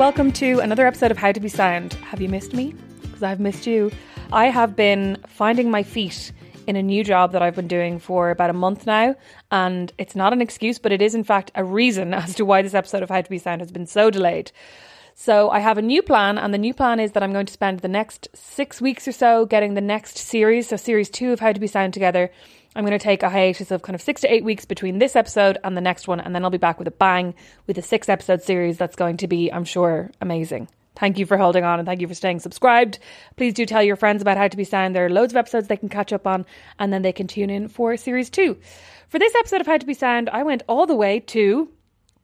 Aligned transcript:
welcome 0.00 0.32
to 0.32 0.60
another 0.60 0.86
episode 0.86 1.10
of 1.10 1.18
How 1.18 1.30
to 1.30 1.40
Be 1.40 1.50
Sound. 1.50 1.92
Have 1.92 2.22
you 2.22 2.28
missed 2.30 2.54
me? 2.54 2.74
Because 3.02 3.22
I've 3.22 3.38
missed 3.38 3.66
you. 3.66 3.92
I 4.32 4.46
have 4.46 4.74
been 4.74 5.18
finding 5.26 5.70
my 5.70 5.82
feet 5.82 6.32
in 6.66 6.74
a 6.74 6.82
new 6.82 7.04
job 7.04 7.32
that 7.32 7.42
I've 7.42 7.54
been 7.54 7.68
doing 7.68 7.98
for 7.98 8.30
about 8.30 8.48
a 8.48 8.54
month 8.54 8.86
now, 8.86 9.14
and 9.50 9.92
it's 9.98 10.16
not 10.16 10.32
an 10.32 10.40
excuse, 10.40 10.78
but 10.78 10.90
it 10.90 11.02
is 11.02 11.14
in 11.14 11.22
fact 11.22 11.50
a 11.54 11.62
reason 11.62 12.14
as 12.24 12.34
to 12.36 12.46
why 12.46 12.62
this 12.62 12.72
episode 12.72 13.02
of 13.02 13.10
How 13.10 13.20
to 13.20 13.28
Be 13.28 13.36
Sound 13.36 13.60
has 13.60 13.70
been 13.70 13.84
so 13.84 14.08
delayed. 14.08 14.52
So 15.14 15.50
I 15.50 15.58
have 15.58 15.76
a 15.76 15.82
new 15.82 16.00
plan, 16.00 16.38
and 16.38 16.54
the 16.54 16.58
new 16.58 16.72
plan 16.72 16.98
is 16.98 17.12
that 17.12 17.22
I'm 17.22 17.34
going 17.34 17.44
to 17.44 17.52
spend 17.52 17.80
the 17.80 17.88
next 17.88 18.28
six 18.32 18.80
weeks 18.80 19.06
or 19.06 19.12
so 19.12 19.44
getting 19.44 19.74
the 19.74 19.82
next 19.82 20.16
series, 20.16 20.68
so 20.68 20.76
series 20.76 21.10
two 21.10 21.30
of 21.32 21.40
How 21.40 21.52
to 21.52 21.60
Be 21.60 21.66
Sound 21.66 21.92
together. 21.92 22.30
I'm 22.76 22.84
going 22.84 22.96
to 22.96 23.02
take 23.02 23.22
a 23.22 23.28
hiatus 23.28 23.72
of 23.72 23.82
kind 23.82 23.94
of 23.94 24.00
six 24.00 24.20
to 24.20 24.32
eight 24.32 24.44
weeks 24.44 24.64
between 24.64 24.98
this 24.98 25.16
episode 25.16 25.58
and 25.64 25.76
the 25.76 25.80
next 25.80 26.06
one, 26.06 26.20
and 26.20 26.34
then 26.34 26.44
I'll 26.44 26.50
be 26.50 26.58
back 26.58 26.78
with 26.78 26.86
a 26.86 26.92
bang 26.92 27.34
with 27.66 27.76
a 27.78 27.82
six 27.82 28.08
episode 28.08 28.42
series 28.42 28.78
that's 28.78 28.94
going 28.94 29.16
to 29.18 29.28
be, 29.28 29.52
I'm 29.52 29.64
sure, 29.64 30.10
amazing. 30.20 30.68
Thank 30.94 31.18
you 31.18 31.26
for 31.26 31.36
holding 31.36 31.64
on 31.64 31.78
and 31.78 31.86
thank 31.86 32.00
you 32.00 32.08
for 32.08 32.14
staying 32.14 32.40
subscribed. 32.40 32.98
Please 33.36 33.54
do 33.54 33.66
tell 33.66 33.82
your 33.82 33.96
friends 33.96 34.22
about 34.22 34.36
How 34.36 34.48
to 34.48 34.56
Be 34.56 34.64
Sound. 34.64 34.94
There 34.94 35.06
are 35.06 35.10
loads 35.10 35.32
of 35.32 35.36
episodes 35.36 35.66
they 35.66 35.76
can 35.76 35.88
catch 35.88 36.12
up 36.12 36.26
on, 36.26 36.46
and 36.78 36.92
then 36.92 37.02
they 37.02 37.12
can 37.12 37.26
tune 37.26 37.50
in 37.50 37.68
for 37.68 37.96
series 37.96 38.30
two. 38.30 38.56
For 39.08 39.18
this 39.18 39.34
episode 39.34 39.60
of 39.60 39.66
How 39.66 39.78
to 39.78 39.86
Be 39.86 39.94
Sound, 39.94 40.28
I 40.30 40.44
went 40.44 40.62
all 40.68 40.86
the 40.86 40.94
way 40.94 41.20
to 41.20 41.68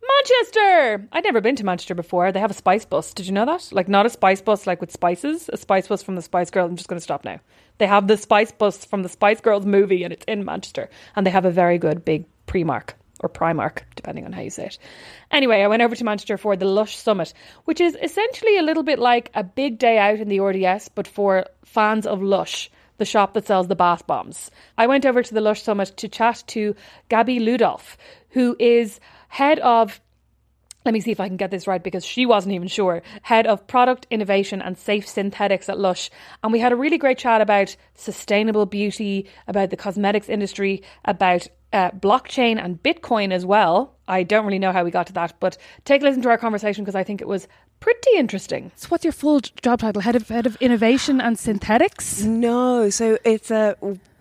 Manchester! 0.08 1.08
I'd 1.12 1.24
never 1.24 1.40
been 1.40 1.56
to 1.56 1.64
Manchester 1.64 1.94
before. 1.94 2.32
They 2.32 2.40
have 2.40 2.50
a 2.50 2.54
spice 2.54 2.84
bus. 2.84 3.12
Did 3.14 3.26
you 3.26 3.32
know 3.32 3.46
that? 3.46 3.70
Like, 3.72 3.88
not 3.88 4.06
a 4.06 4.10
spice 4.10 4.40
bus 4.40 4.66
like 4.66 4.80
with 4.80 4.92
spices, 4.92 5.50
a 5.52 5.56
spice 5.56 5.88
bus 5.88 6.02
from 6.02 6.16
the 6.16 6.22
Spice 6.22 6.50
Girls. 6.50 6.70
I'm 6.70 6.76
just 6.76 6.88
going 6.88 6.98
to 6.98 7.02
stop 7.02 7.24
now. 7.24 7.40
They 7.78 7.86
have 7.86 8.06
the 8.06 8.16
spice 8.16 8.52
bus 8.52 8.84
from 8.84 9.02
the 9.02 9.08
Spice 9.08 9.40
Girls 9.40 9.66
movie 9.66 10.04
and 10.04 10.12
it's 10.12 10.24
in 10.26 10.44
Manchester. 10.44 10.88
And 11.14 11.26
they 11.26 11.30
have 11.30 11.44
a 11.44 11.50
very 11.50 11.78
good 11.78 12.04
big 12.04 12.26
Primark 12.46 12.90
or 13.20 13.28
Primark, 13.28 13.80
depending 13.94 14.24
on 14.24 14.32
how 14.32 14.42
you 14.42 14.50
say 14.50 14.66
it. 14.66 14.78
Anyway, 15.30 15.62
I 15.62 15.68
went 15.68 15.82
over 15.82 15.96
to 15.96 16.04
Manchester 16.04 16.36
for 16.36 16.56
the 16.56 16.66
Lush 16.66 16.96
Summit, 16.96 17.32
which 17.64 17.80
is 17.80 17.96
essentially 18.00 18.58
a 18.58 18.62
little 18.62 18.82
bit 18.82 18.98
like 18.98 19.30
a 19.34 19.42
big 19.42 19.78
day 19.78 19.98
out 19.98 20.20
in 20.20 20.28
the 20.28 20.41
RDS, 20.41 20.88
but 20.88 21.06
for 21.06 21.46
fans 21.64 22.06
of 22.06 22.22
Lush 22.22 22.70
the 22.98 23.04
shop 23.04 23.34
that 23.34 23.46
sells 23.46 23.68
the 23.68 23.76
bath 23.76 24.06
bombs. 24.06 24.50
I 24.78 24.86
went 24.86 25.04
over 25.04 25.22
to 25.22 25.34
the 25.34 25.41
Lush 25.41 25.62
Summit 25.62 25.92
to 25.98 26.08
chat 26.08 26.42
to 26.48 26.74
Gabby 27.08 27.38
Ludolf, 27.38 27.96
who 28.30 28.56
is 28.58 29.00
head 29.36 29.58
of 29.58 30.00
let 30.86 30.92
me 30.92 31.00
see 31.00 31.10
if 31.10 31.18
I 31.18 31.26
can 31.26 31.36
get 31.36 31.50
this 31.50 31.66
right 31.66 31.82
because 31.82 32.04
she 32.04 32.26
wasn't 32.26 32.54
even 32.54 32.68
sure. 32.68 33.02
Head 33.22 33.44
of 33.44 33.66
Product 33.66 34.06
Innovation 34.08 34.62
and 34.62 34.78
Safe 34.78 35.06
Synthetics 35.06 35.68
at 35.68 35.80
Lush. 35.80 36.10
And 36.44 36.52
we 36.52 36.60
had 36.60 36.70
a 36.70 36.76
really 36.76 36.96
great 36.96 37.18
chat 37.18 37.40
about 37.40 37.74
sustainable 37.96 38.66
beauty, 38.66 39.28
about 39.48 39.70
the 39.70 39.76
cosmetics 39.76 40.28
industry, 40.28 40.84
about 41.04 41.48
uh, 41.72 41.90
blockchain 41.90 42.64
and 42.64 42.80
Bitcoin 42.80 43.32
as 43.32 43.44
well. 43.44 43.96
I 44.06 44.22
don't 44.22 44.46
really 44.46 44.60
know 44.60 44.70
how 44.70 44.84
we 44.84 44.92
got 44.92 45.08
to 45.08 45.12
that, 45.14 45.34
but 45.41 45.58
take 45.84 46.02
a 46.02 46.04
listen 46.04 46.22
to 46.22 46.28
our 46.28 46.38
conversation 46.38 46.84
because 46.84 46.94
I 46.94 47.02
think 47.02 47.20
it 47.20 47.26
was 47.26 47.48
pretty 47.80 48.16
interesting. 48.16 48.70
So, 48.76 48.88
what's 48.91 49.04
your 49.04 49.12
full 49.12 49.41
job 49.41 49.80
title? 49.80 50.02
Head 50.02 50.14
of 50.14 50.28
Head 50.28 50.46
of 50.46 50.54
Innovation 50.62 51.20
and 51.20 51.36
Synthetics? 51.36 52.22
No, 52.22 52.91
so 52.91 53.19
it's 53.25 53.50
a. 53.50 53.76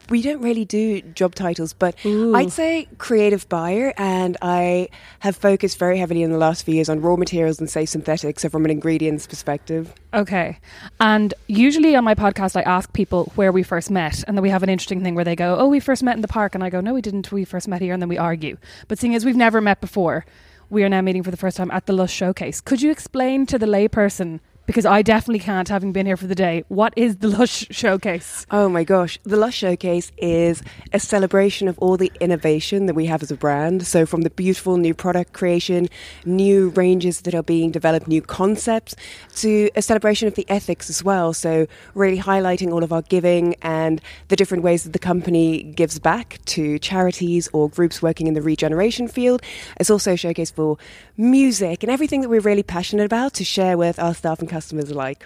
we 0.09 0.21
don't 0.21 0.41
really 0.41 0.65
do 0.65 1.01
job 1.01 1.35
titles, 1.35 1.73
but 1.73 1.95
Ooh. 2.05 2.35
I'd 2.35 2.51
say 2.51 2.87
creative 2.97 3.47
buyer, 3.49 3.93
and 3.97 4.37
I 4.41 4.89
have 5.19 5.35
focused 5.35 5.77
very 5.77 5.97
heavily 5.97 6.23
in 6.23 6.31
the 6.31 6.37
last 6.37 6.63
few 6.63 6.75
years 6.75 6.89
on 6.89 7.01
raw 7.01 7.15
materials 7.15 7.59
and 7.59 7.69
safe 7.69 7.89
synthetics, 7.89 8.41
so 8.41 8.49
from 8.49 8.65
an 8.65 8.71
ingredients 8.71 9.27
perspective. 9.27 9.93
Okay. 10.13 10.59
And 10.99 11.33
usually 11.47 11.95
on 11.95 12.03
my 12.03 12.15
podcast, 12.15 12.55
I 12.55 12.61
ask 12.61 12.91
people 12.93 13.31
where 13.35 13.51
we 13.51 13.63
first 13.63 13.89
met, 13.91 14.23
and 14.27 14.37
then 14.37 14.43
we 14.43 14.49
have 14.49 14.63
an 14.63 14.69
interesting 14.69 15.03
thing 15.03 15.15
where 15.15 15.25
they 15.25 15.35
go, 15.35 15.57
Oh, 15.59 15.67
we 15.67 15.79
first 15.79 16.03
met 16.03 16.15
in 16.15 16.21
the 16.21 16.27
park. 16.27 16.55
And 16.55 16.63
I 16.63 16.69
go, 16.69 16.81
No, 16.81 16.93
we 16.93 17.01
didn't. 17.01 17.31
We 17.31 17.45
first 17.45 17.67
met 17.67 17.81
here. 17.81 17.93
And 17.93 18.01
then 18.01 18.09
we 18.09 18.17
argue. 18.17 18.57
But 18.87 18.99
seeing 18.99 19.15
as 19.15 19.25
we've 19.25 19.35
never 19.35 19.59
met 19.61 19.81
before, 19.81 20.25
we 20.69 20.83
are 20.83 20.89
now 20.89 21.01
meeting 21.01 21.23
for 21.23 21.31
the 21.31 21.37
first 21.37 21.57
time 21.57 21.71
at 21.71 21.85
the 21.85 21.93
Lush 21.93 22.13
Showcase. 22.13 22.61
Could 22.61 22.81
you 22.81 22.91
explain 22.91 23.45
to 23.47 23.59
the 23.59 23.65
layperson? 23.65 24.39
Because 24.65 24.85
I 24.85 25.03
definitely 25.03 25.39
can't, 25.39 25.69
having 25.69 25.91
been 25.91 26.07
here 26.07 26.17
for 26.17 26.25
the 26.25 26.33
day. 26.33 26.63
What 26.69 26.93
is 26.95 27.17
the 27.17 27.27
Lush 27.27 27.67
Showcase? 27.69 28.47
Oh 28.49 28.67
my 28.67 28.83
gosh. 28.83 29.19
The 29.23 29.35
Lush 29.35 29.55
Showcase 29.55 30.11
is 30.17 30.63
a 30.91 30.99
celebration 30.99 31.67
of 31.67 31.77
all 31.77 31.97
the 31.97 32.11
innovation 32.19 32.87
that 32.87 32.95
we 32.95 33.05
have 33.05 33.21
as 33.21 33.29
a 33.29 33.35
brand. 33.35 33.85
So, 33.85 34.07
from 34.07 34.21
the 34.21 34.31
beautiful 34.31 34.77
new 34.77 34.95
product 34.95 35.33
creation, 35.33 35.87
new 36.25 36.69
ranges 36.69 37.21
that 37.21 37.35
are 37.35 37.43
being 37.43 37.69
developed, 37.69 38.07
new 38.07 38.23
concepts, 38.23 38.95
to 39.35 39.69
a 39.75 39.83
celebration 39.83 40.27
of 40.27 40.33
the 40.33 40.45
ethics 40.49 40.89
as 40.89 41.03
well. 41.03 41.33
So, 41.33 41.67
really 41.93 42.17
highlighting 42.17 42.71
all 42.71 42.83
of 42.83 42.91
our 42.91 43.03
giving 43.03 43.55
and 43.61 44.01
the 44.29 44.35
different 44.35 44.63
ways 44.63 44.83
that 44.83 44.93
the 44.93 44.99
company 44.99 45.61
gives 45.61 45.99
back 45.99 46.39
to 46.45 46.79
charities 46.79 47.47
or 47.53 47.69
groups 47.69 48.01
working 48.01 48.25
in 48.25 48.33
the 48.33 48.41
regeneration 48.41 49.07
field. 49.07 49.43
It's 49.79 49.91
also 49.91 50.13
a 50.13 50.17
showcase 50.17 50.49
for 50.49 50.79
music 51.17 51.83
and 51.83 51.91
everything 51.91 52.21
that 52.21 52.29
we're 52.29 52.41
really 52.41 52.63
passionate 52.63 53.05
about 53.05 53.35
to 53.35 53.43
share 53.43 53.77
with 53.77 53.99
our 53.99 54.15
staff 54.15 54.39
and 54.39 54.49
customers 54.55 54.89
alike. 54.91 55.21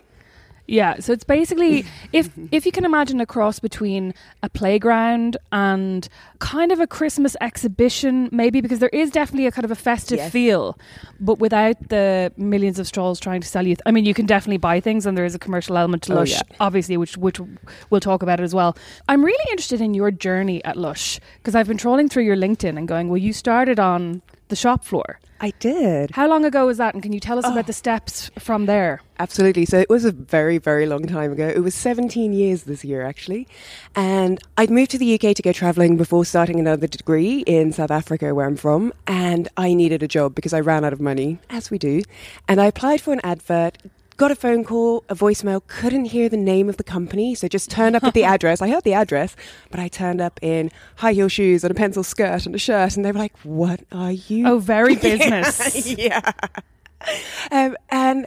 Yeah, 0.80 1.00
so 1.00 1.14
it's 1.14 1.24
basically 1.38 1.84
if 2.20 2.26
if 2.58 2.62
you 2.68 2.72
can 2.78 2.86
imagine 2.86 3.20
a 3.22 3.26
cross 3.26 3.58
between 3.70 4.14
a 4.44 4.50
playground 4.60 5.32
and 5.52 6.02
kind 6.38 6.72
of 6.72 6.80
a 6.80 6.86
Christmas 6.98 7.34
exhibition, 7.50 8.30
maybe 8.32 8.62
because 8.62 8.78
there 8.84 8.96
is 9.02 9.10
definitely 9.20 9.48
a 9.48 9.52
kind 9.58 9.66
of 9.66 9.72
a 9.72 9.80
festive 9.90 10.20
Yes. 10.20 10.32
feel, 10.32 10.78
but 11.20 11.38
without 11.46 11.78
the 11.90 12.32
millions 12.38 12.78
of 12.82 12.86
strolls 12.86 13.20
trying 13.20 13.42
to 13.42 13.48
sell 13.56 13.66
you. 13.70 13.76
I 13.88 13.92
mean, 13.96 14.06
you 14.10 14.14
can 14.14 14.28
definitely 14.28 14.62
buy 14.70 14.78
things, 14.88 15.06
and 15.08 15.18
there 15.18 15.26
is 15.32 15.34
a 15.34 15.40
commercial 15.46 15.76
element 15.82 16.04
to 16.04 16.14
Oh, 16.14 16.18
Lush, 16.20 16.34
yeah. 16.34 16.42
obviously, 16.68 16.96
which 16.98 17.18
which 17.18 17.40
we'll 17.90 18.06
talk 18.12 18.22
about 18.22 18.40
it 18.40 18.44
as 18.50 18.54
well. 18.60 18.72
I'm 19.12 19.26
really 19.30 19.48
interested 19.54 19.82
in 19.82 19.92
your 19.96 20.12
journey 20.12 20.60
at 20.70 20.76
Lush 20.78 21.20
because 21.40 21.56
I've 21.58 21.68
been 21.72 21.82
trolling 21.86 22.10
through 22.10 22.26
your 22.30 22.38
LinkedIn 22.46 22.78
and 22.78 22.88
going, 22.88 23.06
well, 23.10 23.24
you 23.28 23.34
started 23.34 23.80
on 23.80 24.22
the 24.50 24.56
shop 24.56 24.84
floor. 24.84 25.20
I 25.42 25.52
did. 25.60 26.12
How 26.12 26.28
long 26.28 26.44
ago 26.44 26.66
was 26.66 26.78
that? 26.78 26.94
And 26.94 27.02
can 27.02 27.14
you 27.14 27.20
tell 27.20 27.40
us 27.40 27.46
about 27.46 27.60
oh. 27.60 27.68
the 27.68 27.74
steps 27.74 28.30
from 28.38 28.66
there? 28.66 29.02
Absolutely. 29.20 29.66
So 29.66 29.80
it 29.80 29.90
was 29.90 30.04
a 30.04 30.12
very, 30.12 30.58
very 30.58 30.86
long 30.86 31.08
time 31.08 31.32
ago. 31.32 31.48
It 31.48 31.60
was 31.60 31.74
17 31.76 32.34
years 32.34 32.64
this 32.64 32.84
year, 32.84 33.04
actually. 33.04 33.48
And 33.96 34.42
I'd 34.58 34.70
moved 34.70 34.92
to 34.92 34.98
the 34.98 35.14
UK 35.14 35.36
to 35.36 35.42
go 35.42 35.54
traveling 35.54 35.96
before 35.96 36.26
starting 36.26 36.60
another 36.60 36.88
degree 36.88 37.40
in 37.42 37.72
South 37.72 37.92
Africa, 37.92 38.36
where 38.36 38.48
I'm 38.48 38.58
from. 38.58 38.92
And 39.08 39.48
I 39.56 39.74
needed 39.74 40.04
a 40.04 40.08
job 40.08 40.36
because 40.36 40.54
I 40.54 40.60
ran 40.60 40.84
out 40.84 40.94
of 40.94 41.00
money, 41.00 41.40
as 41.50 41.72
we 41.72 41.78
do. 41.78 42.02
And 42.48 42.60
I 42.60 42.66
applied 42.66 43.00
for 43.00 43.14
an 43.14 43.22
advert. 43.24 43.78
Got 44.20 44.32
a 44.32 44.36
phone 44.36 44.66
call, 44.66 45.06
a 45.08 45.16
voicemail, 45.16 45.62
couldn't 45.68 46.04
hear 46.04 46.28
the 46.28 46.36
name 46.36 46.68
of 46.68 46.76
the 46.76 46.84
company, 46.84 47.36
so 47.36 47.48
just 47.48 47.72
turned 47.72 47.96
up 47.96 48.04
at 48.04 48.14
the 48.14 48.24
address. 48.36 48.62
I 48.62 48.68
heard 48.68 48.84
the 48.84 48.92
address, 48.92 49.34
but 49.72 49.80
I 49.80 49.88
turned 49.88 50.20
up 50.20 50.38
in 50.42 50.72
high 50.98 51.14
heel 51.14 51.30
shoes 51.30 51.64
and 51.64 51.72
a 51.72 51.74
pencil 51.74 52.04
skirt 52.04 52.46
and 52.46 52.54
a 52.54 52.58
shirt, 52.60 52.98
and 52.98 53.06
they 53.06 53.14
were 53.14 53.18
like, 53.18 53.38
What 53.44 53.80
are 53.94 54.12
you 54.12 54.46
Oh, 54.46 54.60
very 54.60 54.98
business. 54.98 55.88
yeah. 55.98 56.34
Um, 57.50 57.78
and 57.88 58.26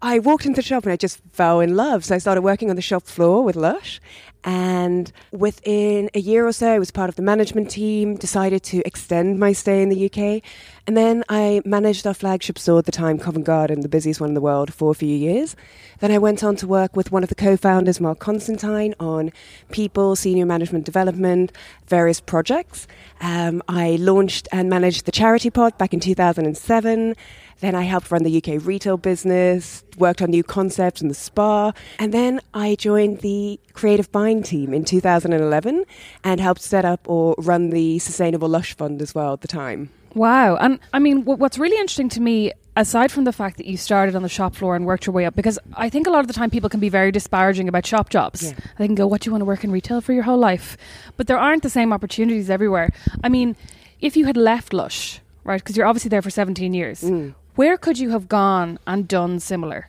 I 0.00 0.20
walked 0.20 0.46
into 0.46 0.56
the 0.56 0.62
shop 0.62 0.84
and 0.84 0.92
I 0.92 0.96
just 0.96 1.18
fell 1.32 1.58
in 1.58 1.74
love. 1.74 2.04
So 2.04 2.14
I 2.14 2.18
started 2.18 2.42
working 2.42 2.70
on 2.70 2.76
the 2.76 2.82
shop 2.82 3.02
floor 3.04 3.42
with 3.42 3.56
Lush. 3.56 4.00
And 4.44 5.10
within 5.32 6.08
a 6.14 6.20
year 6.20 6.46
or 6.46 6.52
so, 6.52 6.72
I 6.72 6.78
was 6.78 6.90
part 6.90 7.08
of 7.08 7.16
the 7.16 7.22
management 7.22 7.70
team, 7.70 8.14
decided 8.14 8.62
to 8.64 8.80
extend 8.86 9.40
my 9.40 9.52
stay 9.52 9.82
in 9.82 9.88
the 9.88 10.06
UK. 10.06 10.42
And 10.86 10.96
then 10.96 11.24
I 11.28 11.62
managed 11.64 12.06
our 12.06 12.14
flagship 12.14 12.58
store 12.58 12.78
at 12.78 12.84
the 12.84 12.92
time, 12.92 13.18
Covent 13.18 13.44
Garden, 13.44 13.80
the 13.80 13.88
busiest 13.88 14.20
one 14.20 14.30
in 14.30 14.34
the 14.34 14.40
world, 14.40 14.72
for 14.72 14.92
a 14.92 14.94
few 14.94 15.16
years. 15.16 15.56
Then 15.98 16.12
I 16.12 16.18
went 16.18 16.44
on 16.44 16.54
to 16.56 16.66
work 16.66 16.94
with 16.94 17.10
one 17.10 17.24
of 17.24 17.28
the 17.28 17.34
co 17.34 17.56
founders, 17.56 18.00
Mark 18.00 18.20
Constantine, 18.20 18.94
on 19.00 19.32
people, 19.72 20.14
senior 20.14 20.46
management 20.46 20.84
development, 20.84 21.50
various 21.88 22.20
projects. 22.20 22.86
Um, 23.20 23.62
I 23.68 23.96
launched 23.96 24.46
and 24.52 24.70
managed 24.70 25.06
the 25.06 25.12
Charity 25.12 25.50
Pot 25.50 25.76
back 25.76 25.92
in 25.92 25.98
2007. 25.98 27.16
Then 27.60 27.74
I 27.74 27.82
helped 27.84 28.10
run 28.10 28.22
the 28.22 28.36
UK 28.36 28.64
retail 28.64 28.96
business, 28.98 29.82
worked 29.96 30.20
on 30.20 30.30
new 30.30 30.42
concepts 30.42 31.00
in 31.00 31.08
the 31.08 31.14
spa, 31.14 31.72
and 31.98 32.12
then 32.12 32.40
I 32.52 32.74
joined 32.74 33.20
the 33.20 33.58
creative 33.72 34.12
buying 34.12 34.42
team 34.42 34.74
in 34.74 34.84
2011 34.84 35.84
and 36.22 36.40
helped 36.40 36.62
set 36.62 36.84
up 36.84 37.00
or 37.08 37.34
run 37.38 37.70
the 37.70 37.98
Sustainable 37.98 38.48
Lush 38.48 38.74
Fund 38.76 39.00
as 39.00 39.14
well 39.14 39.32
at 39.32 39.40
the 39.40 39.48
time. 39.48 39.88
Wow. 40.14 40.56
And 40.56 40.80
I 40.92 40.98
mean, 40.98 41.24
what's 41.24 41.58
really 41.58 41.76
interesting 41.76 42.08
to 42.10 42.20
me 42.20 42.52
aside 42.76 43.10
from 43.10 43.24
the 43.24 43.32
fact 43.32 43.56
that 43.56 43.66
you 43.66 43.76
started 43.78 44.14
on 44.14 44.22
the 44.22 44.28
shop 44.28 44.54
floor 44.54 44.76
and 44.76 44.84
worked 44.84 45.06
your 45.06 45.14
way 45.14 45.24
up, 45.24 45.34
because 45.34 45.58
I 45.74 45.88
think 45.88 46.06
a 46.06 46.10
lot 46.10 46.20
of 46.20 46.26
the 46.26 46.34
time 46.34 46.50
people 46.50 46.68
can 46.68 46.78
be 46.80 46.90
very 46.90 47.10
disparaging 47.10 47.68
about 47.68 47.86
shop 47.86 48.10
jobs. 48.10 48.42
Yeah. 48.42 48.52
They 48.78 48.86
can 48.86 48.94
go, 48.94 49.06
"What 49.06 49.22
do 49.22 49.28
you 49.28 49.32
want 49.32 49.40
to 49.40 49.46
work 49.46 49.64
in 49.64 49.70
retail 49.70 50.02
for 50.02 50.12
your 50.12 50.24
whole 50.24 50.36
life?" 50.38 50.76
But 51.16 51.26
there 51.26 51.38
aren't 51.38 51.62
the 51.62 51.70
same 51.70 51.90
opportunities 51.92 52.50
everywhere. 52.50 52.90
I 53.24 53.30
mean, 53.30 53.56
if 54.02 54.14
you 54.14 54.26
had 54.26 54.36
left 54.36 54.74
Lush, 54.74 55.20
right, 55.44 55.62
because 55.62 55.74
you're 55.76 55.86
obviously 55.86 56.10
there 56.10 56.20
for 56.20 56.28
17 56.30 56.74
years, 56.74 57.00
Mm. 57.00 57.34
Where 57.56 57.76
could 57.76 57.98
you 57.98 58.10
have 58.10 58.28
gone 58.28 58.78
and 58.86 59.08
done 59.08 59.40
similar? 59.40 59.88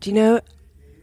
Do 0.00 0.10
you 0.10 0.14
know? 0.14 0.40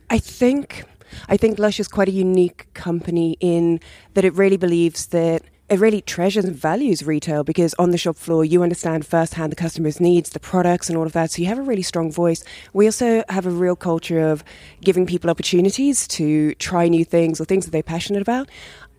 I 0.10 0.20
think 0.20 0.86
I 1.28 1.38
think 1.38 1.60
Lush 1.60 1.80
is 1.80 1.88
quite 1.88 2.08
a 2.08 2.12
unique 2.12 2.68
company 2.74 3.38
in 3.40 3.80
that 4.14 4.26
it 4.26 4.34
really 4.34 4.58
believes 4.58 5.08
that 5.08 5.42
it 5.70 5.80
really 5.80 6.02
treasures 6.02 6.46
and 6.46 6.56
values 6.56 7.04
retail 7.04 7.44
because 7.44 7.74
on 7.78 7.92
the 7.92 7.98
shop 7.98 8.16
floor 8.16 8.46
you 8.46 8.64
understand 8.64 9.06
firsthand 9.06 9.52
the 9.52 9.56
customer's 9.56 10.00
needs, 10.00 10.30
the 10.30 10.40
products, 10.40 10.88
and 10.88 10.98
all 10.98 11.06
of 11.06 11.12
that. 11.12 11.32
So 11.32 11.42
you 11.42 11.48
have 11.50 11.60
a 11.60 11.64
really 11.64 11.82
strong 11.82 12.10
voice. 12.10 12.44
We 12.72 12.86
also 12.86 13.24
have 13.28 13.46
a 13.46 13.50
real 13.50 13.76
culture 13.76 14.20
of 14.20 14.46
giving 14.82 15.06
people 15.06 15.30
opportunities 15.30 16.08
to 16.10 16.54
try 16.56 16.88
new 16.88 17.04
things 17.04 17.42
or 17.42 17.46
things 17.46 17.66
that 17.66 17.72
they're 17.72 17.84
passionate 17.84 18.22
about. 18.22 18.50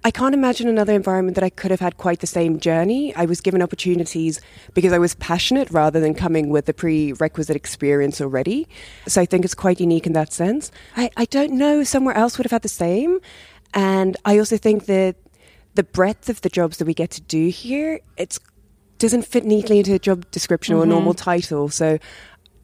I 0.04 0.10
can't 0.10 0.34
imagine 0.34 0.68
another 0.68 0.92
environment 0.92 1.34
that 1.34 1.44
I 1.44 1.50
could 1.50 1.70
have 1.70 1.80
had 1.80 1.96
quite 1.96 2.20
the 2.20 2.26
same 2.26 2.60
journey. 2.60 3.14
I 3.16 3.26
was 3.26 3.40
given 3.40 3.60
opportunities 3.60 4.40
because 4.72 4.92
I 4.92 4.98
was 4.98 5.14
passionate 5.16 5.70
rather 5.70 5.98
than 5.98 6.14
coming 6.14 6.50
with 6.50 6.66
the 6.66 6.74
prerequisite 6.74 7.56
experience 7.56 8.20
already. 8.20 8.68
So 9.06 9.20
I 9.20 9.26
think 9.26 9.44
it's 9.44 9.54
quite 9.54 9.80
unique 9.80 10.06
in 10.06 10.12
that 10.12 10.32
sense. 10.32 10.70
I, 10.96 11.10
I 11.16 11.24
don't 11.24 11.52
know 11.52 11.80
if 11.80 11.88
somewhere 11.88 12.14
else 12.14 12.38
would 12.38 12.44
have 12.44 12.52
had 12.52 12.62
the 12.62 12.68
same. 12.68 13.18
And 13.74 14.16
I 14.24 14.38
also 14.38 14.56
think 14.56 14.86
that 14.86 15.16
the 15.74 15.82
breadth 15.82 16.28
of 16.28 16.40
the 16.42 16.48
jobs 16.48 16.78
that 16.78 16.86
we 16.86 16.94
get 16.94 17.10
to 17.12 17.20
do 17.20 17.48
here, 17.48 18.00
it 18.16 18.38
doesn't 18.98 19.22
fit 19.22 19.44
neatly 19.44 19.78
into 19.78 19.94
a 19.94 19.98
job 19.98 20.30
description 20.30 20.74
or 20.74 20.84
a 20.84 20.86
normal 20.86 21.12
mm-hmm. 21.12 21.24
title. 21.24 21.68
So 21.68 21.98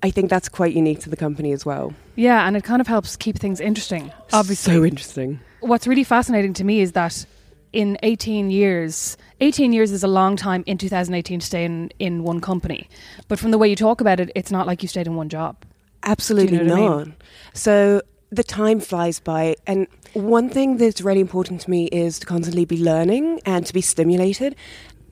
I 0.02 0.10
think 0.10 0.30
that's 0.30 0.48
quite 0.48 0.74
unique 0.74 1.00
to 1.00 1.10
the 1.10 1.16
company 1.16 1.52
as 1.52 1.64
well. 1.64 1.94
Yeah, 2.14 2.46
and 2.46 2.56
it 2.56 2.64
kind 2.64 2.80
of 2.80 2.86
helps 2.86 3.16
keep 3.16 3.38
things 3.38 3.60
interesting. 3.60 4.12
Obviously, 4.32 4.74
So 4.74 4.84
interesting. 4.84 5.40
What's 5.66 5.86
really 5.86 6.04
fascinating 6.04 6.52
to 6.54 6.64
me 6.64 6.80
is 6.80 6.92
that 6.92 7.26
in 7.72 7.98
18 8.02 8.50
years 8.50 9.16
18 9.40 9.72
years 9.72 9.90
is 9.90 10.04
a 10.04 10.08
long 10.08 10.36
time 10.36 10.62
in 10.66 10.78
2018 10.78 11.40
to 11.40 11.46
stay 11.46 11.64
in, 11.64 11.90
in 11.98 12.22
one 12.22 12.40
company 12.40 12.88
but 13.26 13.38
from 13.38 13.50
the 13.50 13.58
way 13.58 13.68
you 13.68 13.74
talk 13.74 14.00
about 14.00 14.20
it 14.20 14.30
it's 14.34 14.50
not 14.50 14.66
like 14.66 14.82
you 14.82 14.88
stayed 14.88 15.06
in 15.06 15.16
one 15.16 15.28
job 15.28 15.56
Absolutely 16.04 16.58
you 16.58 16.64
know 16.64 16.74
what 16.74 16.82
I 16.82 16.96
not. 16.96 17.06
mean? 17.06 17.16
So 17.54 18.02
the 18.34 18.44
time 18.44 18.80
flies 18.80 19.20
by. 19.20 19.56
And 19.66 19.86
one 20.12 20.48
thing 20.48 20.76
that's 20.76 21.00
really 21.00 21.20
important 21.20 21.60
to 21.62 21.70
me 21.70 21.86
is 21.86 22.18
to 22.18 22.26
constantly 22.26 22.64
be 22.64 22.82
learning 22.82 23.40
and 23.46 23.64
to 23.66 23.72
be 23.72 23.80
stimulated. 23.80 24.56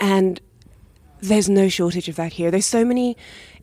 And 0.01 0.41
there's 1.21 1.49
no 1.49 1.69
shortage 1.69 2.09
of 2.09 2.17
that 2.17 2.33
here. 2.33 2.51
There's 2.51 2.67
so 2.67 2.85
many 2.85 3.17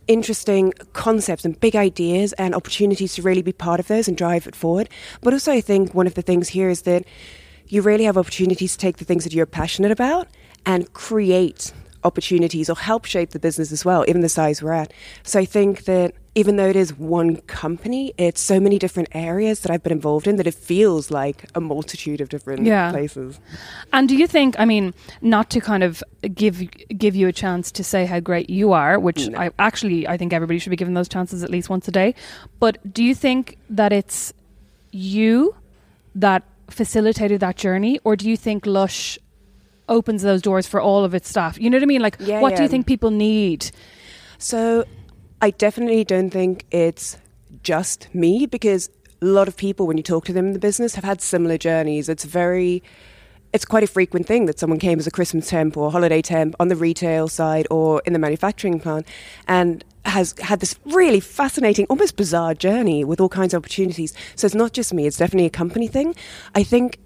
interesting 0.09 0.73
concepts 0.91 1.45
and 1.45 1.57
big 1.59 1.75
ideas 1.75 2.33
and 2.33 2.53
opportunities 2.53 3.13
to 3.13 3.21
really 3.21 3.44
be 3.44 3.53
part 3.53 3.79
of 3.79 3.88
those 3.88 4.07
and 4.07 4.17
drive 4.17 4.47
it 4.47 4.56
forward. 4.56 4.89
But 5.21 5.33
also, 5.33 5.53
I 5.53 5.61
think 5.61 5.94
one 5.94 6.07
of 6.07 6.15
the 6.15 6.21
things 6.21 6.50
here 6.50 6.67
is 6.67 6.81
that 6.81 7.06
you 7.67 7.81
really 7.81 8.03
have 8.06 8.17
opportunities 8.17 8.73
to 8.73 8.77
take 8.79 8.97
the 8.97 9.06
things 9.06 9.23
that 9.23 9.33
you're 9.33 9.45
passionate 9.45 9.91
about 9.91 10.27
and 10.65 10.91
create 10.94 11.71
opportunities 12.03 12.69
or 12.69 12.75
help 12.75 13.06
shape 13.06 13.29
the 13.29 13.39
business 13.39 13.71
as 13.71 13.85
well, 13.85 14.03
even 14.07 14.21
the 14.21 14.29
size 14.29 14.63
we're 14.63 14.73
at. 14.73 14.91
So 15.23 15.39
I 15.39 15.45
think 15.45 15.85
that 15.85 16.15
even 16.35 16.55
though 16.57 16.67
it 16.69 16.75
is 16.75 16.97
one 16.97 17.37
company, 17.47 18.13
it's 18.17 18.39
so 18.39 18.59
many 18.59 18.77
different 18.77 19.09
areas 19.13 19.61
that 19.61 19.71
I've 19.71 19.81
been 19.83 19.91
involved 19.91 20.27
in 20.27 20.35
that 20.37 20.45
it 20.47 20.53
feels 20.53 21.09
like 21.11 21.49
a 21.55 21.59
multitude 21.61 22.21
of 22.21 22.29
different 22.29 22.63
Yeah. 22.63 22.91
places. 22.91 23.39
and 23.91 24.07
do 24.07 24.15
you 24.15 24.27
think 24.27 24.55
i 24.59 24.65
mean 24.65 24.93
not 25.21 25.49
to 25.49 25.59
kind 25.59 25.83
of 25.83 26.03
give 26.35 26.61
give 27.05 27.15
you 27.15 27.27
a 27.27 27.31
chance 27.31 27.71
to 27.71 27.83
say 27.83 28.05
how 28.05 28.19
great 28.19 28.49
you 28.49 28.71
are 28.71 28.99
which 28.99 29.27
i 29.35 29.49
actually 29.57 30.07
i 30.07 30.15
think 30.17 30.31
everybody 30.33 30.59
should 30.59 30.69
be 30.69 30.75
given 30.75 30.93
those 30.93 31.09
chances 31.09 31.43
at 31.43 31.49
least 31.49 31.69
once 31.69 31.87
a 31.87 31.91
day 31.91 32.13
but 32.59 32.77
do 32.93 33.03
you 33.03 33.15
think 33.15 33.57
that 33.69 33.91
it's 33.91 34.31
you 34.91 35.55
that 36.15 36.43
facilitated 36.69 37.39
that 37.39 37.55
journey 37.55 37.99
or 38.03 38.15
do 38.15 38.29
you 38.29 38.37
think 38.37 38.65
lush 38.65 39.17
opens 39.87 40.21
those 40.21 40.41
doors 40.41 40.67
for 40.67 40.79
all 40.79 41.03
of 41.03 41.13
its 41.15 41.27
staff? 41.27 41.59
You 41.59 41.69
know 41.69 41.77
what 41.77 41.83
i 41.83 41.87
mean? 41.87 42.01
Like 42.01 42.17
Yeah, 42.19 42.41
what 42.41 42.55
do 42.55 42.61
you 42.63 42.69
think 42.69 42.85
people 42.85 43.09
need? 43.11 43.71
So 44.37 44.85
I 45.41 45.51
definitely 45.51 46.03
don't 46.03 46.31
think 46.31 46.65
it's 46.69 47.18
just 47.63 48.13
me 48.13 48.45
because 48.45 48.89
a 49.21 49.25
lot 49.25 49.47
of 49.47 49.56
people, 49.56 49.88
when 49.88 49.95
you 49.95 50.03
talk 50.03 50.25
to 50.25 50.33
them 50.33 50.47
in 50.47 50.53
the 50.53 50.59
business, 50.59 50.95
have 50.95 51.06
had 51.06 51.21
similar 51.21 51.57
journeys. 51.57 52.09
It's 52.09 52.25
very, 52.25 52.83
it's 53.53 53.63
quite 53.63 53.83
a 53.83 53.88
frequent 53.88 54.25
thing 54.25 54.47
that 54.47 54.59
someone 54.59 54.80
came 54.80 55.00
as 55.00 55.07
a 55.07 55.12
Christmas 55.12 55.50
temp 55.50 55.77
or 55.77 55.91
holiday 55.91 56.21
temp 56.21 56.56
on 56.59 56.68
the 56.68 56.75
retail 56.75 57.30
side 57.30 57.68
or 57.71 58.01
in 58.06 58.12
the 58.12 58.19
manufacturing 58.19 58.81
plant 58.81 59.07
and 59.47 59.86
has 60.06 60.36
had 60.39 60.59
this 60.59 60.75
really 60.86 61.21
fascinating, 61.21 61.86
almost 61.89 62.18
bizarre 62.18 62.53
journey 62.53 63.06
with 63.06 63.21
all 63.21 63.30
kinds 63.30 63.53
of 63.53 63.59
opportunities. 63.59 64.13
So 64.36 64.45
it's 64.45 64.56
not 64.56 64.74
just 64.74 64.94
me, 64.94 65.07
it's 65.07 65.18
definitely 65.18 65.45
a 65.45 65.51
company 65.51 65.88
thing. 65.88 66.15
I 66.53 66.63
think 66.63 66.97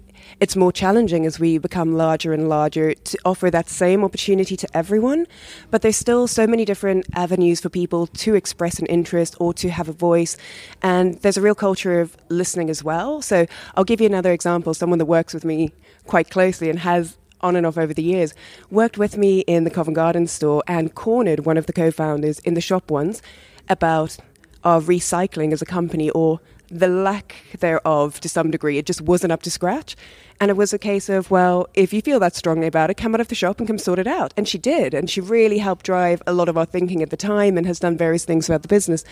it's 0.44 0.56
more 0.56 0.70
challenging 0.70 1.24
as 1.24 1.40
we 1.40 1.56
become 1.56 1.94
larger 1.94 2.34
and 2.34 2.50
larger 2.50 2.92
to 2.92 3.16
offer 3.24 3.50
that 3.50 3.66
same 3.66 4.04
opportunity 4.04 4.58
to 4.58 4.68
everyone. 4.76 5.26
But 5.70 5.80
there's 5.80 5.96
still 5.96 6.28
so 6.28 6.46
many 6.46 6.66
different 6.66 7.06
avenues 7.14 7.62
for 7.62 7.70
people 7.70 8.08
to 8.08 8.34
express 8.34 8.78
an 8.78 8.84
interest 8.88 9.36
or 9.40 9.54
to 9.54 9.70
have 9.70 9.88
a 9.88 9.92
voice. 9.92 10.36
And 10.82 11.14
there's 11.22 11.38
a 11.38 11.40
real 11.40 11.54
culture 11.54 11.98
of 11.98 12.14
listening 12.28 12.68
as 12.68 12.84
well. 12.84 13.22
So 13.22 13.46
I'll 13.74 13.84
give 13.84 14.02
you 14.02 14.06
another 14.06 14.32
example. 14.32 14.74
Someone 14.74 14.98
that 14.98 15.06
works 15.06 15.32
with 15.32 15.46
me 15.46 15.72
quite 16.06 16.28
closely 16.28 16.68
and 16.68 16.78
has 16.80 17.16
on 17.40 17.56
and 17.56 17.64
off 17.64 17.78
over 17.78 17.94
the 17.94 18.02
years, 18.02 18.34
worked 18.70 18.98
with 18.98 19.16
me 19.16 19.40
in 19.46 19.64
the 19.64 19.70
Covent 19.70 19.94
Garden 19.94 20.26
store 20.26 20.62
and 20.66 20.94
cornered 20.94 21.46
one 21.46 21.56
of 21.56 21.64
the 21.64 21.72
co 21.72 21.90
founders 21.90 22.38
in 22.40 22.52
the 22.52 22.60
shop 22.60 22.90
once 22.90 23.22
about 23.70 24.18
our 24.62 24.82
recycling 24.82 25.54
as 25.54 25.62
a 25.62 25.66
company 25.66 26.10
or 26.10 26.40
the 26.74 26.88
lack 26.88 27.36
thereof 27.60 28.20
to 28.20 28.28
some 28.28 28.50
degree. 28.50 28.78
It 28.78 28.86
just 28.86 29.00
wasn't 29.00 29.32
up 29.32 29.42
to 29.42 29.50
scratch. 29.50 29.96
And 30.40 30.50
it 30.50 30.56
was 30.56 30.72
a 30.72 30.78
case 30.78 31.08
of, 31.08 31.30
well, 31.30 31.68
if 31.74 31.92
you 31.92 32.02
feel 32.02 32.18
that 32.18 32.34
strongly 32.34 32.66
about 32.66 32.90
it, 32.90 32.96
come 32.96 33.14
out 33.14 33.20
of 33.20 33.28
the 33.28 33.36
shop 33.36 33.60
and 33.60 33.68
come 33.68 33.78
sort 33.78 34.00
it 34.00 34.08
out. 34.08 34.34
And 34.36 34.48
she 34.48 34.58
did. 34.58 34.92
And 34.92 35.08
she 35.08 35.20
really 35.20 35.58
helped 35.58 35.86
drive 35.86 36.20
a 36.26 36.32
lot 36.32 36.48
of 36.48 36.58
our 36.58 36.66
thinking 36.66 37.02
at 37.02 37.10
the 37.10 37.16
time 37.16 37.56
and 37.56 37.66
has 37.66 37.78
done 37.78 37.96
various 37.96 38.24
things 38.24 38.48
about 38.48 38.62
the 38.62 38.68
business. 38.68 39.04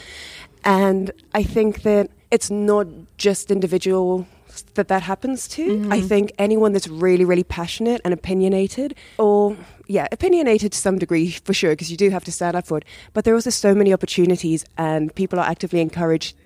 And 0.64 1.12
I 1.32 1.44
think 1.44 1.82
that 1.82 2.10
it's 2.32 2.50
not 2.50 2.88
just 3.16 3.50
individual 3.50 4.26
that 4.74 4.88
that 4.88 5.02
happens 5.02 5.48
to. 5.48 5.62
I 5.62 5.66
mm-hmm. 5.66 6.06
think 6.06 6.32
anyone 6.38 6.72
that's 6.72 6.88
really, 6.88 7.24
really 7.24 7.44
passionate 7.44 8.00
and 8.04 8.12
opinionated, 8.12 8.94
or 9.16 9.56
yeah, 9.86 10.08
opinionated 10.12 10.72
to 10.72 10.78
some 10.78 10.98
degree 10.98 11.30
for 11.30 11.54
sure, 11.54 11.70
because 11.70 11.90
you 11.90 11.96
do 11.96 12.10
have 12.10 12.24
to 12.24 12.32
stand 12.32 12.54
up 12.56 12.66
for 12.66 12.78
it. 12.78 12.84
But 13.14 13.24
there 13.24 13.32
are 13.32 13.36
also 13.36 13.50
so 13.50 13.74
many 13.74 13.94
opportunities, 13.94 14.66
and 14.76 15.14
people 15.14 15.38
are 15.38 15.48
actively 15.48 15.80
encouraged 15.80 16.36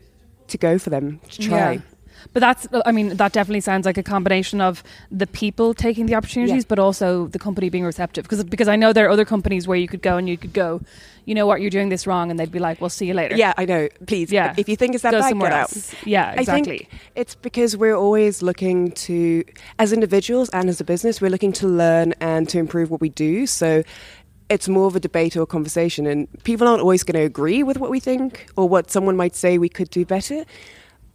to 0.48 0.58
go 0.58 0.78
for 0.78 0.90
them, 0.90 1.20
to 1.30 1.42
try. 1.42 1.72
Yeah. 1.72 1.80
But 2.32 2.40
that's, 2.40 2.66
I 2.84 2.90
mean, 2.92 3.16
that 3.16 3.32
definitely 3.32 3.60
sounds 3.60 3.86
like 3.86 3.96
a 3.98 4.02
combination 4.02 4.60
of 4.60 4.82
the 5.12 5.28
people 5.28 5.74
taking 5.74 6.06
the 6.06 6.16
opportunities, 6.16 6.64
Yeah. 6.64 6.68
but 6.68 6.78
also 6.80 7.28
the 7.28 7.38
company 7.38 7.68
being 7.70 7.84
receptive. 7.84 8.24
Because 8.24 8.42
because 8.42 8.66
I 8.68 8.74
know 8.74 8.92
there 8.92 9.06
are 9.06 9.10
other 9.10 9.24
companies 9.24 9.68
where 9.68 9.78
you 9.78 9.86
could 9.86 10.02
go 10.02 10.16
and 10.16 10.28
you 10.28 10.36
could 10.36 10.52
go, 10.52 10.80
you 11.24 11.34
know 11.36 11.46
what, 11.46 11.60
you're 11.60 11.70
doing 11.70 11.88
this 11.88 12.04
wrong, 12.06 12.30
and 12.30 12.38
they'd 12.38 12.50
be 12.50 12.58
like, 12.58 12.80
"We'll 12.80 12.90
see 12.90 13.06
you 13.06 13.14
later." 13.14 13.36
Yeah, 13.36 13.52
I 13.56 13.64
know. 13.64 13.88
Please, 14.06 14.32
Yeah. 14.32 14.54
if 14.56 14.68
you 14.68 14.74
think 14.76 14.94
it's 14.94 15.02
that 15.02 15.12
Go 15.12 15.20
bad, 15.20 15.28
somewhere 15.28 15.50
get 15.50 15.60
else. 15.60 15.94
out. 15.94 16.06
Yeah, 16.06 16.32
exactly. 16.40 16.88
it's 17.14 17.34
because 17.36 17.76
we're 17.76 17.96
always 17.96 18.42
looking 18.42 18.90
to, 18.92 19.44
as 19.78 19.92
individuals 19.92 20.48
and 20.50 20.68
as 20.68 20.80
a 20.80 20.84
business, 20.84 21.20
we're 21.20 21.30
looking 21.30 21.52
to 21.54 21.68
learn 21.68 22.12
and 22.20 22.48
to 22.48 22.58
improve 22.58 22.90
what 22.90 23.00
we 23.00 23.08
do. 23.08 23.46
So 23.46 23.82
it's 24.48 24.68
more 24.68 24.86
of 24.86 24.96
a 24.96 25.00
debate 25.00 25.36
or 25.36 25.42
a 25.42 25.46
conversation, 25.46 26.06
and 26.06 26.28
people 26.44 26.68
aren't 26.68 26.80
always 26.80 27.02
going 27.02 27.18
to 27.20 27.26
agree 27.26 27.62
with 27.62 27.78
what 27.78 27.90
we 27.90 28.00
think 28.00 28.48
or 28.56 28.68
what 28.68 28.90
someone 28.90 29.16
might 29.16 29.34
say 29.34 29.58
we 29.58 29.68
could 29.68 29.90
do 29.90 30.04
better. 30.04 30.44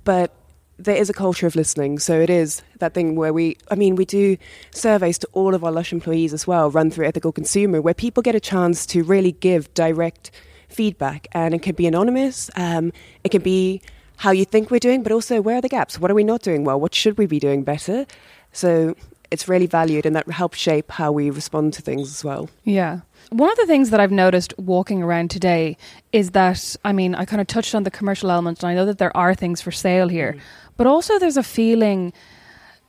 But 0.04 0.34
there 0.78 0.96
is 0.96 1.10
a 1.10 1.14
culture 1.14 1.48
of 1.48 1.56
listening. 1.56 2.00
So 2.00 2.20
it 2.20 2.30
is 2.30 2.64
that 2.80 2.94
thing 2.94 3.16
where 3.16 3.34
we, 3.34 3.58
I 3.70 3.76
mean, 3.76 3.96
we 3.96 4.06
do 4.06 4.38
surveys 4.72 5.18
to 5.20 5.28
all 5.34 5.54
of 5.54 5.64
our 5.64 5.72
Lush 5.72 5.94
employees 5.94 6.34
as 6.34 6.48
well, 6.48 6.72
run 6.72 6.90
through 6.90 7.06
Ethical 7.06 7.32
Consumer, 7.32 7.82
where 7.82 7.94
people 7.94 8.24
get 8.24 8.36
a 8.36 8.40
chance 8.40 8.86
to 8.88 9.04
really 9.04 9.32
give 9.32 9.72
direct 9.74 10.32
feedback. 10.70 11.28
And 11.34 11.54
it 11.54 11.62
can 11.62 11.76
be 11.76 11.86
anonymous, 11.86 12.50
um, 12.56 12.92
it 13.24 13.30
can 13.30 13.42
be 13.42 13.82
how 14.18 14.32
you 14.32 14.46
think 14.46 14.70
we're 14.70 14.80
doing, 14.80 15.04
but 15.04 15.12
also 15.12 15.42
where 15.42 15.58
are 15.58 15.62
the 15.62 15.70
gaps? 15.70 16.00
What 16.00 16.12
are 16.12 16.16
we 16.16 16.24
not 16.24 16.42
doing 16.42 16.64
well? 16.64 16.80
What 16.80 16.94
should 16.94 17.18
we 17.18 17.26
be 17.26 17.40
doing 17.40 17.64
better? 17.64 18.06
So 18.52 18.96
it's 19.32 19.48
really 19.48 19.66
valued, 19.66 20.06
and 20.06 20.16
that 20.16 20.30
helps 20.30 20.58
shape 20.58 20.92
how 20.92 21.12
we 21.12 21.30
respond 21.30 21.74
to 21.74 21.82
things 21.82 22.10
as 22.10 22.24
well. 22.24 22.50
Yeah. 22.64 23.00
One 23.32 23.50
of 23.50 23.56
the 23.56 23.66
things 23.66 23.92
that 23.92 24.02
I've 24.02 24.12
noticed 24.12 24.54
walking 24.58 25.02
around 25.02 25.32
today 25.32 25.78
is 26.12 26.32
that, 26.32 26.76
I 26.84 26.92
mean, 26.92 27.16
I 27.16 27.24
kind 27.24 27.40
of 27.40 27.48
touched 27.48 27.74
on 27.74 27.84
the 27.84 27.92
commercial 27.92 28.30
element, 28.30 28.62
and 28.62 28.70
I 28.70 28.76
know 28.76 28.86
that 28.86 28.98
there 28.98 29.16
are 29.16 29.34
things 29.34 29.62
for 29.62 29.72
sale 29.72 30.10
here, 30.10 30.34
mm-hmm. 30.34 30.74
but 30.76 30.86
also 30.86 31.18
there's 31.18 31.38
a 31.38 31.44
feeling 31.44 32.12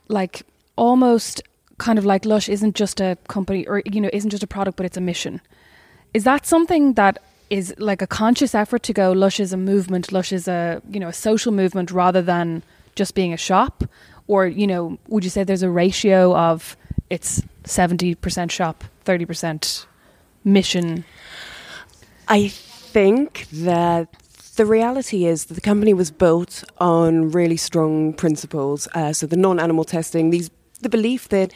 like 0.09 0.43
almost 0.75 1.41
kind 1.77 1.97
of 1.97 2.03
like 2.03 2.25
Lush 2.25 2.49
isn't 2.49 2.75
just 2.75 2.99
a 2.99 3.17
company 3.29 3.65
or, 3.67 3.81
you 3.85 4.01
know, 4.01 4.09
isn't 4.11 4.31
just 4.31 4.43
a 4.43 4.47
product, 4.47 4.75
but 4.75 4.85
it's 4.85 4.97
a 4.97 5.01
mission. 5.01 5.39
Is 6.13 6.25
that 6.25 6.45
something 6.45 6.95
that 6.95 7.19
is 7.49 7.73
like 7.77 8.01
a 8.01 8.07
conscious 8.07 8.53
effort 8.53 8.83
to 8.83 8.91
go, 8.91 9.13
Lush 9.13 9.39
is 9.39 9.53
a 9.53 9.57
movement, 9.57 10.11
Lush 10.11 10.33
is 10.33 10.49
a, 10.49 10.81
you 10.89 10.99
know, 10.99 11.07
a 11.07 11.13
social 11.13 11.53
movement 11.53 11.89
rather 11.89 12.21
than 12.21 12.63
just 12.95 13.15
being 13.15 13.31
a 13.31 13.37
shop? 13.37 13.85
Or, 14.27 14.45
you 14.45 14.67
know, 14.67 14.97
would 15.07 15.23
you 15.23 15.29
say 15.29 15.45
there's 15.45 15.63
a 15.63 15.69
ratio 15.69 16.35
of 16.35 16.75
it's 17.09 17.41
70% 17.63 18.51
shop, 18.51 18.83
30% 19.05 19.85
mission? 20.43 21.05
I 22.27 22.47
think 22.47 23.47
that 23.51 24.07
the 24.55 24.65
reality 24.65 25.25
is 25.25 25.45
that 25.45 25.55
the 25.55 25.61
company 25.61 25.93
was 25.93 26.11
built 26.11 26.63
on 26.77 27.31
really 27.31 27.57
strong 27.57 28.13
principles. 28.13 28.87
Uh, 28.93 29.13
so 29.13 29.25
the 29.25 29.37
non-animal 29.37 29.83
testing, 29.83 30.29
these 30.29 30.51
the 30.81 30.89
belief 30.89 31.29
that 31.29 31.53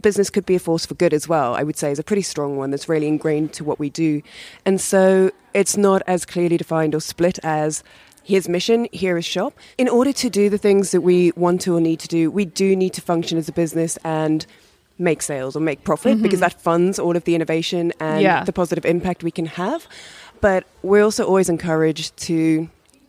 business 0.00 0.30
could 0.30 0.46
be 0.46 0.54
a 0.54 0.58
force 0.58 0.86
for 0.86 0.94
good 0.94 1.12
as 1.12 1.28
well, 1.28 1.54
I 1.54 1.62
would 1.62 1.76
say, 1.76 1.90
is 1.90 1.98
a 1.98 2.04
pretty 2.04 2.22
strong 2.22 2.56
one 2.56 2.70
that's 2.70 2.88
really 2.88 3.08
ingrained 3.08 3.52
to 3.54 3.64
what 3.64 3.78
we 3.78 3.90
do. 3.90 4.22
And 4.64 4.80
so 4.80 5.32
it's 5.52 5.76
not 5.76 6.02
as 6.06 6.24
clearly 6.24 6.56
defined 6.56 6.94
or 6.94 7.00
split 7.00 7.38
as 7.42 7.82
here's 8.22 8.48
mission, 8.48 8.86
here 8.92 9.18
is 9.18 9.24
shop. 9.24 9.54
In 9.76 9.88
order 9.88 10.12
to 10.12 10.30
do 10.30 10.48
the 10.48 10.58
things 10.58 10.90
that 10.92 11.00
we 11.00 11.32
want 11.32 11.60
to 11.62 11.76
or 11.76 11.80
need 11.80 11.98
to 12.00 12.08
do, 12.08 12.30
we 12.30 12.44
do 12.44 12.76
need 12.76 12.92
to 12.94 13.00
function 13.00 13.38
as 13.38 13.48
a 13.48 13.52
business 13.52 13.96
and 14.04 14.46
make 14.98 15.22
sales 15.22 15.56
or 15.56 15.60
make 15.60 15.84
profit 15.84 16.14
mm-hmm. 16.14 16.22
because 16.22 16.40
that 16.40 16.60
funds 16.60 16.98
all 16.98 17.16
of 17.16 17.24
the 17.24 17.34
innovation 17.34 17.92
and 18.00 18.22
yeah. 18.22 18.44
the 18.44 18.52
positive 18.52 18.84
impact 18.84 19.22
we 19.22 19.30
can 19.30 19.46
have. 19.46 19.86
But 20.40 20.64
we're 20.82 21.02
also 21.02 21.26
always 21.26 21.48
encouraged 21.48 22.16
to 22.18 22.68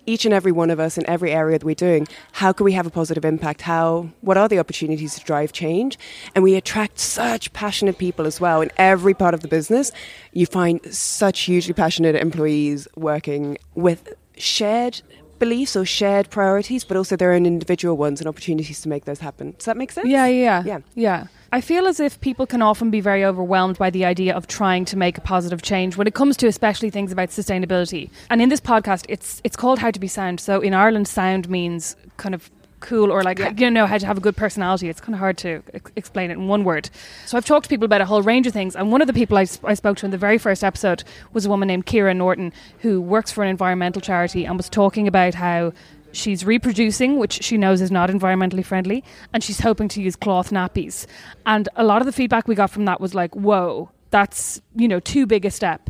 each 0.10 0.25
and 0.25 0.34
every 0.34 0.51
one 0.51 0.72
of 0.72 0.79
us 0.79 0.98
in 0.98 1.08
every 1.08 1.31
area 1.31 1.60
that 1.60 1.65
we're 1.65 1.75
doing, 1.75 2.08
how 2.31 2.51
can 2.51 2.63
we 2.63 2.74
have 2.74 2.88
a 2.88 2.89
positive 2.89 3.24
impact? 3.24 3.62
How 3.62 4.10
what 4.22 4.38
are 4.38 4.48
the 4.48 4.58
opportunities 4.60 5.15
to 5.15 5.24
drive 5.24 5.51
change? 5.51 6.00
And 6.34 6.43
we 6.43 6.55
attract 6.55 7.00
such 7.00 7.53
passionate 7.53 8.00
people 8.00 8.25
as 8.25 8.41
well 8.41 8.62
in 8.62 8.72
every 8.77 9.13
part 9.13 9.34
of 9.34 9.41
the 9.41 9.48
business. 9.48 9.91
You 10.34 10.48
find 10.48 10.81
such 10.93 11.41
hugely 11.41 11.74
passionate 11.74 12.15
employees 12.15 12.88
working 12.96 13.58
with 13.75 14.13
shared 14.36 15.01
beliefs 15.38 15.75
or 15.75 15.86
shared 15.86 16.29
priorities, 16.29 16.84
but 16.84 16.98
also 16.98 17.15
their 17.15 17.31
own 17.31 17.46
individual 17.46 17.96
ones 17.96 18.19
and 18.19 18.27
opportunities 18.27 18.81
to 18.81 18.89
make 18.89 19.05
those 19.05 19.19
happen. 19.19 19.51
Does 19.51 19.65
that 19.65 19.77
make 19.77 19.91
sense? 19.91 20.08
Yeah, 20.08 20.25
yeah, 20.25 20.63
yeah. 20.65 20.79
Yeah. 20.96 21.27
I 21.51 21.62
feel 21.62 21.88
as 21.88 22.00
if 22.00 22.22
people 22.22 22.46
can 22.46 22.62
often 22.62 22.91
be 22.91 23.01
very 23.01 23.25
overwhelmed 23.25 23.77
by 23.77 23.89
the 23.89 24.06
idea 24.06 24.36
of 24.36 24.46
trying 24.46 24.86
to 24.86 24.98
make 24.98 25.18
a 25.18 25.22
positive 25.22 25.62
change 25.62 25.98
when 25.98 26.06
it 26.06 26.13
comes 26.13 26.38
to 26.38 26.48
especially 26.48 26.91
things 26.91 27.12
about 27.12 27.29
sustainability. 27.29 28.10
And 28.29 28.41
in 28.41 28.50
this 28.50 28.62
podcast, 28.62 29.06
it's 29.10 29.41
it's 29.44 29.56
called 29.56 29.79
How 29.79 29.89
to 29.89 30.00
Be 30.00 30.08
Sound. 30.08 30.39
So 30.39 30.62
in 30.62 30.74
Ireland, 30.74 31.08
sound 31.08 31.50
means 31.50 31.96
kind 32.18 32.36
of 32.36 32.51
cool 32.79 33.12
or 33.12 33.24
like 33.24 33.39
yeah. 33.39 33.53
you 33.58 33.70
know 33.70 33.86
how 33.86 33.98
to 33.98 34.06
have 34.06 34.18
a 34.18 34.22
good 34.22 34.38
personality. 34.38 34.89
It's 34.89 35.01
kind 35.01 35.15
of 35.15 35.20
hard 35.20 35.38
to 35.39 35.62
ex- 35.74 35.91
explain 35.96 36.29
it 36.29 36.34
in 36.34 36.48
one 36.48 36.63
word. 36.63 36.89
So 37.25 37.38
I've 37.38 37.46
talked 37.46 37.65
to 37.65 37.70
people 37.70 37.86
about 37.86 38.01
a 38.01 38.06
whole 38.06 38.22
range 38.22 38.48
of 38.48 38.53
things, 38.53 38.75
and 38.75 38.91
one 38.91 39.01
of 39.01 39.08
the 39.08 39.13
people 39.13 39.38
I, 39.38 39.46
sp- 39.50 39.65
I 39.65 39.74
spoke 39.74 39.98
to 39.98 40.06
in 40.06 40.12
the 40.12 40.18
very 40.18 40.38
first 40.38 40.63
episode 40.63 41.03
was 41.34 41.46
a 41.46 41.50
woman 41.50 41.68
named 41.68 41.86
Kira 41.86 42.15
Norton 42.15 42.53
who 42.79 43.01
works 43.01 43.32
for 43.32 43.44
an 43.44 43.50
environmental 43.50 44.01
charity 44.01 44.46
and 44.46 44.56
was 44.56 44.70
talking 44.70 45.08
about 45.08 45.34
how 45.34 45.74
she's 46.12 46.46
reproducing, 46.46 47.18
which 47.18 47.44
she 47.44 47.58
knows 47.58 47.82
is 47.82 47.92
not 47.92 48.10
environmentally 48.10 48.66
friendly, 48.66 49.04
and 49.34 49.44
she's 49.44 49.60
hoping 49.60 49.88
to 49.89 50.01
use 50.01 50.16
cloth 50.16 50.51
nappies. 50.51 51.06
And 51.46 51.70
a 51.75 51.84
lot 51.84 52.01
of 52.01 52.06
the 52.06 52.12
feedback 52.12 52.48
we 52.48 52.56
got 52.56 52.70
from 52.70 52.86
that 52.86 53.01
was 53.01 53.13
like, 53.13 53.36
"Whoa, 53.36 53.89
that's 54.10 54.62
you 54.75 54.88
know 54.88 55.00
too 55.00 55.25
big 55.25 55.46
a 55.46 55.51
step." 55.51 55.89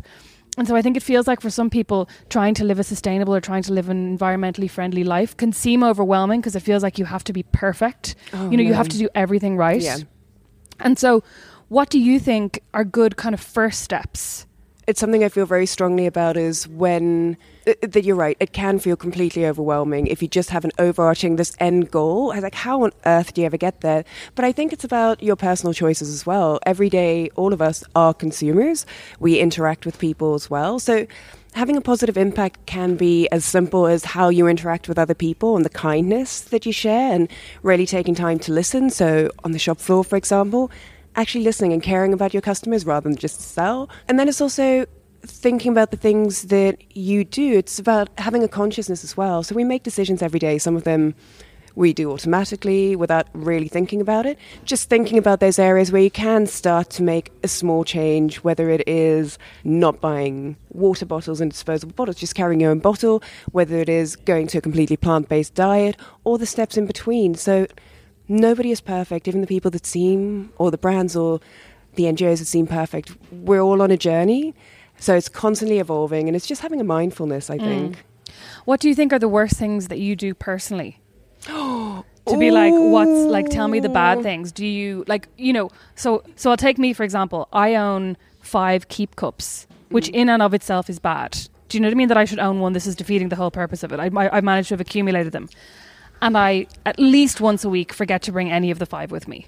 And 0.58 0.66
so 0.66 0.76
I 0.76 0.82
think 0.82 0.96
it 0.96 1.02
feels 1.02 1.26
like 1.26 1.40
for 1.40 1.48
some 1.48 1.70
people, 1.70 2.08
trying 2.28 2.54
to 2.54 2.64
live 2.64 2.78
a 2.78 2.84
sustainable 2.84 3.34
or 3.34 3.40
trying 3.40 3.62
to 3.62 3.72
live 3.72 3.88
an 3.88 4.18
environmentally 4.18 4.68
friendly 4.68 5.04
life 5.04 5.36
can 5.36 5.52
seem 5.52 5.82
overwhelming 5.82 6.40
because 6.40 6.56
it 6.56 6.60
feels 6.60 6.82
like 6.82 6.98
you 6.98 7.04
have 7.04 7.24
to 7.24 7.32
be 7.32 7.44
perfect. 7.44 8.16
Oh, 8.32 8.50
you 8.50 8.50
know, 8.50 8.56
man. 8.56 8.66
you 8.66 8.74
have 8.74 8.88
to 8.88 8.98
do 8.98 9.08
everything 9.14 9.56
right. 9.56 9.80
Yeah. 9.80 9.98
And 10.80 10.98
so, 10.98 11.22
what 11.68 11.88
do 11.88 11.98
you 11.98 12.18
think 12.18 12.62
are 12.74 12.84
good 12.84 13.16
kind 13.16 13.34
of 13.34 13.40
first 13.40 13.82
steps 13.82 14.46
it's 14.90 14.98
something 14.98 15.22
I 15.22 15.28
feel 15.28 15.46
very 15.46 15.66
strongly 15.66 16.06
about 16.06 16.36
is 16.36 16.66
when 16.66 17.36
Uh, 17.70 17.74
uh, 17.82 17.86
that 17.86 18.04
you're 18.04 18.16
right. 18.16 18.36
It 18.40 18.52
can 18.52 18.78
feel 18.78 18.96
completely 18.96 19.46
overwhelming 19.46 20.06
if 20.06 20.22
you 20.22 20.28
just 20.28 20.50
have 20.50 20.64
an 20.64 20.72
overarching 20.78 21.36
this 21.36 21.54
end 21.58 21.90
goal. 21.90 22.32
I 22.32 22.38
like, 22.38 22.54
how 22.54 22.82
on 22.82 22.92
earth 23.06 23.34
do 23.34 23.40
you 23.40 23.46
ever 23.46 23.56
get 23.56 23.80
there? 23.80 24.04
But 24.34 24.44
I 24.44 24.52
think 24.52 24.72
it's 24.72 24.84
about 24.84 25.22
your 25.22 25.36
personal 25.36 25.72
choices 25.72 26.12
as 26.12 26.26
well. 26.26 26.58
Every 26.66 26.88
day, 26.88 27.30
all 27.36 27.52
of 27.52 27.62
us 27.62 27.84
are 27.94 28.14
consumers. 28.14 28.86
We 29.18 29.38
interact 29.38 29.86
with 29.86 29.98
people 29.98 30.34
as 30.34 30.50
well. 30.50 30.78
So 30.78 31.06
having 31.54 31.76
a 31.76 31.80
positive 31.80 32.16
impact 32.16 32.64
can 32.66 32.96
be 32.96 33.28
as 33.28 33.44
simple 33.44 33.86
as 33.86 34.04
how 34.04 34.28
you 34.28 34.46
interact 34.46 34.88
with 34.88 34.98
other 34.98 35.14
people 35.14 35.56
and 35.56 35.64
the 35.64 35.70
kindness 35.70 36.40
that 36.42 36.66
you 36.66 36.72
share 36.72 37.12
and 37.12 37.28
really 37.62 37.86
taking 37.86 38.14
time 38.14 38.38
to 38.40 38.52
listen. 38.52 38.90
So 38.90 39.30
on 39.44 39.52
the 39.52 39.58
shop 39.58 39.80
floor, 39.80 40.04
for 40.04 40.16
example, 40.16 40.70
actually 41.16 41.44
listening 41.44 41.72
and 41.72 41.82
caring 41.82 42.12
about 42.12 42.32
your 42.32 42.40
customers 42.40 42.86
rather 42.86 43.08
than 43.08 43.16
just 43.16 43.40
sell. 43.40 43.88
And 44.08 44.18
then 44.18 44.28
it's 44.28 44.40
also 44.40 44.86
thinking 45.22 45.72
about 45.72 45.90
the 45.90 45.96
things 45.96 46.44
that 46.44 46.96
you 46.96 47.24
do. 47.24 47.58
It's 47.58 47.78
about 47.78 48.08
having 48.18 48.42
a 48.42 48.48
consciousness 48.48 49.04
as 49.04 49.16
well. 49.16 49.42
So 49.42 49.54
we 49.54 49.64
make 49.64 49.82
decisions 49.82 50.22
every 50.22 50.38
day. 50.38 50.58
Some 50.58 50.76
of 50.76 50.84
them 50.84 51.14
we 51.74 51.92
do 51.92 52.10
automatically 52.10 52.96
without 52.96 53.28
really 53.32 53.68
thinking 53.68 54.00
about 54.00 54.26
it. 54.26 54.38
Just 54.64 54.88
thinking 54.88 55.18
about 55.18 55.40
those 55.40 55.58
areas 55.58 55.92
where 55.92 56.02
you 56.02 56.10
can 56.10 56.46
start 56.46 56.90
to 56.90 57.02
make 57.02 57.32
a 57.42 57.48
small 57.48 57.84
change, 57.84 58.36
whether 58.38 58.70
it 58.70 58.86
is 58.88 59.38
not 59.64 60.00
buying 60.00 60.56
water 60.70 61.06
bottles 61.06 61.40
and 61.40 61.50
disposable 61.50 61.94
bottles, 61.94 62.16
just 62.16 62.34
carrying 62.34 62.60
your 62.60 62.70
own 62.70 62.80
bottle, 62.80 63.22
whether 63.52 63.78
it 63.78 63.88
is 63.88 64.16
going 64.16 64.46
to 64.48 64.58
a 64.58 64.60
completely 64.60 64.96
plant 64.96 65.28
based 65.28 65.54
diet, 65.54 65.96
or 66.24 66.38
the 66.38 66.46
steps 66.46 66.76
in 66.76 66.86
between. 66.86 67.34
So 67.34 67.66
nobody 68.28 68.70
is 68.70 68.80
perfect, 68.80 69.28
even 69.28 69.40
the 69.40 69.46
people 69.46 69.70
that 69.70 69.86
seem, 69.86 70.52
or 70.58 70.70
the 70.70 70.78
brands 70.78 71.16
or 71.16 71.40
the 71.94 72.04
NGOs 72.04 72.38
that 72.38 72.46
seem 72.46 72.66
perfect. 72.66 73.12
We're 73.30 73.60
all 73.60 73.82
on 73.82 73.90
a 73.90 73.96
journey. 73.96 74.54
So 75.00 75.16
it's 75.16 75.28
constantly 75.28 75.78
evolving 75.78 76.28
and 76.28 76.36
it's 76.36 76.46
just 76.46 76.62
having 76.62 76.80
a 76.80 76.84
mindfulness, 76.84 77.50
I 77.50 77.58
mm. 77.58 77.64
think. 77.64 78.04
What 78.64 78.80
do 78.80 78.88
you 78.88 78.94
think 78.94 79.12
are 79.12 79.18
the 79.18 79.28
worst 79.28 79.56
things 79.56 79.88
that 79.88 79.98
you 79.98 80.14
do 80.14 80.34
personally? 80.34 81.00
to 81.46 82.04
be 82.38 82.52
like 82.52 82.72
what's 82.74 83.10
like 83.10 83.48
tell 83.48 83.66
me 83.66 83.80
the 83.80 83.88
bad 83.88 84.22
things 84.22 84.52
do 84.52 84.64
you 84.64 85.02
like 85.08 85.26
you 85.38 85.52
know 85.52 85.70
so 85.96 86.22
so 86.36 86.50
i'll 86.50 86.56
take 86.56 86.78
me 86.78 86.92
for 86.92 87.02
example 87.02 87.48
i 87.52 87.74
own 87.74 88.16
five 88.40 88.86
keep 88.88 89.16
cups 89.16 89.66
which 89.88 90.08
mm. 90.08 90.14
in 90.14 90.28
and 90.28 90.42
of 90.42 90.52
itself 90.52 90.88
is 90.90 90.98
bad 90.98 91.36
do 91.68 91.76
you 91.76 91.80
know 91.80 91.88
what 91.88 91.94
i 91.94 91.96
mean 91.96 92.08
that 92.08 92.18
i 92.18 92.26
should 92.26 92.38
own 92.38 92.60
one 92.60 92.74
this 92.74 92.86
is 92.86 92.94
defeating 92.94 93.30
the 93.30 93.36
whole 93.36 93.50
purpose 93.50 93.82
of 93.82 93.90
it 93.90 93.98
I, 93.98 94.10
I, 94.14 94.36
i've 94.36 94.44
managed 94.44 94.68
to 94.68 94.74
have 94.74 94.80
accumulated 94.82 95.32
them 95.32 95.48
and 96.22 96.36
I 96.36 96.66
at 96.84 96.98
least 96.98 97.40
once 97.40 97.64
a 97.64 97.68
week 97.68 97.92
forget 97.92 98.22
to 98.22 98.32
bring 98.32 98.50
any 98.50 98.70
of 98.70 98.78
the 98.78 98.86
five 98.86 99.10
with 99.10 99.26
me. 99.26 99.46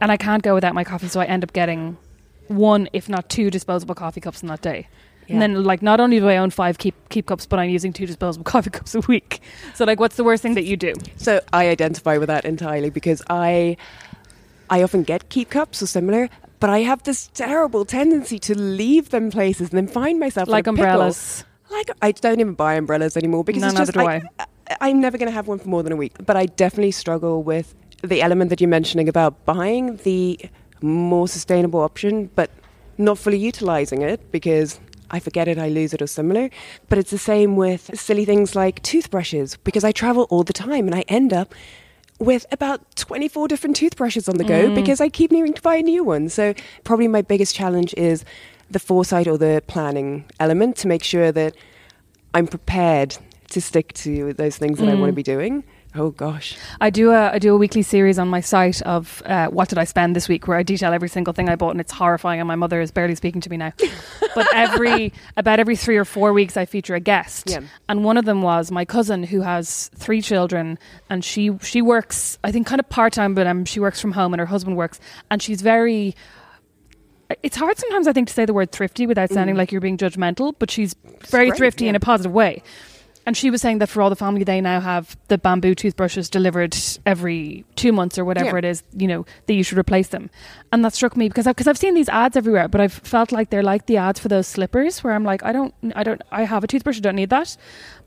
And 0.00 0.10
I 0.10 0.16
can't 0.16 0.42
go 0.42 0.54
without 0.54 0.74
my 0.74 0.84
coffee, 0.84 1.08
so 1.08 1.20
I 1.20 1.24
end 1.24 1.44
up 1.44 1.52
getting 1.52 1.96
one, 2.52 2.88
if 2.92 3.08
not 3.08 3.28
two, 3.28 3.50
disposable 3.50 3.94
coffee 3.94 4.20
cups 4.20 4.42
in 4.42 4.48
that 4.48 4.62
day. 4.62 4.88
Yeah. 5.26 5.34
And 5.34 5.42
then, 5.42 5.64
like, 5.64 5.82
not 5.82 6.00
only 6.00 6.18
do 6.18 6.28
I 6.28 6.36
own 6.36 6.50
five 6.50 6.78
keep 6.78 6.94
keep 7.08 7.26
cups, 7.26 7.46
but 7.46 7.58
I'm 7.58 7.70
using 7.70 7.92
two 7.92 8.06
disposable 8.06 8.44
coffee 8.52 8.70
cups 8.70 8.94
a 8.94 9.00
week. 9.00 9.40
So, 9.74 9.84
like, 9.84 10.00
what's 10.00 10.16
the 10.16 10.24
worst 10.24 10.42
thing 10.42 10.54
that 10.54 10.64
you 10.64 10.76
do? 10.76 10.94
So, 11.16 11.40
I 11.52 11.68
identify 11.68 12.18
with 12.18 12.28
that 12.28 12.44
entirely 12.44 12.90
because 12.90 13.22
I, 13.30 13.76
I 14.70 14.82
often 14.82 15.02
get 15.02 15.28
keep 15.28 15.50
cups 15.50 15.82
or 15.82 15.86
similar, 15.86 16.28
but 16.60 16.70
I 16.70 16.80
have 16.80 17.02
this 17.02 17.28
terrible 17.34 17.84
tendency 17.84 18.38
to 18.40 18.58
leave 18.58 19.10
them 19.10 19.30
places 19.30 19.70
and 19.70 19.78
then 19.78 19.88
find 19.88 20.20
myself 20.20 20.48
like 20.48 20.66
umbrellas. 20.66 21.44
Like 21.70 21.90
I 22.02 22.12
don't 22.12 22.38
even 22.38 22.54
buy 22.54 22.74
umbrellas 22.74 23.16
anymore 23.16 23.44
because 23.44 23.62
no, 23.62 23.68
it's 23.68 23.92
just 23.92 23.96
I'm 24.80 25.00
never 25.00 25.18
going 25.18 25.28
to 25.28 25.34
have 25.34 25.48
one 25.48 25.58
for 25.58 25.68
more 25.68 25.82
than 25.82 25.92
a 25.92 25.96
week, 25.96 26.14
but 26.24 26.36
I 26.36 26.46
definitely 26.46 26.92
struggle 26.92 27.42
with 27.42 27.74
the 28.02 28.22
element 28.22 28.50
that 28.50 28.60
you're 28.60 28.70
mentioning 28.70 29.08
about 29.08 29.44
buying 29.44 29.96
the 29.98 30.38
more 30.82 31.28
sustainable 31.28 31.80
option, 31.80 32.30
but 32.34 32.50
not 32.98 33.18
fully 33.18 33.38
utilizing 33.38 34.02
it 34.02 34.30
because 34.32 34.80
I 35.10 35.20
forget 35.20 35.48
it, 35.48 35.58
I 35.58 35.68
lose 35.68 35.92
it, 35.92 36.00
or 36.00 36.06
similar. 36.06 36.50
But 36.88 36.98
it's 36.98 37.10
the 37.10 37.18
same 37.18 37.56
with 37.56 37.90
silly 37.98 38.24
things 38.24 38.56
like 38.56 38.82
toothbrushes 38.82 39.56
because 39.58 39.84
I 39.84 39.92
travel 39.92 40.26
all 40.30 40.42
the 40.42 40.52
time 40.52 40.86
and 40.86 40.94
I 40.94 41.02
end 41.08 41.32
up 41.32 41.54
with 42.18 42.46
about 42.52 42.96
24 42.96 43.48
different 43.48 43.76
toothbrushes 43.76 44.28
on 44.28 44.38
the 44.38 44.44
go 44.44 44.68
mm. 44.68 44.74
because 44.74 45.00
I 45.00 45.08
keep 45.08 45.32
needing 45.32 45.54
to 45.54 45.62
buy 45.62 45.76
a 45.76 45.82
new 45.82 46.04
one. 46.04 46.28
So, 46.28 46.54
probably 46.84 47.08
my 47.08 47.22
biggest 47.22 47.54
challenge 47.54 47.94
is 47.96 48.24
the 48.70 48.78
foresight 48.78 49.26
or 49.26 49.36
the 49.36 49.62
planning 49.66 50.24
element 50.40 50.76
to 50.78 50.88
make 50.88 51.02
sure 51.02 51.32
that 51.32 51.54
I'm 52.32 52.46
prepared 52.46 53.16
to 53.50 53.60
stick 53.60 53.92
to 53.94 54.32
those 54.32 54.56
things 54.56 54.78
that 54.78 54.86
mm. 54.86 54.92
I 54.92 54.94
want 54.94 55.10
to 55.10 55.14
be 55.14 55.22
doing. 55.22 55.64
Oh 55.94 56.10
gosh, 56.10 56.56
I 56.80 56.88
do 56.88 57.10
a 57.10 57.32
I 57.32 57.38
do 57.38 57.54
a 57.54 57.58
weekly 57.58 57.82
series 57.82 58.18
on 58.18 58.28
my 58.28 58.40
site 58.40 58.80
of 58.82 59.22
uh, 59.26 59.48
what 59.48 59.68
did 59.68 59.76
I 59.76 59.84
spend 59.84 60.16
this 60.16 60.26
week, 60.26 60.48
where 60.48 60.56
I 60.56 60.62
detail 60.62 60.92
every 60.92 61.08
single 61.08 61.34
thing 61.34 61.50
I 61.50 61.56
bought, 61.56 61.72
and 61.72 61.80
it's 61.80 61.92
horrifying. 61.92 62.40
And 62.40 62.48
my 62.48 62.54
mother 62.54 62.80
is 62.80 62.90
barely 62.90 63.14
speaking 63.14 63.42
to 63.42 63.50
me 63.50 63.58
now. 63.58 63.72
but 64.34 64.46
every 64.54 65.12
about 65.36 65.60
every 65.60 65.76
three 65.76 65.98
or 65.98 66.06
four 66.06 66.32
weeks, 66.32 66.56
I 66.56 66.64
feature 66.64 66.94
a 66.94 67.00
guest, 67.00 67.50
yeah. 67.50 67.60
and 67.90 68.04
one 68.04 68.16
of 68.16 68.24
them 68.24 68.40
was 68.40 68.70
my 68.70 68.86
cousin 68.86 69.22
who 69.22 69.42
has 69.42 69.90
three 69.94 70.22
children, 70.22 70.78
and 71.10 71.22
she 71.22 71.50
she 71.60 71.82
works 71.82 72.38
I 72.42 72.52
think 72.52 72.66
kind 72.66 72.80
of 72.80 72.88
part 72.88 73.12
time, 73.12 73.34
but 73.34 73.46
um, 73.46 73.66
she 73.66 73.78
works 73.78 74.00
from 74.00 74.12
home, 74.12 74.32
and 74.32 74.40
her 74.40 74.46
husband 74.46 74.78
works, 74.78 74.98
and 75.30 75.42
she's 75.42 75.60
very 75.60 76.14
it's 77.42 77.56
hard 77.56 77.78
sometimes 77.78 78.06
I 78.06 78.12
think 78.12 78.28
to 78.28 78.34
say 78.34 78.46
the 78.46 78.54
word 78.54 78.72
thrifty 78.72 79.06
without 79.06 79.30
sounding 79.30 79.54
mm. 79.54 79.58
like 79.58 79.72
you're 79.72 79.80
being 79.80 79.98
judgmental, 79.98 80.54
but 80.58 80.70
she's 80.70 80.94
very 81.28 81.48
great, 81.48 81.58
thrifty 81.58 81.84
yeah. 81.84 81.90
in 81.90 81.96
a 81.96 82.00
positive 82.00 82.32
way. 82.32 82.62
And 83.24 83.36
she 83.36 83.50
was 83.50 83.60
saying 83.60 83.78
that 83.78 83.88
for 83.88 84.02
all 84.02 84.10
the 84.10 84.16
family, 84.16 84.44
they 84.44 84.60
now 84.60 84.80
have 84.80 85.16
the 85.28 85.38
bamboo 85.38 85.74
toothbrushes 85.74 86.28
delivered 86.28 86.76
every 87.06 87.64
two 87.76 87.92
months 87.92 88.18
or 88.18 88.24
whatever 88.24 88.56
yeah. 88.56 88.58
it 88.58 88.64
is, 88.64 88.82
you 88.96 89.06
know, 89.06 89.24
that 89.46 89.54
you 89.54 89.62
should 89.62 89.78
replace 89.78 90.08
them. 90.08 90.30
And 90.72 90.84
that 90.84 90.92
struck 90.92 91.16
me 91.16 91.28
because 91.28 91.46
because 91.46 91.68
I've 91.68 91.78
seen 91.78 91.94
these 91.94 92.08
ads 92.08 92.36
everywhere, 92.36 92.68
but 92.68 92.80
I've 92.80 92.92
felt 92.92 93.30
like 93.30 93.50
they're 93.50 93.62
like 93.62 93.86
the 93.86 93.98
ads 93.98 94.18
for 94.18 94.28
those 94.28 94.46
slippers 94.46 95.04
where 95.04 95.12
I'm 95.12 95.24
like, 95.24 95.44
I 95.44 95.52
don't, 95.52 95.74
I 95.94 96.02
don't, 96.02 96.20
I 96.30 96.44
have 96.44 96.64
a 96.64 96.66
toothbrush, 96.66 96.96
I 96.96 97.00
don't 97.00 97.16
need 97.16 97.30
that. 97.30 97.56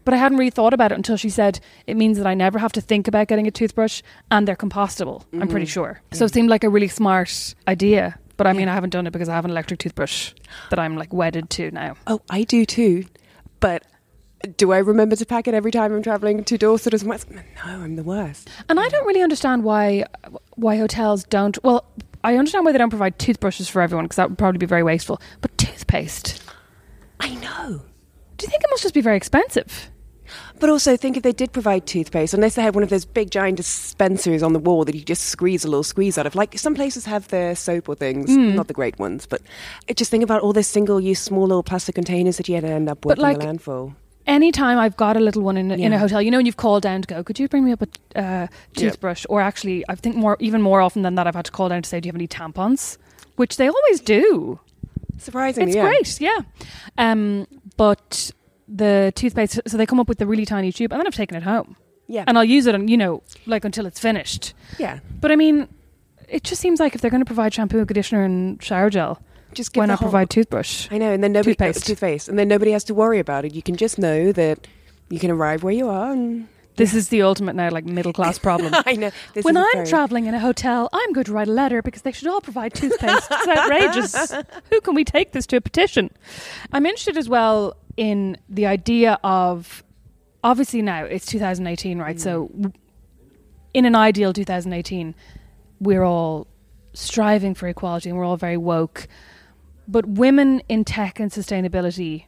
But 0.04 0.14
I 0.14 0.18
hadn't 0.18 0.38
really 0.38 0.52
thought 0.52 0.74
about 0.74 0.92
it 0.92 0.96
until 0.96 1.18
she 1.18 1.30
said 1.30 1.60
it 1.88 1.98
means 1.98 2.18
that 2.18 2.28
I 2.28 2.34
never 2.34 2.60
have 2.60 2.74
to 2.74 2.82
think 2.82 3.08
about 3.08 3.28
getting 3.28 3.48
a 3.48 3.52
toothbrush 3.52 4.02
and 4.30 4.48
they're 4.48 4.56
compostable, 4.56 5.22
mm-hmm. 5.22 5.42
I'm 5.42 5.48
pretty 5.48 5.66
mm-hmm. 5.66 5.72
sure. 5.72 6.02
Mm-hmm. 6.06 6.16
So 6.16 6.26
it 6.26 6.34
seemed 6.34 6.50
like 6.50 6.64
a 6.64 6.70
really 6.70 6.90
smart 6.90 7.56
idea. 7.68 8.20
But 8.38 8.48
I 8.48 8.54
mean, 8.54 8.68
I 8.68 8.74
haven't 8.74 8.90
done 8.90 9.08
it 9.08 9.12
because 9.12 9.30
I 9.30 9.34
have 9.34 9.46
an 9.46 9.52
electric 9.52 9.80
toothbrush 9.80 10.34
that 10.70 10.78
I'm 10.78 10.98
like 10.98 11.14
wedded 11.14 11.50
to 11.52 11.72
now. 11.72 11.96
Oh, 12.06 12.22
I 12.30 12.44
do 12.44 12.66
too 12.66 13.06
But 13.62 13.84
do 14.46 14.72
I 14.72 14.78
remember 14.80 15.16
to 15.16 15.26
pack 15.26 15.48
it 15.48 15.54
every 15.54 15.72
time 15.72 15.94
I'm 15.94 16.02
traveling 16.04 16.44
to 16.44 16.58
Dorset 16.58 16.94
as 16.94 17.04
well? 17.04 17.20
No, 17.32 17.42
I'm 17.66 17.96
the 17.96 18.04
worst. 18.04 18.50
And 18.70 18.80
I 18.80 18.88
don't 18.90 19.06
really 19.06 19.22
understand 19.22 19.64
why 19.64 20.06
why 20.56 20.78
hotels 20.78 21.24
don't. 21.26 21.62
Well, 21.64 21.86
I 22.24 22.38
understand 22.38 22.66
why 22.66 22.72
they 22.72 22.78
don't 22.78 22.90
provide 22.90 23.20
toothbrushes 23.20 23.70
for 23.70 23.82
everyone 23.82 24.06
because 24.06 24.18
that 24.18 24.30
would 24.30 24.38
probably 24.38 24.58
be 24.58 24.66
very 24.66 24.84
wasteful. 24.84 25.22
But 25.42 25.58
toothpaste, 25.58 26.42
I 27.20 27.36
know. 27.36 27.82
do 28.38 28.46
you 28.46 28.50
think 28.50 28.64
it 28.64 28.70
must 28.72 28.84
just 28.84 28.96
be 28.96 29.02
very 29.02 29.18
expensive? 29.18 29.92
But 30.60 30.70
also, 30.72 30.98
think 30.98 31.18
if 31.18 31.24
they 31.24 31.34
did 31.34 31.52
provide 31.54 31.86
toothpaste, 31.86 32.34
unless 32.34 32.56
they 32.56 32.64
had 32.64 32.74
one 32.74 32.84
of 32.84 32.90
those 32.90 33.06
big 33.06 33.30
giant 33.30 33.58
dispensers 33.58 34.42
on 34.42 34.54
the 34.54 34.60
wall 34.60 34.84
that 34.86 34.96
you 34.96 35.04
just 35.04 35.26
squeeze 35.26 35.64
a 35.64 35.68
little 35.68 35.84
squeeze 35.84 36.18
out 36.18 36.26
of. 36.26 36.34
Like 36.34 36.58
some 36.58 36.74
places 36.74 37.06
have 37.06 37.28
their 37.28 37.56
soap 37.56 37.88
or 37.90 37.94
things, 37.96 38.32
Hmm. 38.32 38.56
not 38.56 38.68
the 38.68 38.74
great 38.74 38.98
ones, 38.98 39.28
but 39.28 39.42
just 39.96 40.10
think 40.10 40.24
about 40.24 40.42
all 40.42 40.52
those 40.54 40.66
single 40.68 41.00
use 41.00 41.20
small 41.20 41.44
little 41.46 41.62
plastic 41.62 41.94
containers 41.94 42.38
that 42.38 42.48
you 42.50 42.56
had 42.56 42.64
to 42.64 42.70
end 42.72 42.90
up 42.90 43.06
with 43.06 43.20
in 43.20 43.24
the 43.24 43.46
landfill. 43.46 43.96
Anytime 44.28 44.80
I've 44.80 44.98
got 44.98 45.16
a 45.18 45.20
little 45.20 45.44
one 45.44 45.56
in, 45.58 45.72
a 45.72 45.76
in 45.76 45.94
a 45.94 46.00
hotel, 46.00 46.22
you 46.22 46.32
know, 46.32 46.38
when 46.38 46.46
you've 46.48 46.58
called 46.58 46.82
down 46.84 47.02
to 47.04 47.08
go, 47.08 47.24
could 47.24 47.38
you 47.40 47.48
bring 47.48 47.64
me 47.64 47.72
up 47.74 47.82
a 48.16 48.20
uh, 48.20 48.48
toothbrush? 48.76 49.26
Or 49.30 49.40
actually, 49.40 49.84
I 49.88 49.96
think 49.96 50.16
more, 50.16 50.36
even 50.40 50.62
more 50.62 50.82
often 50.82 51.04
than 51.04 51.14
that, 51.16 51.28
I've 51.28 51.36
had 51.36 51.46
to 51.46 51.52
call 51.52 51.70
down 51.70 51.84
to 51.84 51.90
say, 51.90 52.00
do 52.00 52.08
you 52.08 52.12
have 52.12 52.16
any 52.16 52.28
tampons? 52.28 52.98
Which 53.36 53.58
they 53.58 53.68
always 53.68 54.00
do. 54.00 54.60
Surprisingly, 55.18 55.70
It's 55.72 55.76
yeah. 55.76 55.84
great, 55.84 56.22
yeah. 56.22 56.40
Um, 56.98 57.46
but 57.78 58.32
the 58.68 59.14
toothpaste, 59.16 59.60
so 59.68 59.78
they 59.78 59.86
come 59.86 60.00
up 60.00 60.10
with 60.10 60.18
the 60.18 60.26
really 60.26 60.46
tiny 60.46 60.72
tube, 60.72 60.92
and 60.92 61.00
then 61.00 61.06
I've 61.08 61.14
taken 61.16 61.38
it 61.38 61.44
home, 61.44 61.76
Yeah. 62.08 62.24
and 62.28 62.38
I'll 62.38 62.44
use 62.44 62.66
it, 62.66 62.74
on, 62.76 62.88
you 62.88 62.98
know, 62.98 63.22
like 63.46 63.64
until 63.64 63.86
it's 63.86 64.00
finished. 64.00 64.54
yeah. 64.80 65.00
But 65.22 65.32
I 65.32 65.36
mean, 65.36 65.68
it 66.28 66.44
just 66.44 66.62
seems 66.62 66.80
like 66.80 66.96
if 66.96 67.02
they're 67.02 67.12
going 67.12 67.22
to 67.22 67.26
provide 67.26 67.54
shampoo, 67.54 67.78
and 67.78 67.88
conditioner, 67.88 68.24
and 68.24 68.62
shower 68.64 68.90
gel, 68.90 69.22
Just 69.56 69.74
give 69.74 69.82
why 69.82 69.86
the 69.86 69.94
not 69.94 70.00
whole- 70.00 70.10
provide 70.10 70.30
toothbrush? 70.30 70.88
I 70.92 70.98
know, 70.98 71.12
and 71.12 71.24
then 71.24 71.32
nobody 71.32 71.54
Toothpaste. 71.56 71.86
toothpaste, 71.88 72.30
and 72.30 72.38
then 72.38 72.48
nobody 72.48 72.72
has 72.72 72.84
to 72.86 72.94
worry 72.94 73.20
about 73.20 73.46
it. 73.46 73.54
You 73.54 73.62
can 73.62 73.76
just 73.76 73.98
know 73.98 74.32
that 74.32 74.68
you 75.10 75.20
can 75.20 75.32
arrive 75.32 75.64
where 75.64 75.74
you 75.74 75.90
are. 75.90 76.12
And 76.12 76.48
This 76.78 76.94
is 76.94 77.08
the 77.10 77.22
ultimate 77.22 77.56
now, 77.56 77.70
like 77.70 77.86
middle 77.86 78.12
class 78.14 78.38
problem. 78.38 78.74
I 78.86 78.94
know 78.94 79.12
this 79.34 79.46
when 79.46 79.56
I'm 79.58 79.66
very- 79.74 79.88
traveling 79.88 80.26
in 80.26 80.34
a 80.34 80.40
hotel, 80.40 80.90
I'm 80.92 81.14
going 81.14 81.26
to 81.26 81.32
write 81.34 81.48
a 81.48 81.52
letter 81.52 81.82
because 81.82 82.02
they 82.02 82.12
should 82.12 82.28
all 82.28 82.42
provide 82.42 82.74
toothpaste. 82.74 83.28
it's 83.32 83.48
outrageous. 83.58 84.32
Who 84.72 84.82
can 84.82 84.94
we 84.94 85.04
take 85.06 85.32
this 85.32 85.46
to 85.48 85.56
a 85.58 85.62
petition? 85.62 86.10
I'm 86.74 86.86
interested 86.86 87.18
as 87.18 87.30
well 87.30 87.78
in 87.98 88.38
the 88.50 88.66
idea 88.66 89.18
of 89.24 89.84
obviously 90.44 90.82
now 90.82 91.06
it's 91.06 91.26
2018, 91.28 91.98
right? 91.98 92.20
So 92.20 92.50
mm. 92.50 92.74
in 93.74 93.86
an 93.86 93.96
ideal 93.96 94.34
2018, 94.34 95.16
we're 95.80 96.04
all 96.04 96.48
striving 96.94 97.54
for 97.54 97.68
equality 97.68 98.10
and 98.10 98.18
we're 98.18 98.26
all 98.26 98.38
very 98.38 98.58
woke. 98.58 99.08
But 99.88 100.06
women 100.08 100.62
in 100.68 100.84
tech 100.84 101.20
and 101.20 101.32
sustainability 101.32 102.26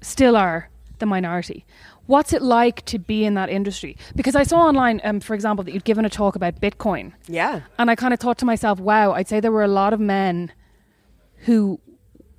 still 0.00 0.36
are 0.36 0.70
the 0.98 1.06
minority. 1.06 1.64
What's 2.06 2.32
it 2.32 2.42
like 2.42 2.84
to 2.86 2.98
be 2.98 3.24
in 3.24 3.34
that 3.34 3.50
industry? 3.50 3.96
Because 4.16 4.34
I 4.34 4.42
saw 4.42 4.62
online, 4.66 5.00
um, 5.04 5.20
for 5.20 5.34
example, 5.34 5.62
that 5.64 5.72
you'd 5.72 5.84
given 5.84 6.04
a 6.04 6.10
talk 6.10 6.36
about 6.36 6.60
Bitcoin. 6.60 7.12
Yeah. 7.26 7.60
And 7.78 7.90
I 7.90 7.94
kind 7.94 8.14
of 8.14 8.20
thought 8.20 8.38
to 8.38 8.46
myself, 8.46 8.80
wow, 8.80 9.12
I'd 9.12 9.28
say 9.28 9.40
there 9.40 9.52
were 9.52 9.62
a 9.62 9.68
lot 9.68 9.92
of 9.92 10.00
men 10.00 10.50
who 11.44 11.78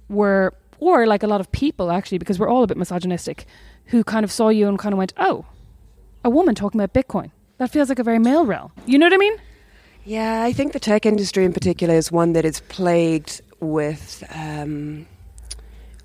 were, 0.10 0.56
or 0.80 1.06
like 1.06 1.24
a 1.24 1.28
lot 1.28 1.40
of 1.40 1.52
people 1.52 1.92
actually, 1.92 2.18
because 2.18 2.40
we're 2.40 2.50
all 2.50 2.64
a 2.64 2.68
bit 2.68 2.78
misogynistic, 2.78 3.46
who 3.86 4.04
kind 4.04 4.24
of 4.24 4.32
saw 4.32 4.50
you 4.50 4.68
and 4.68 4.80
kind 4.80 4.94
of 4.94 4.98
went, 4.98 5.14
oh, 5.18 5.46
a 6.24 6.30
woman 6.30 6.56
talking 6.56 6.82
about 6.82 6.94
Bitcoin. 6.94 7.32
That 7.60 7.70
feels 7.70 7.90
like 7.90 8.00
a 8.00 8.04
very 8.04 8.20
male 8.20 8.46
realm. 8.46 8.72
You 8.86 8.98
know 8.98 9.06
what 9.06 9.14
I 9.14 9.18
mean? 9.18 9.38
Yeah, 10.04 10.42
I 10.44 10.54
think 10.54 10.74
the 10.74 10.80
tech 10.80 11.06
industry 11.06 11.46
in 11.46 11.54
particular 11.54 11.94
is 11.94 12.12
one 12.12 12.34
that 12.34 12.46
is 12.46 12.62
plagued 12.62 13.42
with 13.60 14.24
um, 14.34 15.08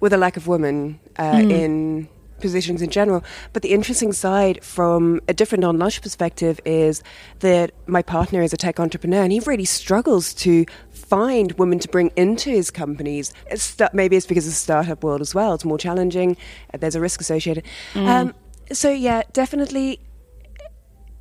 with 0.01 0.13
a 0.13 0.17
lack 0.17 0.37
of 0.37 0.47
women 0.47 1.01
uh, 1.19 1.43
in 1.43 2.09
positions 2.41 2.83
in 2.83 2.91
general. 2.91 3.25
But 3.53 3.63
the 3.63 3.73
interesting 3.73 4.13
side 4.13 4.63
from 4.63 5.21
a 5.29 5.33
different 5.33 5.63
non-lush 5.63 6.03
perspective 6.03 6.61
is 6.65 7.03
that 7.41 7.73
my 7.87 8.03
partner 8.03 8.43
is 8.43 8.53
a 8.53 8.57
tech 8.57 8.79
entrepreneur 8.79 9.23
and 9.23 9.33
he 9.33 9.41
really 9.41 9.65
struggles 9.65 10.35
to 10.35 10.67
find 10.91 11.53
women 11.53 11.79
to 11.79 11.89
bring 11.89 12.11
into 12.17 12.51
his 12.51 12.71
companies. 12.71 13.33
It's 13.51 13.77
maybe 13.93 14.17
it's 14.17 14.27
because 14.27 14.47
of 14.47 14.53
the 14.53 14.57
startup 14.57 15.03
world 15.03 15.21
as 15.21 15.35
well. 15.35 15.55
It's 15.55 15.65
more 15.65 15.79
challenging. 15.79 16.37
There's 16.79 16.95
a 16.95 17.01
risk 17.01 17.21
associated. 17.21 17.65
Um, 17.95 18.35
so 18.73 18.91
yeah, 18.91 19.23
definitely 19.33 20.01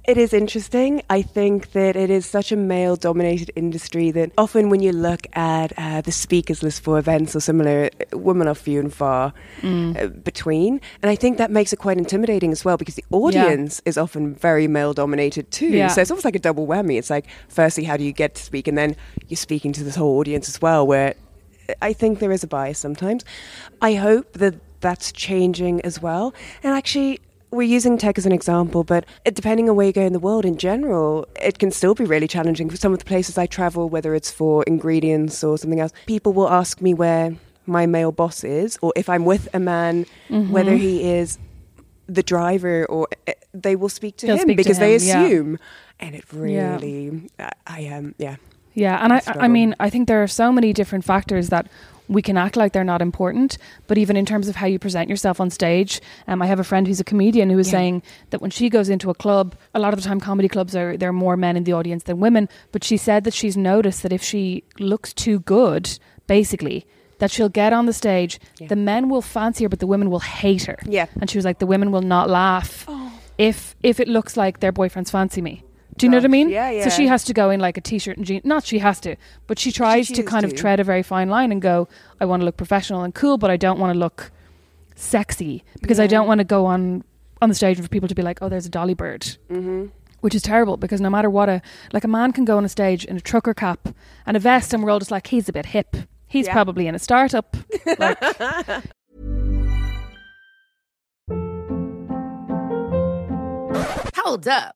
it 0.06 0.18
is 0.18 0.34
interesting. 0.34 1.02
I 1.10 1.22
think 1.22 1.72
that 1.72 1.96
it 1.96 2.10
is 2.10 2.26
such 2.26 2.52
a 2.52 2.58
male 2.58 2.96
dominated 2.98 3.52
industry 3.56 4.12
that 4.12 4.32
often 4.38 4.70
when 4.70 4.82
you 4.82 4.92
look 4.92 5.28
at 5.34 5.72
uh, 5.78 6.02
the 6.02 6.12
speakers 6.12 6.62
list 6.62 6.84
for 6.84 7.00
events 7.00 7.36
or 7.36 7.40
similar, 7.40 7.90
women 8.12 8.48
are 8.50 8.56
few 8.56 8.82
and 8.82 8.94
far 8.94 9.34
uh, 9.64 10.08
between. 10.08 10.82
And 11.02 11.10
I 11.10 11.16
think 11.16 11.38
that 11.38 11.52
makes 11.52 11.72
it 11.72 11.78
quite 11.78 11.98
intimidating 11.98 12.52
as 12.52 12.66
well 12.66 12.76
because 12.76 12.96
the 12.96 13.06
audience 13.12 13.82
is 13.86 13.98
often 13.98 14.36
very 14.36 14.68
male 14.68 14.94
dominated 14.94 15.50
too. 15.52 15.68
Yeah. 15.68 15.88
So 15.88 16.02
it's 16.02 16.12
almost 16.12 16.26
like 16.26 16.36
a 16.36 16.40
double 16.40 16.68
whammy. 16.68 16.98
It's 16.98 17.10
like, 17.10 17.26
firstly, 17.48 17.86
how 17.86 17.96
do 17.96 18.04
you 18.04 18.12
get 18.12 18.36
to 18.36 18.44
speak? 18.44 18.68
And 18.68 18.78
then 18.78 18.98
you're 19.30 19.38
speaking 19.38 19.72
to 19.74 19.84
this 19.86 19.96
whole 19.96 20.18
audience 20.20 20.50
as 20.50 20.62
well, 20.62 20.86
where 20.86 21.16
I 21.82 21.94
think 21.94 22.20
there 22.20 22.32
is 22.34 22.44
a 22.44 22.48
bias 22.48 22.78
sometimes. 22.78 23.24
I 23.82 23.94
hope 23.94 24.34
that 24.34 24.56
that's 24.82 25.14
changing 25.14 25.80
as 25.82 26.02
well. 26.02 26.34
And 26.62 26.74
actually, 26.76 27.22
we're 27.54 27.76
using 27.78 27.98
tech 27.98 28.18
as 28.18 28.26
an 28.26 28.32
example, 28.32 28.84
but 28.84 29.06
depending 29.34 29.70
on 29.70 29.76
where 29.76 29.88
you 29.88 29.94
go 29.94 30.02
in 30.06 30.14
the 30.14 30.20
world 30.20 30.46
in 30.46 30.58
general, 30.58 31.28
it 31.42 31.60
can 31.60 31.72
still 31.72 31.96
be 31.96 32.04
really 32.04 32.28
challenging. 32.28 32.70
For 32.70 32.78
some 32.78 32.92
of 32.94 33.00
the 33.00 33.06
places 33.06 33.38
I 33.38 33.46
travel, 33.46 33.90
whether 33.90 34.16
it's 34.16 34.32
for 34.32 34.64
ingredients 34.64 35.44
or 35.44 35.58
something 35.58 35.80
else, 35.80 35.94
people 36.08 36.34
will 36.34 36.50
ask 36.50 36.82
me 36.82 36.94
where 36.94 37.36
my 37.66 37.86
male 37.86 38.12
boss 38.12 38.44
is, 38.44 38.78
or 38.82 38.92
if 38.96 39.08
I'm 39.08 39.26
with 39.26 39.48
a 39.54 39.60
man, 39.60 40.06
Mm-hmm. 40.30 40.52
whether 40.52 40.76
he 40.76 41.10
is 41.10 41.38
the 42.08 42.24
driver 42.24 42.86
or 42.86 43.08
uh, 43.28 43.34
they 43.54 43.76
will 43.76 43.90
speak 43.90 44.18
to 44.18 44.26
They'll 44.28 44.36
him 44.38 44.42
speak 44.42 44.58
to 44.58 44.64
because 44.64 44.80
they 44.80 44.96
him, 44.96 45.02
yeah. 45.04 45.24
assume. 45.24 45.60
And 46.00 46.16
it 46.16 46.26
really, 46.34 47.30
I, 47.40 47.52
I 47.68 47.80
am, 47.82 48.16
yeah. 48.18 48.38
Yeah, 48.74 48.98
and 49.04 49.14
I, 49.14 49.22
I 49.28 49.48
mean, 49.48 49.76
I 49.80 49.90
think 49.92 50.08
there 50.08 50.24
are 50.24 50.28
so 50.28 50.52
many 50.52 50.74
different 50.74 51.06
factors 51.06 51.50
that 51.50 51.68
we 52.10 52.22
can 52.22 52.38
act 52.38 52.56
like 52.58 52.74
they're 52.74 52.84
not 52.84 53.02
important. 53.02 53.58
But 53.88 53.98
even 53.98 54.16
in 54.18 54.26
terms 54.26 54.48
of 54.48 54.56
how 54.56 54.68
you 54.68 54.78
present 54.80 55.10
yourself 55.10 55.40
on 55.40 55.50
stage, 55.50 56.02
um, 56.28 56.42
I 56.42 56.46
have 56.48 56.60
a 56.60 56.64
friend 56.64 56.86
who's 56.88 57.00
a 57.00 57.04
comedian 57.04 57.50
who 57.50 57.56
was 57.58 57.68
Yeah. 57.68 57.72
saying 57.80 58.04
that 58.32 58.42
when 58.42 58.52
she 58.52 58.70
goes 58.70 58.90
into 58.90 59.10
a 59.10 59.14
club, 59.14 59.56
a 59.74 59.80
lot 59.80 59.94
of 59.94 60.00
the 60.02 60.08
time 60.08 60.20
comedy 60.20 60.48
clubs 60.48 60.76
are 60.76 60.98
there 60.98 61.10
are 61.10 61.14
more 61.14 61.38
men 61.38 61.56
in 61.58 61.64
the 61.64 61.74
audience 61.74 62.04
than 62.04 62.20
women. 62.20 62.50
But 62.72 62.84
she 62.84 62.98
said 62.98 63.24
that 63.24 63.34
she's 63.34 63.56
noticed 63.58 64.04
that 64.04 64.12
if 64.14 64.22
she 64.24 64.64
looks 64.80 65.14
too 65.14 65.40
good, 65.40 65.98
basically. 66.28 66.86
That 67.20 67.32
she'll 67.32 67.48
get 67.48 67.72
on 67.74 67.86
the 67.86 67.94
stage, 67.94 68.40
Yeah. 68.60 68.68
the 68.68 68.76
men 68.76 69.08
will 69.08 69.22
fancy 69.22 69.64
her, 69.64 69.70
but 69.70 69.80
the 69.80 69.88
women 69.88 70.10
will 70.10 70.20
hate 70.20 70.64
her. 70.64 70.78
Yeah. 70.86 71.06
and 71.22 71.30
she 71.30 71.38
was 71.38 71.46
like, 71.46 71.60
the 71.60 71.66
women 71.68 71.92
will 71.92 72.02
not 72.02 72.30
laugh 72.30 72.86
if 73.38 73.76
if 73.82 74.00
it 74.00 74.08
looks 74.08 74.36
like 74.36 74.60
their 74.60 74.74
boyfriends 74.74 75.10
fancy 75.10 75.42
me. 75.42 75.64
Do 76.04 76.08
you 76.08 76.12
know 76.12 76.18
what 76.18 76.26
I 76.26 76.28
mean? 76.28 76.50
yeah, 76.50 76.70
yeah. 76.70 76.84
So 76.84 76.90
she 76.90 77.08
has 77.08 77.24
to 77.24 77.34
go 77.34 77.50
in 77.50 77.62
like 77.62 77.78
a 77.78 77.82
t-shirt 77.82 78.18
and 78.18 78.26
jeans. 78.26 78.44
Not 78.44 78.66
she 78.66 78.80
has 78.80 79.00
to, 79.02 79.16
but 79.48 79.58
she 79.58 79.72
tries 79.72 80.08
to 80.08 80.16
chooses 80.16 80.30
kind 80.30 80.44
of 80.44 80.52
to. 80.52 80.58
tread 80.58 80.82
a 80.82 80.84
very 80.84 81.02
fine 81.02 81.30
line 81.30 81.52
and 81.54 81.62
go. 81.62 81.88
I 82.20 82.26
want 82.26 82.42
to 82.42 82.46
look 82.46 82.58
professional 82.58 83.04
and 83.04 83.16
cool, 83.16 83.38
but 83.38 83.50
I 83.50 83.56
don't 83.56 83.80
want 83.80 83.94
to 83.94 83.98
look 84.00 84.30
sexy 84.96 85.64
because 85.82 86.02
I 86.02 86.08
don't 86.08 86.28
want 86.28 86.40
to 86.40 86.44
go 86.44 86.66
on 86.66 87.06
on 87.42 87.48
the 87.48 87.56
stage 87.56 87.80
for 87.80 87.88
people 87.88 88.10
to 88.10 88.16
be 88.16 88.22
like, 88.22 88.40
oh, 88.42 88.50
there's 88.50 88.66
a 88.66 88.70
dolly 88.70 88.94
bird, 88.94 89.22
mm-hmm. 89.50 89.86
which 90.20 90.36
is 90.36 90.42
terrible 90.42 90.76
because 90.76 91.00
no 91.00 91.10
matter 91.10 91.30
what 91.30 91.48
a 91.48 91.62
like 91.94 92.04
a 92.04 92.08
man 92.10 92.34
can 92.34 92.44
go 92.44 92.58
on 92.58 92.66
a 92.66 92.70
stage 92.70 93.06
in 93.06 93.16
a 93.16 93.22
trucker 93.22 93.54
cap 93.54 93.88
and 94.26 94.36
a 94.36 94.42
vest, 94.42 94.74
and 94.74 94.84
we're 94.84 94.92
all 94.92 95.00
just 95.00 95.10
like, 95.12 95.28
he's 95.28 95.48
a 95.48 95.54
bit 95.54 95.68
hip. 95.68 95.96
He's 96.28 96.48
Yeah. 96.48 96.54
probably 96.54 96.88
in 96.88 96.96
a 96.96 97.00
startup. 97.00 97.56
Like, 97.98 98.20
Hold 104.16 104.48
up. 104.48 104.76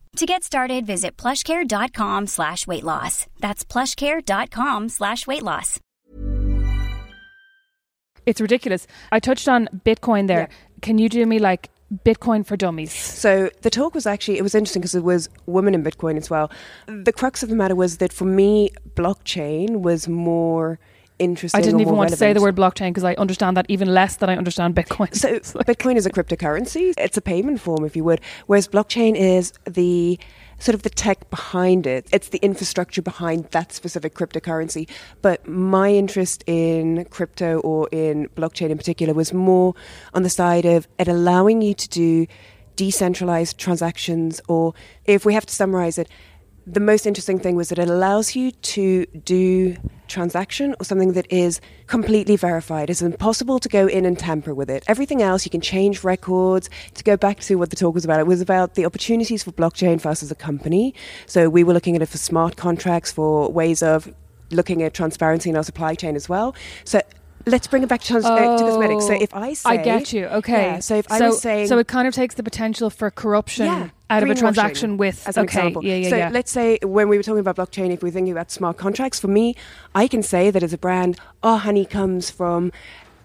To 0.17 0.25
get 0.25 0.43
started, 0.43 0.85
visit 0.85 1.15
plushcare.com 1.15 2.27
slash 2.27 2.67
weight 2.67 2.83
loss. 2.83 3.27
That's 3.39 3.63
plushcare.com 3.63 4.89
slash 4.89 5.25
weight 5.25 5.41
loss. 5.41 5.79
It's 8.25 8.41
ridiculous. 8.41 8.87
I 9.11 9.19
touched 9.19 9.47
on 9.47 9.67
Bitcoin 9.85 10.27
there. 10.27 10.49
Can 10.81 10.97
you 10.97 11.07
do 11.09 11.25
me 11.25 11.39
like 11.39 11.69
Bitcoin 12.05 12.45
for 12.45 12.55
dummies? 12.57 12.91
So 12.93 13.49
the 13.61 13.69
talk 13.69 13.95
was 13.95 14.05
actually 14.05 14.37
it 14.37 14.43
was 14.43 14.53
interesting 14.53 14.81
because 14.81 14.95
it 14.95 15.03
was 15.03 15.29
women 15.45 15.73
in 15.73 15.83
Bitcoin 15.83 16.17
as 16.17 16.29
well. 16.29 16.51
The 16.87 17.13
crux 17.13 17.41
of 17.41 17.49
the 17.49 17.55
matter 17.55 17.75
was 17.75 17.97
that 17.97 18.11
for 18.13 18.25
me, 18.25 18.69
blockchain 18.95 19.81
was 19.81 20.07
more 20.09 20.77
interesting. 21.21 21.57
I 21.59 21.63
didn't 21.63 21.79
even 21.79 21.95
want 21.95 22.09
to 22.09 22.15
say 22.17 22.33
the 22.33 22.41
word 22.41 22.55
blockchain 22.55 22.89
because 22.89 23.03
I 23.03 23.13
understand 23.13 23.55
that 23.57 23.65
even 23.69 23.93
less 23.93 24.17
than 24.17 24.29
I 24.29 24.35
understand 24.35 24.75
Bitcoin. 24.75 25.13
So 25.15 25.29
like- 25.57 25.67
Bitcoin 25.67 25.95
is 25.95 26.05
a 26.05 26.09
cryptocurrency. 26.09 26.93
It's 26.97 27.17
a 27.17 27.21
payment 27.21 27.61
form, 27.61 27.85
if 27.85 27.95
you 27.95 28.03
would. 28.03 28.21
Whereas 28.47 28.67
blockchain 28.67 29.15
is 29.15 29.53
the 29.65 30.19
sort 30.59 30.75
of 30.75 30.83
the 30.83 30.89
tech 30.89 31.29
behind 31.29 31.87
it. 31.87 32.07
It's 32.11 32.29
the 32.29 32.37
infrastructure 32.39 33.01
behind 33.01 33.45
that 33.45 33.71
specific 33.73 34.13
cryptocurrency. 34.13 34.89
But 35.21 35.47
my 35.47 35.91
interest 35.91 36.43
in 36.47 37.05
crypto 37.05 37.59
or 37.61 37.89
in 37.91 38.27
blockchain 38.35 38.69
in 38.69 38.77
particular 38.77 39.13
was 39.13 39.33
more 39.33 39.73
on 40.13 40.23
the 40.23 40.29
side 40.29 40.65
of 40.65 40.87
it 40.99 41.07
allowing 41.07 41.61
you 41.61 41.73
to 41.73 41.89
do 41.89 42.27
decentralized 42.75 43.57
transactions 43.57 44.41
or 44.47 44.73
if 45.05 45.25
we 45.25 45.33
have 45.33 45.45
to 45.45 45.53
summarize 45.53 45.97
it 45.97 46.07
the 46.67 46.79
most 46.79 47.05
interesting 47.05 47.39
thing 47.39 47.55
was 47.55 47.69
that 47.69 47.79
it 47.79 47.89
allows 47.89 48.35
you 48.35 48.51
to 48.51 49.05
do 49.05 49.75
transaction 50.07 50.75
or 50.79 50.85
something 50.85 51.13
that 51.13 51.31
is 51.31 51.59
completely 51.87 52.35
verified. 52.35 52.89
It's 52.89 53.01
impossible 53.01 53.59
to 53.59 53.69
go 53.69 53.87
in 53.87 54.05
and 54.05 54.17
tamper 54.17 54.53
with 54.53 54.69
it. 54.69 54.83
Everything 54.87 55.21
else, 55.21 55.45
you 55.45 55.51
can 55.51 55.61
change 55.61 56.03
records. 56.03 56.69
To 56.95 57.03
go 57.03 57.17
back 57.17 57.39
to 57.41 57.55
what 57.55 57.69
the 57.69 57.75
talk 57.75 57.95
was 57.95 58.05
about, 58.05 58.19
it 58.19 58.27
was 58.27 58.41
about 58.41 58.75
the 58.75 58.85
opportunities 58.85 59.43
for 59.43 59.51
blockchain 59.51 59.99
for 59.99 60.09
us 60.09 60.21
as 60.21 60.31
a 60.31 60.35
company. 60.35 60.93
So 61.25 61.49
we 61.49 61.63
were 61.63 61.73
looking 61.73 61.95
at 61.95 62.01
it 62.01 62.07
for 62.07 62.17
smart 62.17 62.57
contracts, 62.57 63.11
for 63.11 63.51
ways 63.51 63.81
of 63.81 64.13
looking 64.51 64.83
at 64.83 64.93
transparency 64.93 65.49
in 65.49 65.55
our 65.55 65.63
supply 65.63 65.95
chain 65.95 66.15
as 66.15 66.27
well. 66.27 66.53
So 66.83 67.01
let's 67.45 67.67
bring 67.67 67.83
it 67.83 67.89
back 67.89 68.01
to, 68.01 68.17
uh, 68.17 68.57
to 68.57 68.63
cosmetics. 68.63 69.07
So 69.07 69.13
Oh, 69.13 69.21
if 69.21 69.33
I 69.33 69.53
say, 69.53 69.69
I 69.69 69.77
get 69.77 70.13
you. 70.13 70.25
Okay. 70.25 70.63
Yeah, 70.73 70.79
so 70.79 70.95
if 70.95 71.11
I 71.11 71.17
so, 71.17 71.27
was 71.27 71.41
saying, 71.41 71.67
so 71.67 71.77
it 71.79 71.87
kind 71.87 72.07
of 72.07 72.13
takes 72.13 72.35
the 72.35 72.43
potential 72.43 72.89
for 72.89 73.09
corruption 73.09 73.65
yeah, 73.65 73.89
out 74.11 74.23
of 74.23 74.29
a 74.29 74.35
transaction 74.35 74.97
with. 74.97 75.27
as 75.27 75.37
an 75.37 75.43
okay. 75.43 75.59
example. 75.59 75.83
Yeah, 75.83 75.95
yeah, 75.95 76.09
so 76.09 76.15
yeah. 76.17 76.29
let's 76.29 76.51
say 76.51 76.77
when 76.83 77.07
we 77.09 77.17
were 77.17 77.23
talking 77.23 77.39
about 77.39 77.55
blockchain, 77.55 77.91
if 77.91 78.03
we're 78.03 78.11
thinking 78.11 78.31
about 78.31 78.51
smart 78.51 78.77
contracts, 78.77 79.19
for 79.19 79.27
me, 79.27 79.55
I 79.95 80.07
can 80.07 80.21
say 80.21 80.51
that 80.51 80.63
as 80.63 80.73
a 80.73 80.77
brand, 80.77 81.19
our 81.43 81.57
honey 81.57 81.85
comes 81.85 82.29
from 82.29 82.71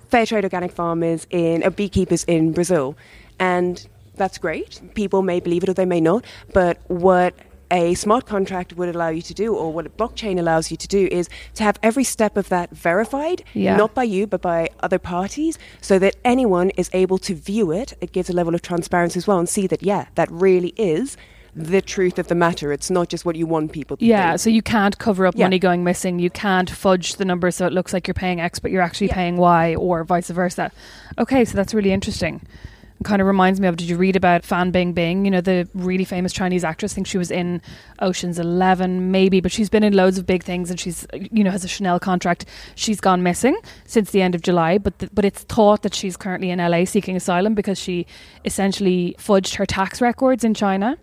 fair 0.08 0.26
trade 0.26 0.44
organic 0.44 0.72
farmers 0.72 1.26
in 1.30 1.62
uh, 1.62 1.70
beekeepers 1.70 2.24
in 2.24 2.52
Brazil, 2.52 2.96
and 3.38 3.86
that's 4.14 4.38
great. 4.38 4.80
People 4.94 5.22
may 5.22 5.40
believe 5.40 5.62
it 5.62 5.68
or 5.68 5.74
they 5.74 5.84
may 5.84 6.00
not, 6.00 6.24
but 6.52 6.78
what 6.88 7.34
a 7.70 7.94
smart 7.94 8.26
contract 8.26 8.74
would 8.76 8.88
allow 8.94 9.08
you 9.08 9.22
to 9.22 9.34
do, 9.34 9.54
or 9.54 9.72
what 9.72 9.86
a 9.86 9.90
blockchain 9.90 10.38
allows 10.38 10.70
you 10.70 10.76
to 10.76 10.86
do, 10.88 11.08
is 11.10 11.28
to 11.54 11.62
have 11.64 11.78
every 11.82 12.04
step 12.04 12.36
of 12.36 12.48
that 12.48 12.70
verified, 12.70 13.42
Yeah. 13.54 13.76
not 13.76 13.94
by 13.94 14.04
you, 14.04 14.26
but 14.26 14.40
by 14.42 14.68
other 14.80 14.98
parties, 14.98 15.58
so 15.80 15.98
that 15.98 16.16
anyone 16.24 16.70
is 16.70 16.90
able 16.92 17.18
to 17.18 17.34
view 17.34 17.72
it. 17.72 17.94
It 18.00 18.12
gives 18.12 18.30
a 18.30 18.32
level 18.32 18.54
of 18.54 18.62
transparency 18.62 19.18
as 19.18 19.26
well 19.26 19.38
and 19.38 19.48
see 19.48 19.66
that, 19.66 19.82
yeah, 19.82 20.06
that 20.14 20.30
really 20.30 20.74
is 20.76 21.16
the 21.58 21.80
truth 21.80 22.18
of 22.18 22.28
the 22.28 22.34
matter. 22.34 22.70
It's 22.70 22.90
not 22.90 23.08
just 23.08 23.24
what 23.24 23.34
you 23.34 23.46
want 23.46 23.72
people 23.72 23.96
to 23.96 24.04
Yeah, 24.04 24.32
think. 24.32 24.40
so 24.40 24.50
you 24.50 24.60
can't 24.60 24.98
cover 24.98 25.26
up 25.26 25.34
Yeah. 25.36 25.46
money 25.46 25.58
going 25.58 25.82
missing. 25.82 26.18
You 26.18 26.28
can't 26.28 26.68
fudge 26.68 27.16
the 27.16 27.24
numbers 27.24 27.56
so 27.56 27.66
it 27.66 27.72
looks 27.72 27.94
like 27.94 28.06
you're 28.06 28.14
paying 28.14 28.40
X, 28.42 28.58
but 28.58 28.70
you're 28.70 28.82
actually 28.82 29.06
Yeah. 29.06 29.14
paying 29.14 29.36
Y, 29.38 29.74
or 29.74 30.04
vice 30.04 30.28
versa. 30.28 30.70
Okay, 31.18 31.46
so 31.46 31.56
that's 31.56 31.72
really 31.72 31.92
interesting. 31.92 32.42
Kind 33.04 33.20
of 33.20 33.26
reminds 33.26 33.60
me 33.60 33.68
of 33.68 33.76
did 33.76 33.88
you 33.88 33.96
read 33.96 34.16
about 34.16 34.44
Fan 34.44 34.72
Bingbing? 34.72 35.24
You 35.24 35.30
know, 35.30 35.40
the 35.40 35.68
really 35.74 36.04
famous 36.04 36.32
Chinese 36.32 36.64
actress. 36.64 36.92
I 36.92 36.96
think 36.96 37.06
she 37.06 37.18
was 37.18 37.30
in 37.30 37.60
Ocean's 38.00 38.38
Eleven, 38.38 39.10
maybe, 39.10 39.40
but 39.40 39.52
she's 39.52 39.68
been 39.68 39.82
in 39.82 39.94
loads 39.94 40.18
of 40.18 40.26
big 40.26 40.42
things 40.42 40.70
and 40.70 40.80
she's, 40.80 41.06
you 41.14 41.44
know, 41.44 41.50
has 41.50 41.64
a 41.64 41.68
Chanel 41.68 42.00
contract. 42.00 42.46
She's 42.74 43.00
gone 43.00 43.22
missing 43.22 43.56
since 43.84 44.10
the 44.10 44.22
end 44.22 44.34
of 44.34 44.42
July, 44.42 44.78
but, 44.78 44.94
but 45.14 45.24
it's 45.24 45.42
thought 45.42 45.82
that 45.82 45.94
she's 45.94 46.16
currently 46.16 46.50
in 46.50 46.58
LA 46.58 46.84
seeking 46.84 47.16
asylum 47.16 47.54
because 47.54 47.78
she 47.78 48.06
essentially 48.44 49.14
fudged 49.18 49.56
her 49.56 49.66
tax 49.66 50.00
records 50.00 50.42
in 50.44 50.54
China, 50.54 50.96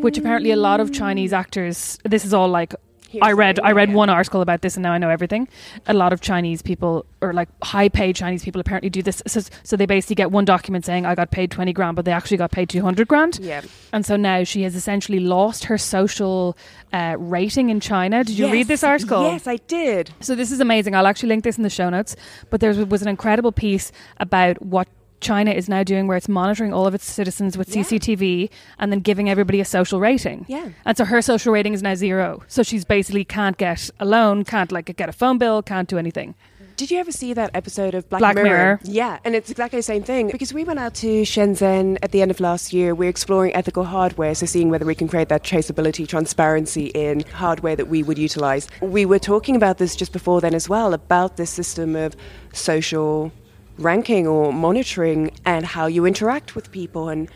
which 0.00 0.16
apparently 0.18 0.50
a 0.50 0.56
lot 0.56 0.80
of 0.80 0.92
Chinese 0.92 1.32
actors, 1.32 1.98
this 2.04 2.24
is 2.24 2.32
all 2.32 2.48
like 2.48 2.74
I 3.22 3.32
read 3.32 3.60
I 3.60 3.72
read 3.72 3.90
yeah. 3.90 3.94
one 3.94 4.10
article 4.10 4.40
about 4.40 4.62
this 4.62 4.76
and 4.76 4.82
now 4.82 4.92
I 4.92 4.98
know 4.98 5.10
everything. 5.10 5.48
A 5.86 5.94
lot 5.94 6.12
of 6.12 6.20
Chinese 6.20 6.62
people 6.62 7.06
or 7.20 7.32
like 7.32 7.48
high 7.62 7.88
paid 7.88 8.16
Chinese 8.16 8.44
people 8.44 8.60
apparently 8.60 8.90
do 8.90 9.02
this. 9.02 9.22
So, 9.26 9.40
so 9.62 9.76
they 9.76 9.86
basically 9.86 10.16
get 10.16 10.30
one 10.30 10.44
document 10.44 10.84
saying 10.84 11.06
I 11.06 11.14
got 11.14 11.30
paid 11.30 11.50
20 11.50 11.72
grand 11.72 11.96
but 11.96 12.04
they 12.04 12.12
actually 12.12 12.36
got 12.36 12.50
paid 12.50 12.68
200 12.68 13.08
grand. 13.08 13.38
Yeah. 13.40 13.62
And 13.92 14.04
so 14.04 14.16
now 14.16 14.44
she 14.44 14.62
has 14.62 14.74
essentially 14.74 15.20
lost 15.20 15.64
her 15.64 15.78
social 15.78 16.56
uh, 16.92 17.16
rating 17.18 17.70
in 17.70 17.80
China. 17.80 18.24
Did 18.24 18.38
you 18.38 18.50
read 18.50 18.68
this 18.68 18.84
article? 18.84 19.22
Yes, 19.22 19.46
I 19.46 19.56
did. 19.56 20.10
So 20.20 20.34
this 20.34 20.52
is 20.52 20.60
amazing. 20.60 20.94
I'll 20.94 21.06
actually 21.06 21.30
link 21.30 21.44
this 21.44 21.56
in 21.56 21.62
the 21.62 21.70
show 21.70 21.90
notes. 21.90 22.16
But 22.50 22.60
there 22.60 22.72
was 22.86 23.02
an 23.02 23.08
incredible 23.08 23.52
piece 23.52 23.92
about 24.18 24.60
what 24.62 24.88
China 25.24 25.50
is 25.50 25.68
now 25.68 25.82
doing, 25.82 26.06
where 26.06 26.16
it's 26.16 26.28
monitoring 26.28 26.72
all 26.72 26.86
of 26.86 26.94
its 26.94 27.10
citizens 27.10 27.58
with 27.58 27.68
Yeah. 27.74 27.82
CCTV 27.82 28.50
and 28.78 28.92
then 28.92 29.00
giving 29.00 29.28
everybody 29.28 29.60
a 29.60 29.64
social 29.64 29.98
rating. 29.98 30.44
Yeah. 30.48 30.68
And 30.84 30.96
so 30.96 31.04
her 31.04 31.20
social 31.22 31.52
rating 31.52 31.72
is 31.74 31.82
now 31.82 31.94
zero. 31.94 32.42
So 32.46 32.62
she's 32.62 32.84
basically 32.84 33.24
can't 33.24 33.56
get 33.56 33.90
a 33.98 34.04
loan, 34.04 34.44
can't 34.44 34.70
like 34.70 34.94
get 34.96 35.08
a 35.08 35.12
phone 35.12 35.38
bill, 35.38 35.62
can't 35.62 35.88
do 35.88 35.98
anything. 35.98 36.34
Did 36.76 36.90
you 36.90 36.98
ever 36.98 37.12
see 37.12 37.32
that 37.34 37.50
episode 37.54 37.94
of 37.94 38.08
Black, 38.08 38.18
Black 38.18 38.34
Mirror. 38.34 38.80
Yeah, 38.82 39.18
and 39.24 39.36
it's 39.36 39.48
exactly 39.48 39.78
the 39.78 39.84
same 39.84 40.02
thing 40.02 40.28
because 40.32 40.52
we 40.52 40.64
went 40.64 40.80
out 40.80 40.92
to 40.94 41.22
Shenzhen 41.22 41.98
at 42.02 42.10
the 42.10 42.20
end 42.20 42.32
of 42.32 42.40
last 42.40 42.72
year. 42.72 42.96
We're 42.96 43.08
exploring 43.08 43.54
ethical 43.54 43.84
hardware, 43.84 44.34
so 44.34 44.44
seeing 44.44 44.70
whether 44.70 44.84
we 44.84 44.96
can 44.96 45.06
create 45.06 45.28
that 45.28 45.44
traceability, 45.44 46.08
transparency 46.08 46.86
in 46.86 47.20
hardware 47.32 47.76
that 47.76 47.86
we 47.86 48.02
would 48.02 48.18
utilize. 48.18 48.66
We 48.80 49.06
were 49.06 49.20
talking 49.20 49.54
about 49.54 49.78
this 49.78 49.94
just 49.94 50.12
before 50.12 50.40
then 50.40 50.52
as 50.52 50.68
well 50.68 50.92
about 50.94 51.36
this 51.36 51.50
system 51.50 51.94
of 51.94 52.16
social 52.52 53.30
ranking 53.78 54.26
or 54.26 54.52
monitoring 54.52 55.30
and 55.44 55.66
how 55.66 55.86
you 55.86 56.06
interact 56.06 56.54
with 56.54 56.70
people 56.70 57.08
and. 57.08 57.28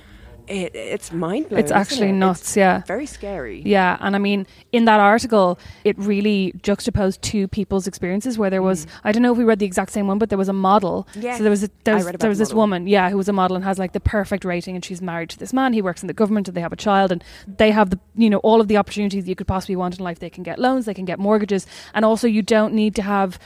It, 0.50 0.74
it's 0.74 1.12
mind 1.12 1.50
blowing. 1.50 1.62
It's 1.62 1.70
actually 1.70 2.10
nuts, 2.10 2.56
yeah. 2.56 2.80
Very 2.86 3.04
scary. 3.04 3.60
Yeah, 3.66 3.98
and 4.00 4.16
I 4.16 4.18
mean, 4.18 4.46
in 4.72 4.86
that 4.86 4.98
article, 4.98 5.58
it 5.84 5.94
really 5.98 6.54
juxtaposed 6.62 7.20
two 7.20 7.48
people's 7.48 7.86
experiences. 7.86 8.38
Where 8.38 8.48
there 8.48 8.62
was, 8.62 8.86
mm. 8.86 8.90
I 9.04 9.12
don't 9.12 9.22
know 9.22 9.30
if 9.30 9.36
we 9.36 9.44
read 9.44 9.58
the 9.58 9.66
exact 9.66 9.92
same 9.92 10.06
one, 10.06 10.18
but 10.18 10.30
there 10.30 10.38
was 10.38 10.48
a 10.48 10.54
model. 10.54 11.06
Yeah. 11.14 11.36
So 11.36 11.42
there 11.42 11.50
was 11.50 11.64
a, 11.64 11.70
there 11.84 11.96
was, 11.96 12.06
there 12.06 12.30
was 12.30 12.38
this 12.38 12.48
model. 12.48 12.60
woman, 12.62 12.86
yeah, 12.86 13.10
who 13.10 13.18
was 13.18 13.28
a 13.28 13.32
model 13.34 13.56
and 13.56 13.64
has 13.66 13.78
like 13.78 13.92
the 13.92 14.00
perfect 14.00 14.42
rating, 14.42 14.74
and 14.74 14.82
she's 14.82 15.02
married 15.02 15.28
to 15.28 15.38
this 15.38 15.52
man. 15.52 15.74
He 15.74 15.82
works 15.82 16.02
in 16.02 16.06
the 16.06 16.14
government, 16.14 16.48
and 16.48 16.56
they 16.56 16.62
have 16.62 16.72
a 16.72 16.76
child, 16.76 17.12
and 17.12 17.22
they 17.46 17.70
have 17.70 17.90
the, 17.90 18.00
you 18.16 18.30
know, 18.30 18.38
all 18.38 18.62
of 18.62 18.68
the 18.68 18.78
opportunities 18.78 19.28
you 19.28 19.34
could 19.34 19.46
possibly 19.46 19.76
want 19.76 19.98
in 19.98 20.02
life. 20.02 20.18
They 20.18 20.30
can 20.30 20.44
get 20.44 20.58
loans, 20.58 20.86
they 20.86 20.94
can 20.94 21.04
get 21.04 21.18
mortgages, 21.18 21.66
and 21.92 22.06
also 22.06 22.26
you 22.26 22.40
don't 22.40 22.72
need 22.72 22.94
to 22.94 23.02
have. 23.02 23.38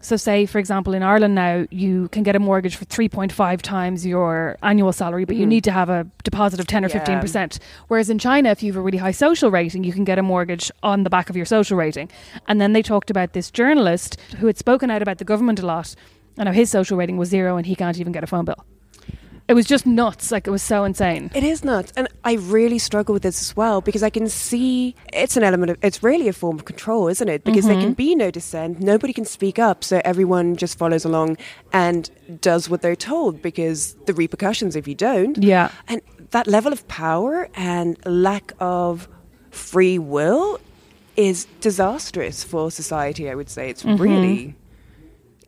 So, 0.00 0.16
say 0.16 0.46
for 0.46 0.58
example, 0.58 0.94
in 0.94 1.02
Ireland 1.02 1.34
now, 1.34 1.66
you 1.70 2.08
can 2.08 2.22
get 2.22 2.36
a 2.36 2.38
mortgage 2.38 2.76
for 2.76 2.84
three 2.84 3.08
point 3.08 3.32
five 3.32 3.60
times 3.62 4.06
your 4.06 4.56
annual 4.62 4.92
salary, 4.92 5.24
but 5.24 5.34
you 5.36 5.44
need 5.44 5.64
to 5.64 5.72
have 5.72 5.90
a 5.90 6.06
deposit 6.22 6.60
of 6.60 6.66
ten 6.66 6.84
or 6.84 6.88
Mm-hmm. 6.88 6.96
Yeah. 6.96 7.04
fifteen 7.04 7.20
percent. 7.20 7.58
Whereas 7.88 8.08
in 8.08 8.18
China, 8.18 8.50
if 8.50 8.62
you 8.62 8.72
have 8.72 8.78
a 8.78 8.82
really 8.82 8.98
high 8.98 9.10
social 9.10 9.50
rating, 9.50 9.82
you 9.84 9.92
can 9.92 10.04
get 10.04 10.18
a 10.18 10.22
mortgage 10.22 10.70
on 10.82 11.02
the 11.02 11.10
back 11.10 11.28
of 11.30 11.36
your 11.36 11.46
social 11.46 11.76
rating. 11.76 12.08
And 12.46 12.60
then 12.60 12.72
they 12.74 12.82
talked 12.82 13.10
about 13.10 13.32
this 13.32 13.50
journalist 13.50 14.20
who 14.38 14.46
had 14.46 14.56
spoken 14.56 14.88
out 14.90 15.02
about 15.02 15.18
the 15.18 15.24
government 15.24 15.58
a 15.60 15.66
lot, 15.66 15.94
and 16.36 16.48
how 16.48 16.54
his 16.54 16.70
social 16.70 16.96
rating 16.96 17.16
was 17.16 17.28
zero, 17.28 17.56
and 17.56 17.66
he 17.66 17.74
can't 17.74 17.98
even 17.98 18.12
get 18.12 18.22
a 18.22 18.28
phone 18.28 18.44
bill. 18.44 18.64
It 19.48 19.54
was 19.54 19.66
just 19.66 19.86
nuts. 19.86 20.30
Like 20.30 20.46
it 20.46 20.50
was 20.50 20.62
so 20.62 20.84
insane. 20.84 21.30
It 21.34 21.42
is 21.42 21.64
nuts. 21.64 21.92
And 21.96 22.06
I 22.22 22.34
really 22.34 22.78
struggle 22.78 23.14
with 23.14 23.22
this 23.22 23.40
as 23.40 23.56
well 23.56 23.80
because 23.80 24.02
I 24.02 24.10
can 24.10 24.28
see 24.28 24.94
it's 25.12 25.36
an 25.36 25.42
element 25.42 25.70
of, 25.70 25.78
it's 25.82 26.02
really 26.02 26.28
a 26.28 26.34
form 26.34 26.58
of 26.58 26.66
control, 26.66 27.08
isn't 27.08 27.28
it? 27.28 27.44
Because 27.44 27.66
there 27.66 27.76
can 27.76 27.92
mm-hmm. 27.92 28.10
be 28.10 28.14
no 28.14 28.30
dissent, 28.30 28.80
nobody 28.80 29.14
can 29.14 29.24
speak 29.24 29.58
up, 29.58 29.82
so 29.82 30.02
everyone 30.04 30.56
just 30.56 30.76
follows 30.76 31.04
along 31.04 31.38
and 31.72 32.10
does 32.42 32.68
what 32.68 32.82
they're 32.82 32.94
told 32.94 33.40
because 33.40 33.94
the 34.04 34.12
repercussions 34.12 34.76
if 34.76 34.86
you 34.86 34.94
don't. 34.94 35.42
Yeah. 35.42 35.70
And 35.88 36.02
that 36.30 36.46
level 36.46 36.72
of 36.72 36.86
power 36.88 37.48
and 37.54 37.96
lack 38.04 38.52
of 38.60 39.08
free 39.50 39.98
will 39.98 40.60
is 41.16 41.46
disastrous 41.60 42.44
for 42.44 42.70
society, 42.70 43.30
I 43.30 43.34
would 43.34 43.48
say. 43.48 43.70
It's 43.70 43.82
mm-hmm. 43.82 44.02
really 44.02 44.54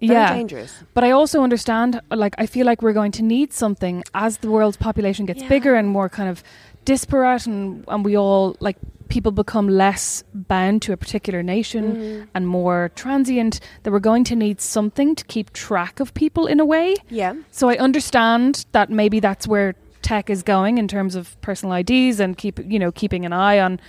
very 0.01 0.13
yeah. 0.13 0.35
dangerous. 0.35 0.73
But 0.95 1.05
I 1.05 1.11
also 1.11 1.43
understand, 1.43 2.01
like, 2.11 2.35
I 2.39 2.47
feel 2.47 2.67
like 2.67 2.83
we're 2.83 2.93
going 2.95 3.13
to 3.13 3.23
need 3.23 3.53
something 3.53 4.03
as 4.15 4.39
the 4.39 4.51
world's 4.51 4.77
population 4.77 5.27
gets 5.27 5.43
Yeah. 5.43 5.49
bigger 5.49 5.75
and 5.75 5.89
more 5.89 6.09
kind 6.09 6.29
of 6.29 6.43
disparate, 6.85 7.47
and, 7.47 7.85
and 7.89 8.05
we 8.05 8.17
all, 8.17 8.57
like, 8.61 8.77
people 9.09 9.33
become 9.33 9.69
less 9.69 10.23
bound 10.33 10.83
to 10.83 10.93
a 10.93 10.97
particular 10.97 11.43
nation 11.43 11.97
Mm. 11.97 12.27
and 12.35 12.47
more 12.47 12.91
transient, 12.95 13.61
that 13.83 13.91
we're 13.91 13.99
going 13.99 14.25
to 14.25 14.37
need 14.37 14.61
something 14.61 15.15
to 15.17 15.25
keep 15.25 15.53
track 15.53 16.01
of 16.01 16.15
people 16.15 16.47
in 16.47 16.61
a 16.61 16.65
way. 16.65 16.95
Yeah. 17.09 17.35
So 17.51 17.69
I 17.69 17.77
understand 17.77 18.65
that 18.73 18.89
maybe 18.89 19.21
that's 19.21 19.47
where 19.49 19.75
tech 20.03 20.31
is 20.31 20.43
going 20.43 20.79
in 20.79 20.89
terms 20.89 21.15
of 21.17 21.39
personal 21.43 21.75
IDs 21.75 22.21
and 22.21 22.39
keep, 22.39 22.59
you 22.67 22.79
know, 22.79 22.91
keeping 22.93 23.27
an 23.27 23.33
eye 23.33 23.59
on 23.59 23.81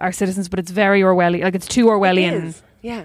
our 0.00 0.12
citizens, 0.12 0.48
but 0.48 0.58
it's 0.58 0.72
very 0.72 1.00
Orwellian. 1.02 1.42
Like, 1.44 1.54
it's 1.54 1.68
too 1.68 1.86
Orwellian. 1.86 2.60
Yeah. 2.82 3.04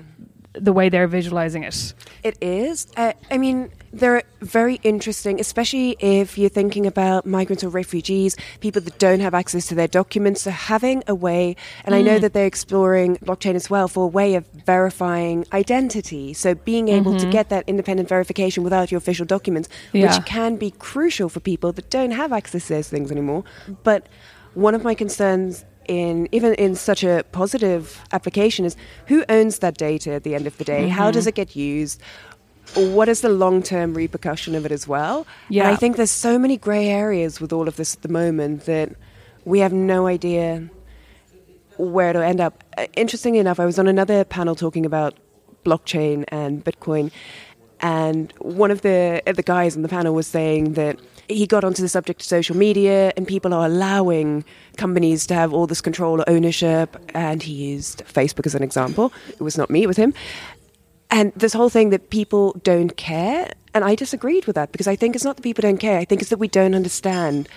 The 0.54 0.74
way 0.74 0.90
they're 0.90 1.08
visualizing 1.08 1.64
it. 1.64 1.94
It 2.24 2.38
is. 2.42 2.88
Uh, 2.98 3.14
I 3.30 3.38
mean, 3.38 3.70
they're 3.94 4.24
very 4.42 4.80
interesting, 4.84 5.40
especially 5.40 5.96
if 6.00 6.38
you're 6.38 6.50
thinking 6.50 6.86
about 6.88 7.26
migrants 7.26 7.64
or 7.64 7.70
refugees, 7.70 8.36
people 8.60 8.82
that 8.82 8.98
don't 8.98 9.20
have 9.20 9.34
access 9.34 9.68
to 9.68 9.76
their 9.76 9.88
documents. 9.88 10.42
So 10.42 10.52
having 10.52 11.04
a 11.08 11.14
way, 11.14 11.56
and 11.86 11.94
I 11.94 12.02
know 12.02 12.18
that 12.20 12.34
they're 12.34 12.48
exploring 12.48 13.18
blockchain 13.18 13.54
as 13.56 13.70
well 13.70 13.88
for 13.88 14.06
a 14.06 14.08
way 14.08 14.36
of 14.36 14.48
verifying 14.66 15.46
identity. 15.54 16.34
So 16.34 16.56
being 16.56 16.88
able 16.90 17.18
to 17.20 17.30
get 17.30 17.50
that 17.50 17.64
independent 17.68 18.10
verification 18.10 18.64
without 18.64 18.92
your 18.92 18.98
official 18.98 19.26
documents, 19.26 19.70
Yeah. 19.94 20.16
which 20.16 20.26
can 20.26 20.56
be 20.56 20.72
crucial 20.72 21.30
for 21.30 21.40
people 21.40 21.72
that 21.74 21.90
don't 21.92 22.12
have 22.12 22.34
access 22.34 22.68
to 22.68 22.74
those 22.74 22.90
things 22.90 23.12
anymore. 23.12 23.44
But 23.84 24.08
one 24.56 24.74
of 24.74 24.84
my 24.84 24.96
concerns 24.96 25.64
in 25.90 26.30
even 26.32 26.54
in 26.54 26.76
such 26.76 27.04
a 27.04 27.26
positive 27.32 28.02
application 28.14 28.64
is 28.64 28.78
who 29.08 29.26
owns 29.28 29.60
that 29.60 29.78
data 29.78 30.14
at 30.14 30.24
the 30.24 30.36
end 30.36 30.48
of 30.48 30.58
the 30.58 30.64
day? 30.64 30.88
How 30.88 31.12
does 31.12 31.28
it 31.28 31.36
get 31.36 31.56
used? 31.56 32.00
What 32.76 33.10
is 33.10 33.22
the 33.22 33.30
long 33.30 33.64
term 33.64 33.96
repercussion 33.96 34.54
of 34.54 34.66
it 34.66 34.72
as 34.72 34.88
well? 34.88 35.26
Yeah. 35.50 35.64
And 35.64 35.74
I 35.74 35.76
think 35.76 35.98
there's 35.98 36.12
so 36.12 36.38
many 36.38 36.56
grey 36.56 36.88
areas 36.88 37.42
with 37.42 37.52
all 37.52 37.68
of 37.68 37.76
this 37.76 37.96
at 37.96 38.04
the 38.04 38.10
moment 38.10 38.66
that 38.66 38.92
we 39.44 39.60
have 39.60 39.74
no 39.74 40.06
idea 40.06 40.70
where 41.78 42.12
it'll 42.12 42.22
end 42.22 42.40
up. 42.40 42.64
Uh, 42.78 42.86
Interestingly 42.96 43.40
enough, 43.40 43.60
I 43.60 43.66
was 43.66 43.80
on 43.80 43.88
another 43.88 44.24
panel 44.24 44.54
talking 44.54 44.86
about 44.86 45.16
blockchain 45.66 46.24
and 46.28 46.64
Bitcoin, 46.64 47.12
and 47.82 48.34
one 48.40 48.72
of 48.72 48.82
the 48.82 49.22
uh, 49.26 49.32
the 49.32 49.44
guys 49.44 49.76
on 49.76 49.82
the 49.82 49.90
panel 49.90 50.14
was 50.14 50.28
saying 50.28 50.74
that 50.74 51.00
he 51.30 51.46
got 51.46 51.64
onto 51.64 51.82
the 51.82 51.88
subject 51.88 52.22
of 52.22 52.26
social 52.26 52.58
media 52.58 53.14
and 53.16 53.28
people 53.28 53.54
are 53.54 53.66
allowing 53.66 54.44
companies 54.78 55.28
to 55.28 55.36
have 55.36 55.54
all 55.54 55.68
this 55.68 55.80
control 55.80 56.22
or 56.22 56.30
ownership. 56.30 56.98
And 57.14 57.44
he 57.44 57.54
used 57.54 58.04
Facebook 58.06 58.48
as 58.48 58.56
an 58.56 58.64
example. 58.64 59.14
It 59.30 59.42
was 59.42 59.58
not 59.58 59.70
me, 59.70 59.84
it 59.84 59.88
was 59.88 59.98
him. 59.98 60.14
And 61.12 61.32
this 61.36 61.54
whole 61.54 61.70
thing 61.70 61.90
that 61.90 62.10
people 62.10 62.54
don't 62.64 62.96
care, 62.96 63.52
and 63.74 63.84
I 63.84 63.96
disagreed 63.96 64.46
with 64.46 64.56
that 64.56 64.72
because 64.72 64.88
I 64.88 64.96
think 64.96 65.16
it's 65.16 65.24
not 65.24 65.38
that 65.38 65.42
people 65.44 65.62
don't 65.62 65.80
care. 65.80 65.98
I 65.98 66.06
think 66.06 66.22
it's 66.22 66.30
that 66.30 66.38
we 66.38 66.48
don't 66.48 66.76
understand 66.76 67.48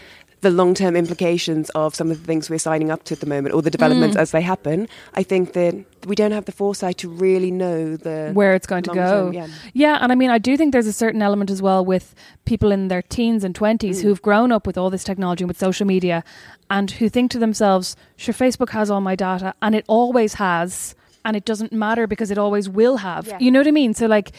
the 0.42 0.50
long 0.50 0.74
term 0.74 0.94
implications 0.96 1.70
of 1.70 1.94
some 1.94 2.10
of 2.10 2.18
the 2.20 2.26
things 2.26 2.50
we're 2.50 2.58
signing 2.58 2.90
up 2.90 3.04
to 3.04 3.14
at 3.14 3.20
the 3.20 3.26
moment 3.26 3.54
or 3.54 3.62
the 3.62 3.70
developments 3.70 4.16
as 4.16 4.32
they 4.32 4.40
happen. 4.40 4.88
I 5.14 5.22
think 5.22 5.52
that 5.54 5.74
we 6.06 6.14
don't 6.14 6.32
have 6.32 6.44
the 6.44 6.52
foresight 6.52 6.98
to 6.98 7.08
really 7.08 7.50
know 7.50 7.96
the 7.96 8.30
where 8.34 8.54
it's 8.54 8.66
going 8.66 8.82
to 8.84 8.90
go. 8.94 9.30
long-term- 9.32 9.50
yeah. 9.72 9.98
and 10.02 10.12
I 10.12 10.14
mean, 10.16 10.30
I 10.30 10.38
do 10.38 10.56
think 10.56 10.72
there's 10.72 10.88
a 10.88 10.92
certain 10.92 11.22
element 11.22 11.48
as 11.50 11.62
well 11.62 11.84
with 11.84 12.14
people 12.44 12.70
in 12.72 12.88
their 12.88 13.02
teens 13.02 13.44
and 13.44 13.54
20s 13.54 13.98
Mm. 13.98 14.02
who've 14.02 14.20
grown 14.22 14.50
up 14.52 14.66
with 14.66 14.76
all 14.76 14.90
this 14.90 15.04
technology 15.04 15.44
and 15.44 15.48
with 15.48 15.58
social 15.58 15.86
media 15.86 16.22
and 16.68 16.90
who 16.90 17.08
think 17.08 17.30
to 17.30 17.38
themselves, 17.38 17.96
sure, 18.16 18.34
Facebook 18.34 18.70
has 18.70 18.90
all 18.90 19.00
my 19.00 19.14
data 19.14 19.54
and 19.62 19.74
it 19.74 19.84
always 19.88 20.34
has, 20.34 20.94
and 21.24 21.36
it 21.36 21.44
doesn't 21.44 21.72
matter 21.72 22.08
because 22.08 22.30
it 22.32 22.38
always 22.38 22.68
will 22.68 22.96
have. 22.98 23.28
Yeah. 23.28 23.38
You 23.38 23.50
know 23.52 23.60
what 23.60 23.68
I 23.68 23.70
mean? 23.70 23.94
So, 23.94 24.06
like, 24.06 24.30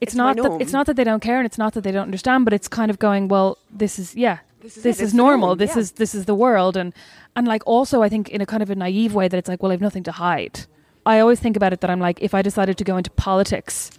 it's, 0.00 0.12
It's 0.12 0.14
not 0.14 0.36
that 0.38 0.52
it's 0.62 0.72
not 0.72 0.86
that 0.86 0.96
they 0.96 1.04
don't 1.04 1.20
care 1.20 1.36
and 1.36 1.44
it's 1.44 1.58
not 1.58 1.74
that 1.74 1.82
they 1.84 1.92
don't 1.92 2.04
understand, 2.04 2.46
but 2.46 2.54
it's 2.54 2.68
kind 2.68 2.90
of 2.90 2.98
going, 2.98 3.28
well, 3.28 3.58
this 3.70 3.98
is 3.98 4.16
yeah, 4.16 4.38
This 4.62 4.76
is 4.76 4.82
this 4.82 5.00
is 5.00 5.14
normal. 5.14 5.48
norm, 5.48 5.58
This 5.58 5.74
yeah. 5.74 5.80
is 5.80 5.92
this 5.92 6.14
is 6.14 6.24
the 6.26 6.34
world, 6.34 6.76
and 6.76 6.92
and 7.36 7.46
like 7.48 7.62
also 7.66 8.02
I 8.02 8.08
think 8.08 8.28
in 8.28 8.40
a 8.40 8.46
kind 8.46 8.62
of 8.62 8.70
a 8.70 8.74
naive 8.74 9.14
way 9.14 9.28
that 9.28 9.36
it's 9.36 9.48
like, 9.48 9.62
well, 9.62 9.72
I've 9.72 9.80
nothing 9.80 10.02
to 10.04 10.12
hide. 10.12 10.60
I 11.06 11.18
always 11.20 11.40
think 11.40 11.56
about 11.56 11.72
it 11.72 11.80
that 11.80 11.90
I'm 11.90 12.00
like, 12.00 12.20
if 12.20 12.34
I 12.34 12.42
decided 12.42 12.76
to 12.78 12.84
go 12.84 12.96
into 12.98 13.10
politics, 13.12 13.90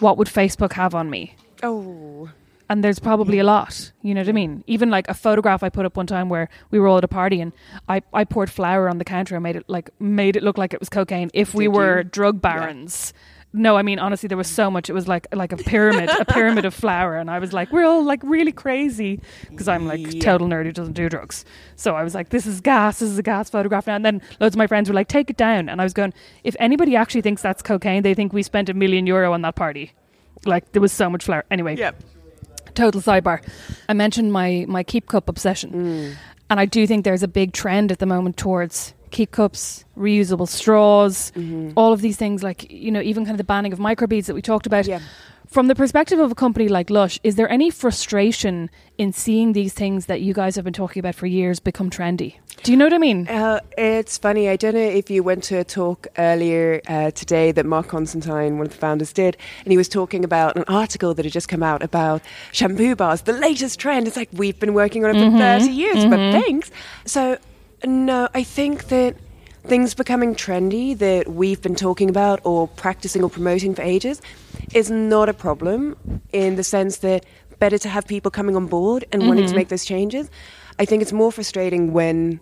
what 0.00 0.16
would 0.18 0.28
Facebook 0.28 0.72
have 0.74 0.94
on 0.94 1.10
me? 1.10 1.34
Oh. 1.62 2.30
And 2.68 2.82
there's 2.82 2.98
probably 2.98 3.38
a 3.40 3.44
lot. 3.44 3.92
You 4.02 4.14
know 4.14 4.22
what 4.22 4.28
I 4.28 4.32
mean? 4.32 4.64
Even 4.66 4.88
like 4.88 5.06
a 5.08 5.14
photograph 5.14 5.62
I 5.62 5.68
put 5.68 5.84
up 5.84 5.96
one 5.96 6.06
time 6.06 6.28
where 6.30 6.48
we 6.70 6.78
were 6.78 6.86
all 6.88 6.96
at 6.98 7.04
a 7.04 7.08
party 7.08 7.40
and 7.40 7.52
I, 7.88 8.02
I 8.12 8.24
poured 8.24 8.50
flour 8.50 8.88
on 8.88 8.96
the 8.98 9.04
counter 9.04 9.34
and 9.34 9.42
made 9.42 9.56
it 9.56 9.64
like 9.68 9.90
made 10.00 10.36
it 10.36 10.42
look 10.42 10.56
like 10.56 10.72
it 10.72 10.80
was 10.80 10.88
cocaine. 10.88 11.28
If 11.34 11.54
we 11.54 11.64
Did 11.64 11.74
were 11.74 11.98
you? 11.98 12.04
drug 12.04 12.40
barons. 12.40 13.12
No, 13.56 13.76
I 13.76 13.82
mean 13.82 14.00
honestly, 14.00 14.26
there 14.26 14.36
was 14.36 14.48
so 14.48 14.68
much. 14.68 14.90
It 14.90 14.94
was 14.94 15.06
like 15.06 15.28
like 15.32 15.52
a 15.52 15.56
pyramid, 15.56 16.10
a 16.10 16.24
pyramid 16.24 16.64
of 16.64 16.74
flour, 16.74 17.14
and 17.16 17.30
I 17.30 17.38
was 17.38 17.52
like, 17.52 17.70
we're 17.70 17.84
all 17.86 18.02
like 18.04 18.20
really 18.24 18.50
crazy 18.50 19.20
because 19.48 19.68
I'm 19.68 19.86
like 19.86 20.00
Yeah. 20.12 20.20
total 20.20 20.48
nerd 20.48 20.64
who 20.64 20.72
doesn't 20.72 20.94
do 20.94 21.08
drugs. 21.08 21.44
So 21.76 21.94
I 21.94 22.02
was 22.02 22.16
like, 22.16 22.30
this 22.30 22.46
is 22.46 22.60
gas, 22.60 22.98
this 22.98 23.08
is 23.08 23.16
a 23.16 23.22
gas 23.22 23.48
photograph 23.48 23.86
now. 23.86 23.94
And 23.94 24.04
then 24.04 24.20
loads 24.40 24.56
of 24.56 24.58
my 24.58 24.66
friends 24.66 24.88
were 24.88 24.94
like, 24.94 25.06
take 25.06 25.30
it 25.30 25.36
down, 25.36 25.68
and 25.68 25.80
I 25.80 25.84
was 25.84 25.92
going, 25.94 26.12
if 26.42 26.56
anybody 26.58 26.96
actually 26.96 27.22
thinks 27.22 27.42
that's 27.42 27.62
cocaine, 27.62 28.02
they 28.02 28.12
think 28.14 28.32
we 28.32 28.42
spent 28.42 28.68
a 28.68 28.74
million 28.74 29.06
euro 29.06 29.32
on 29.32 29.42
that 29.42 29.54
party. 29.54 29.92
Like 30.44 30.72
there 30.72 30.82
was 30.82 30.92
so 30.92 31.08
much 31.08 31.24
flour. 31.24 31.44
Anyway, 31.48 31.76
Yeah. 31.76 31.92
total 32.74 33.00
sidebar. 33.00 33.40
I 33.88 33.92
mentioned 33.92 34.32
my 34.32 34.64
my 34.68 34.82
keep 34.82 35.06
cup 35.06 35.28
obsession, 35.28 35.70
mm. 35.72 36.14
and 36.50 36.58
I 36.58 36.66
do 36.66 36.88
think 36.88 37.04
there's 37.04 37.22
a 37.22 37.28
big 37.28 37.52
trend 37.52 37.92
at 37.92 38.00
the 38.00 38.06
moment 38.06 38.36
towards 38.36 38.94
keep 39.14 39.30
cups, 39.30 39.84
reusable 39.96 40.48
straws, 40.48 41.32
all 41.76 41.92
of 41.92 42.00
these 42.02 42.16
things. 42.16 42.42
Like 42.42 42.70
you 42.70 42.90
know, 42.90 43.00
even 43.00 43.24
kind 43.24 43.34
of 43.34 43.38
the 43.38 43.44
banning 43.44 43.72
of 43.72 43.78
microbeads 43.78 44.26
that 44.26 44.34
we 44.34 44.42
talked 44.42 44.66
about. 44.66 44.86
Yeah. 44.86 45.00
From 45.46 45.68
the 45.68 45.74
perspective 45.76 46.18
of 46.18 46.32
a 46.32 46.34
company 46.34 46.68
like 46.68 46.90
Lush, 46.90 47.20
is 47.22 47.36
there 47.36 47.48
any 47.48 47.70
frustration 47.70 48.70
in 48.98 49.12
seeing 49.12 49.52
these 49.52 49.72
things 49.72 50.06
that 50.06 50.20
you 50.20 50.34
guys 50.34 50.56
have 50.56 50.64
been 50.64 50.74
talking 50.74 50.98
about 50.98 51.14
for 51.14 51.26
years 51.26 51.60
become 51.60 51.90
trendy? 51.90 52.38
Do 52.64 52.72
you 52.72 52.78
know 52.78 52.86
what 52.86 52.94
I 52.94 52.98
mean? 52.98 53.28
Uh, 53.28 53.60
it's 53.78 54.18
funny. 54.18 54.48
I 54.48 54.56
don't 54.56 54.74
know 54.74 54.80
if 54.80 55.10
you 55.10 55.22
went 55.22 55.44
to 55.44 55.58
a 55.58 55.64
talk 55.64 56.08
earlier 56.18 56.80
uh, 56.88 57.12
today 57.12 57.52
that 57.52 57.66
Mark 57.66 57.86
Constantine, 57.86 58.56
one 58.56 58.66
of 58.66 58.72
the 58.72 58.78
founders, 58.78 59.12
did, 59.12 59.36
and 59.64 59.70
he 59.70 59.76
was 59.76 59.88
talking 59.88 60.24
about 60.24 60.56
an 60.56 60.64
article 60.66 61.14
that 61.14 61.24
had 61.24 61.32
just 61.32 61.48
come 61.48 61.62
out 61.62 61.84
about 61.84 62.22
shampoo 62.50 62.96
bars, 62.96 63.22
the 63.22 63.32
latest 63.32 63.78
trend. 63.78 64.08
It's 64.08 64.16
like 64.16 64.30
we've 64.32 64.58
been 64.58 64.74
working 64.74 65.04
on 65.04 65.14
it 65.14 65.30
for 65.30 65.38
30 65.38 65.70
years, 65.70 66.04
but 66.06 66.16
thanks. 66.32 66.70
So, 67.04 67.38
no, 67.84 68.28
I 68.34 68.42
think 68.42 68.88
that 68.88 69.16
things 69.64 69.94
becoming 69.94 70.34
trendy 70.34 70.96
that 70.98 71.28
we've 71.28 71.62
been 71.62 71.74
talking 71.74 72.10
about 72.10 72.40
or 72.44 72.68
practicing 72.68 73.22
or 73.22 73.30
promoting 73.30 73.74
for 73.74 73.82
ages 73.82 74.20
is 74.74 74.90
not 74.90 75.28
a 75.28 75.34
problem 75.34 75.96
in 76.32 76.56
the 76.56 76.64
sense 76.64 76.98
that 76.98 77.24
better 77.58 77.78
to 77.78 77.88
have 77.88 78.06
people 78.06 78.30
coming 78.30 78.56
on 78.56 78.66
board 78.66 79.04
and 79.12 79.26
wanting 79.26 79.44
to 79.44 79.48
mm-hmm. 79.48 79.56
make 79.56 79.68
those 79.68 79.84
changes. 79.84 80.30
I 80.78 80.84
think 80.84 81.02
it's 81.02 81.12
more 81.12 81.32
frustrating 81.32 81.92
when 81.92 82.40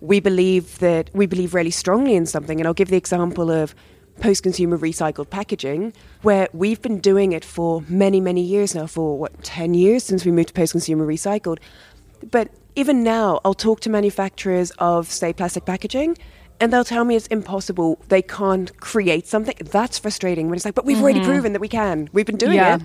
we 0.00 0.20
believe 0.20 0.78
that 0.78 1.10
we 1.14 1.26
believe 1.26 1.54
really 1.54 1.70
strongly 1.70 2.14
in 2.14 2.26
something. 2.26 2.60
And 2.60 2.66
I'll 2.66 2.74
give 2.74 2.88
the 2.88 2.96
example 2.96 3.50
of 3.50 3.74
post 4.20 4.42
consumer 4.42 4.78
recycled 4.78 5.30
packaging, 5.30 5.92
where 6.22 6.48
we've 6.52 6.80
been 6.80 7.00
doing 7.00 7.32
it 7.32 7.44
for 7.44 7.82
many, 7.88 8.20
many 8.20 8.40
years 8.40 8.74
now, 8.74 8.86
for 8.86 9.18
what, 9.18 9.42
10 9.44 9.74
years 9.74 10.04
since 10.04 10.24
we 10.24 10.32
moved 10.32 10.48
to 10.48 10.54
post 10.54 10.72
consumer 10.72 11.06
recycled. 11.06 11.58
But 12.30 12.50
even 12.76 13.02
now, 13.02 13.40
I'll 13.44 13.54
talk 13.54 13.80
to 13.80 13.90
manufacturers 13.90 14.70
of, 14.78 15.10
say, 15.10 15.32
plastic 15.32 15.64
packaging. 15.64 16.16
And 16.58 16.72
they'll 16.72 16.84
tell 16.84 17.04
me 17.04 17.16
it's 17.16 17.26
impossible. 17.26 17.98
They 18.08 18.22
can't 18.22 18.74
create 18.80 19.26
something. 19.26 19.54
That's 19.60 19.98
frustrating 19.98 20.48
when 20.48 20.56
it's 20.56 20.64
like, 20.64 20.74
but 20.74 20.86
we've 20.86 21.02
already 21.02 21.20
mm-hmm. 21.20 21.28
proven 21.28 21.52
that 21.52 21.60
we 21.60 21.68
can. 21.68 22.08
We've 22.12 22.24
been 22.24 22.38
doing 22.38 22.54
Yeah. 22.54 22.76
it. 22.76 22.82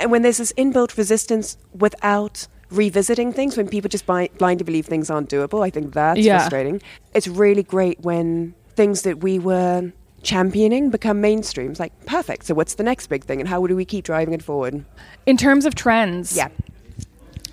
And 0.00 0.10
when 0.10 0.22
there's 0.22 0.36
this 0.38 0.52
inbuilt 0.54 0.98
resistance 0.98 1.56
without 1.72 2.46
revisiting 2.70 3.32
things, 3.32 3.56
when 3.56 3.68
people 3.68 3.88
just 3.88 4.04
bi- 4.04 4.28
blindly 4.36 4.64
believe 4.64 4.86
things 4.86 5.08
aren't 5.08 5.30
doable, 5.30 5.64
I 5.64 5.70
think 5.70 5.94
that's 5.94 6.20
Yeah. 6.20 6.38
frustrating. 6.38 6.82
It's 7.14 7.26
really 7.26 7.62
great 7.62 8.00
when 8.00 8.54
things 8.76 9.02
that 9.02 9.22
we 9.22 9.38
were 9.38 9.92
championing 10.22 10.90
become 10.90 11.20
mainstream. 11.20 11.70
It's 11.70 11.80
like, 11.80 11.92
perfect. 12.06 12.44
So 12.46 12.54
what's 12.54 12.74
the 12.74 12.82
next 12.82 13.06
big 13.06 13.24
thing? 13.24 13.40
And 13.40 13.48
how 13.48 13.66
do 13.66 13.76
we 13.76 13.84
keep 13.84 14.04
driving 14.04 14.34
it 14.34 14.42
forward? 14.42 14.84
In 15.24 15.36
terms 15.36 15.64
of 15.64 15.74
trends, 15.74 16.36
Yeah. 16.36 16.48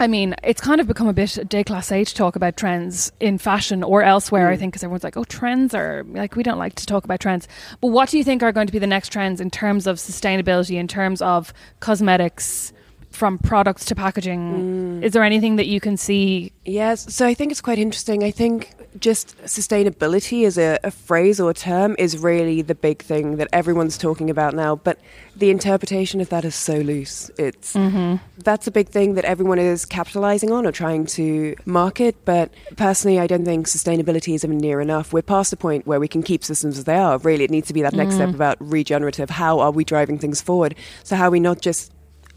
I 0.01 0.07
mean, 0.07 0.33
it's 0.43 0.59
kind 0.59 0.81
of 0.81 0.87
become 0.87 1.07
a 1.07 1.13
bit 1.13 1.29
déclassé 1.29 2.07
to 2.07 2.15
talk 2.15 2.35
about 2.35 2.57
trends 2.57 3.11
in 3.19 3.37
fashion 3.37 3.83
or 3.83 4.01
elsewhere, 4.01 4.49
I 4.49 4.55
mm. 4.55 4.59
think, 4.59 4.73
because 4.73 4.83
everyone's 4.83 5.03
like, 5.03 5.15
oh, 5.15 5.25
trends 5.25 5.75
are 5.75 6.03
like, 6.09 6.35
we 6.35 6.41
don't 6.41 6.57
like 6.57 6.73
to 6.75 6.87
talk 6.87 7.05
about 7.05 7.19
trends. 7.19 7.47
But 7.81 7.89
what 7.89 8.09
do 8.09 8.17
you 8.17 8.23
think 8.23 8.41
are 8.41 8.51
going 8.51 8.65
to 8.65 8.73
be 8.73 8.79
the 8.79 8.87
next 8.87 9.09
trends 9.09 9.39
in 9.39 9.51
terms 9.51 9.85
of 9.85 9.97
sustainability, 9.97 10.77
in 10.79 10.87
terms 10.87 11.21
of 11.21 11.53
cosmetics, 11.81 12.73
from 13.11 13.37
products 13.37 13.85
to 13.85 13.95
packaging? 13.95 14.99
Mm. 14.99 15.03
Is 15.03 15.13
there 15.13 15.23
anything 15.23 15.57
that 15.57 15.67
you 15.67 15.79
can 15.79 15.97
see? 15.97 16.51
Yes, 16.65 17.13
so 17.13 17.27
I 17.27 17.33
think 17.33 17.51
it's 17.51 17.61
quite 17.61 17.79
interesting. 17.79 18.23
I 18.23 18.31
think 18.31 18.73
just 18.99 19.37
sustainability 19.43 20.45
as 20.45 20.57
a, 20.57 20.77
a 20.83 20.91
phrase 20.91 21.39
or 21.39 21.49
a 21.49 21.53
term 21.53 21.95
is 21.97 22.17
really 22.17 22.61
the 22.61 22.75
big 22.75 23.01
thing 23.01 23.37
that 23.37 23.47
everyone's 23.53 23.97
talking 23.97 24.29
about 24.29 24.53
now. 24.53 24.75
But 24.75 24.99
the 25.35 25.49
interpretation 25.49 26.21
of 26.21 26.29
that 26.29 26.45
is 26.45 26.55
so 26.55 26.77
loose. 26.77 27.31
It's 27.37 27.73
mm-hmm. 27.73 28.17
that's 28.39 28.67
a 28.67 28.71
big 28.71 28.89
thing 28.89 29.15
that 29.15 29.25
everyone 29.25 29.59
is 29.59 29.85
capitalizing 29.85 30.51
on 30.51 30.65
or 30.65 30.71
trying 30.71 31.05
to 31.07 31.55
market. 31.65 32.15
But 32.25 32.53
personally, 32.75 33.19
I 33.19 33.27
don't 33.27 33.45
think 33.45 33.67
sustainability 33.67 34.35
is 34.35 34.43
even 34.43 34.57
near 34.57 34.81
enough. 34.81 35.13
We're 35.13 35.21
past 35.21 35.51
the 35.51 35.57
point 35.57 35.87
where 35.87 35.99
we 35.99 36.07
can 36.07 36.23
keep 36.23 36.43
systems 36.43 36.77
as 36.77 36.83
they 36.85 36.97
are. 36.97 37.17
Really, 37.19 37.43
it 37.43 37.51
needs 37.51 37.67
to 37.67 37.73
be 37.73 37.81
that 37.81 37.93
next 37.93 38.15
step 38.15 38.27
mm-hmm. 38.27 38.35
about 38.35 38.57
regenerative. 38.59 39.29
How 39.29 39.59
are 39.59 39.71
we 39.71 39.83
driving 39.83 40.17
things 40.17 40.41
forward? 40.41 40.75
So 41.03 41.15
how 41.15 41.27
are 41.27 41.31
we 41.31 41.39
not 41.39 41.61
just 41.61 41.91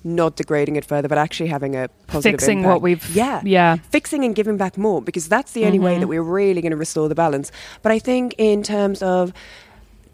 not 0.04 0.36
degrading 0.36 0.76
it 0.76 0.84
further, 0.84 1.08
but 1.08 1.16
actually 1.18 1.48
having 1.48 1.74
a 1.74 1.88
positive 2.06 2.38
Fixing 2.40 2.58
impact. 2.58 2.72
what 2.72 2.82
we've- 2.82 3.12
yeah 3.12 3.40
yeah. 3.44 3.76
fixing 3.90 4.22
and 4.24 4.34
giving 4.34 4.56
back 4.58 4.76
more 4.76 5.00
because 5.02 5.28
that's 5.28 5.52
the 5.52 5.64
only 5.64 5.78
way 5.78 5.98
that 5.98 6.06
we're 6.06 6.22
really 6.22 6.60
going 6.60 6.70
to 6.72 6.76
restore 6.76 7.08
the 7.08 7.14
balance. 7.14 7.50
But 7.82 7.90
I 7.92 7.98
think 7.98 8.34
in 8.38 8.62
terms 8.62 9.02
of 9.02 9.32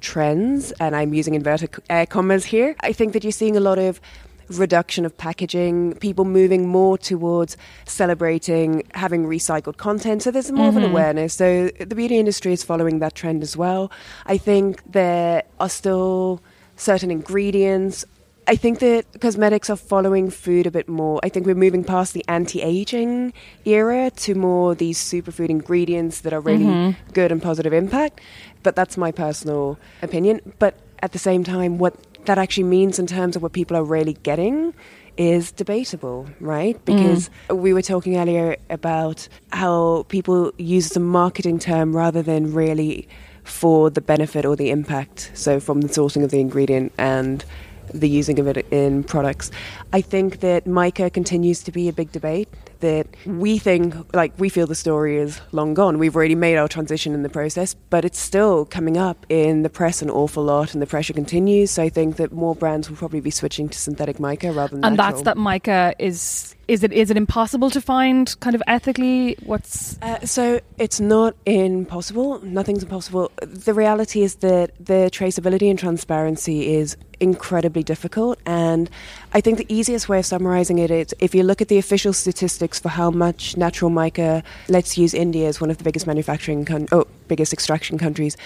trends, 0.01 0.73
and 0.81 0.97
I'm 0.97 1.13
using 1.13 1.35
inverted 1.35 1.71
uh, 1.91 2.07
commas 2.09 2.45
here, 2.47 2.75
I 2.81 2.93
think 2.93 3.13
that 3.13 3.25
you're 3.25 3.33
seeing 3.33 3.57
a 3.57 3.61
lot 3.61 3.79
of 3.79 4.01
reduction 4.49 5.05
of 5.05 5.17
packaging, 5.17 5.95
people 6.01 6.25
moving 6.25 6.67
more 6.67 6.99
towards 6.99 7.57
celebrating 7.87 8.83
having 8.95 9.25
recycled 9.27 9.77
content. 9.77 10.23
So 10.23 10.31
there's 10.31 10.51
more 10.51 10.69
of 10.69 10.77
an 10.77 10.83
awareness. 10.85 11.35
So 11.35 11.69
the 11.79 11.95
beauty 11.95 12.19
industry 12.19 12.53
is 12.53 12.65
following 12.65 12.99
that 12.99 13.15
trend 13.15 13.43
as 13.43 13.57
well. 13.57 13.93
I 14.27 14.39
think 14.39 14.83
there 14.91 15.45
are 15.61 15.69
still 15.69 16.41
certain 16.77 17.11
ingredients. 17.13 18.05
I 18.51 18.57
think 18.57 18.81
that 18.81 19.07
cosmetics 19.21 19.71
are 19.71 19.77
following 19.77 20.29
food 20.29 20.67
a 20.67 20.73
bit 20.73 20.89
more. 20.89 21.21
I 21.23 21.29
think 21.29 21.47
we're 21.47 21.55
moving 21.55 21.85
past 21.85 22.15
the 22.15 22.25
anti-aging 22.27 23.33
era 23.65 24.11
to 24.11 24.35
more 24.35 24.75
these 24.75 24.99
superfood 24.99 25.51
ingredients 25.51 26.23
that 26.23 26.33
are 26.33 26.41
really 26.41 26.65
mm-hmm. 26.65 27.13
good 27.13 27.31
and 27.31 27.41
positive 27.41 27.73
impact. 27.73 28.21
But 28.65 28.75
that's 28.75 28.97
my 28.97 29.13
personal 29.13 29.79
opinion. 30.03 30.41
But 30.59 30.75
at 31.01 31.13
the 31.13 31.19
same 31.21 31.45
time, 31.45 31.79
what 31.79 31.95
that 32.27 32.39
actually 32.39 32.65
means 32.65 32.99
in 32.99 33.07
terms 33.07 33.37
of 33.37 33.43
what 33.43 33.53
people 33.53 33.77
are 33.77 33.85
really 33.85 34.15
getting 34.25 34.75
is 35.17 35.53
debatable, 35.53 36.27
right? 36.41 36.75
Mm. 36.75 36.85
Because 36.87 37.31
we 37.51 37.73
were 37.73 37.83
talking 37.83 38.17
earlier 38.17 38.57
about 38.69 39.29
how 39.53 40.07
people 40.09 40.53
use 40.59 40.89
the 40.89 40.99
marketing 40.99 41.61
term 41.61 41.97
rather 41.97 42.21
than 42.21 42.53
really 42.53 43.07
for 43.45 43.91
the 43.91 44.01
benefit 44.01 44.45
or 44.45 44.57
the 44.57 44.71
impact. 44.71 45.31
So 45.35 45.61
from 45.61 45.83
the 45.83 45.89
sourcing 45.89 46.25
of 46.25 46.33
the 46.33 46.41
ingredient 46.41 46.93
and 46.99 47.45
the 47.93 48.09
using 48.09 48.39
of 48.39 48.47
it 48.47 48.67
in 48.71 49.05
products. 49.05 49.51
I 49.93 50.01
think 50.01 50.41
that 50.41 50.67
mica 50.67 51.11
continues 51.11 51.63
to 51.65 51.73
be 51.73 51.89
a 51.89 51.93
big 51.93 52.13
debate. 52.13 52.49
That 52.81 53.09
we 53.27 53.59
think, 53.59 53.95
like, 54.15 54.33
we 54.39 54.49
feel 54.49 54.67
the 54.67 54.75
story 54.75 55.19
is 55.19 55.39
long 55.53 55.75
gone. 55.75 55.99
We've 55.99 56.17
already 56.17 56.35
made 56.35 56.57
our 56.57 56.67
transition 56.67 57.13
in 57.13 57.23
the 57.23 57.29
process, 57.29 57.75
but 57.75 58.07
it's 58.07 58.19
still 58.19 58.65
coming 58.65 58.97
up 58.97 59.27
in 59.29 59.65
the 59.65 59.69
press 59.69 60.01
an 60.01 60.09
awful 60.09 60.45
lot, 60.45 60.73
and 60.73 60.81
the 60.81 60.87
pressure 60.87 61.13
continues. 61.13 61.73
So 61.73 61.83
I 61.83 61.91
think 61.91 62.17
that 62.17 62.33
more 62.33 62.55
brands 62.55 62.89
will 62.89 62.97
probably 62.97 63.21
be 63.21 63.31
switching 63.31 63.69
to 63.69 63.79
synthetic 63.79 64.19
mica 64.19 64.53
rather 64.53 64.77
than 64.77 64.85
and 64.85 64.97
natural. 64.97 65.13
that's 65.13 65.25
that 65.25 65.37
mica 65.37 65.95
is 65.99 66.55
is 66.71 66.85
it 66.85 66.93
is 66.93 67.11
it 67.11 67.17
impossible 67.17 67.69
to 67.69 67.81
find 67.81 68.39
kind 68.39 68.55
of 68.55 68.63
ethically 68.69 69.37
what's 69.45 69.99
Uh, 70.03 70.25
so 70.25 70.61
it's 70.79 71.01
not 71.01 71.35
impossible. 71.45 72.41
Nothing's 72.45 72.85
impossible. 72.85 73.33
The 73.43 73.75
reality 73.75 74.23
is 74.23 74.37
that 74.37 74.71
the 74.79 75.11
traceability 75.19 75.69
and 75.69 75.79
transparency 75.79 76.59
is 76.75 76.97
incredibly 77.19 77.83
difficult. 77.83 78.39
And 78.47 78.89
I 79.35 79.41
think 79.41 79.59
the 79.59 79.67
easiest 79.69 80.09
way 80.09 80.21
of 80.21 80.27
summarizing 80.27 80.79
it 80.79 80.91
is 80.91 81.13
if 81.19 81.35
you 81.35 81.43
look 81.43 81.61
at 81.61 81.69
the 81.69 81.79
official 81.79 82.13
statistics 82.13 82.79
for 82.79 82.89
how 82.89 83.11
much 83.11 83.57
natural 83.57 83.91
mica, 83.91 84.43
let's 84.69 84.97
use 84.97 85.13
India 85.13 85.49
as 85.49 85.61
one 85.61 85.71
of 85.71 85.79
the 85.79 85.85
biggest 85.85 86.07
manufacturing, 86.07 86.65
con- 86.65 86.89
oh, 86.93 87.07
biggest 87.27 87.53
extraction 87.53 87.99
countries. 87.99 88.37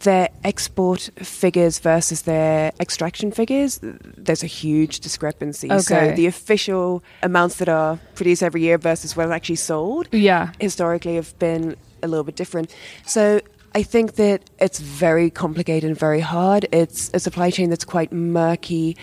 Their 0.00 0.28
export 0.44 1.10
figures 1.16 1.78
versus 1.80 2.22
their 2.22 2.72
extraction 2.78 3.32
figures, 3.32 3.80
there's 3.82 4.42
a 4.42 4.46
huge 4.46 5.00
discrepancy. 5.00 5.70
Okay. 5.70 5.80
So 5.80 6.12
the 6.14 6.26
official 6.26 7.02
amounts 7.22 7.56
that 7.56 7.68
are 7.68 7.98
produced 8.14 8.42
every 8.42 8.62
year 8.62 8.78
versus 8.78 9.16
what 9.16 9.26
are 9.26 9.32
actually 9.32 9.56
sold 9.56 10.08
yeah 10.12 10.52
historically 10.60 11.16
have 11.16 11.36
been 11.38 11.76
a 12.02 12.08
little 12.08 12.24
bit 12.24 12.36
different. 12.36 12.72
So 13.06 13.40
I 13.74 13.82
think 13.82 14.14
that 14.14 14.48
it's 14.58 14.78
very 14.78 15.30
complicated 15.30 15.88
and 15.88 15.98
very 15.98 16.20
hard. 16.20 16.66
It's 16.72 17.10
a 17.12 17.20
supply 17.20 17.50
chain 17.50 17.70
that's 17.70 17.84
quite 17.84 18.12
murky. 18.12 18.96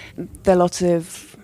There 0.44 0.56
are 0.56 0.58
lots 0.58 0.82
of 0.82 1.35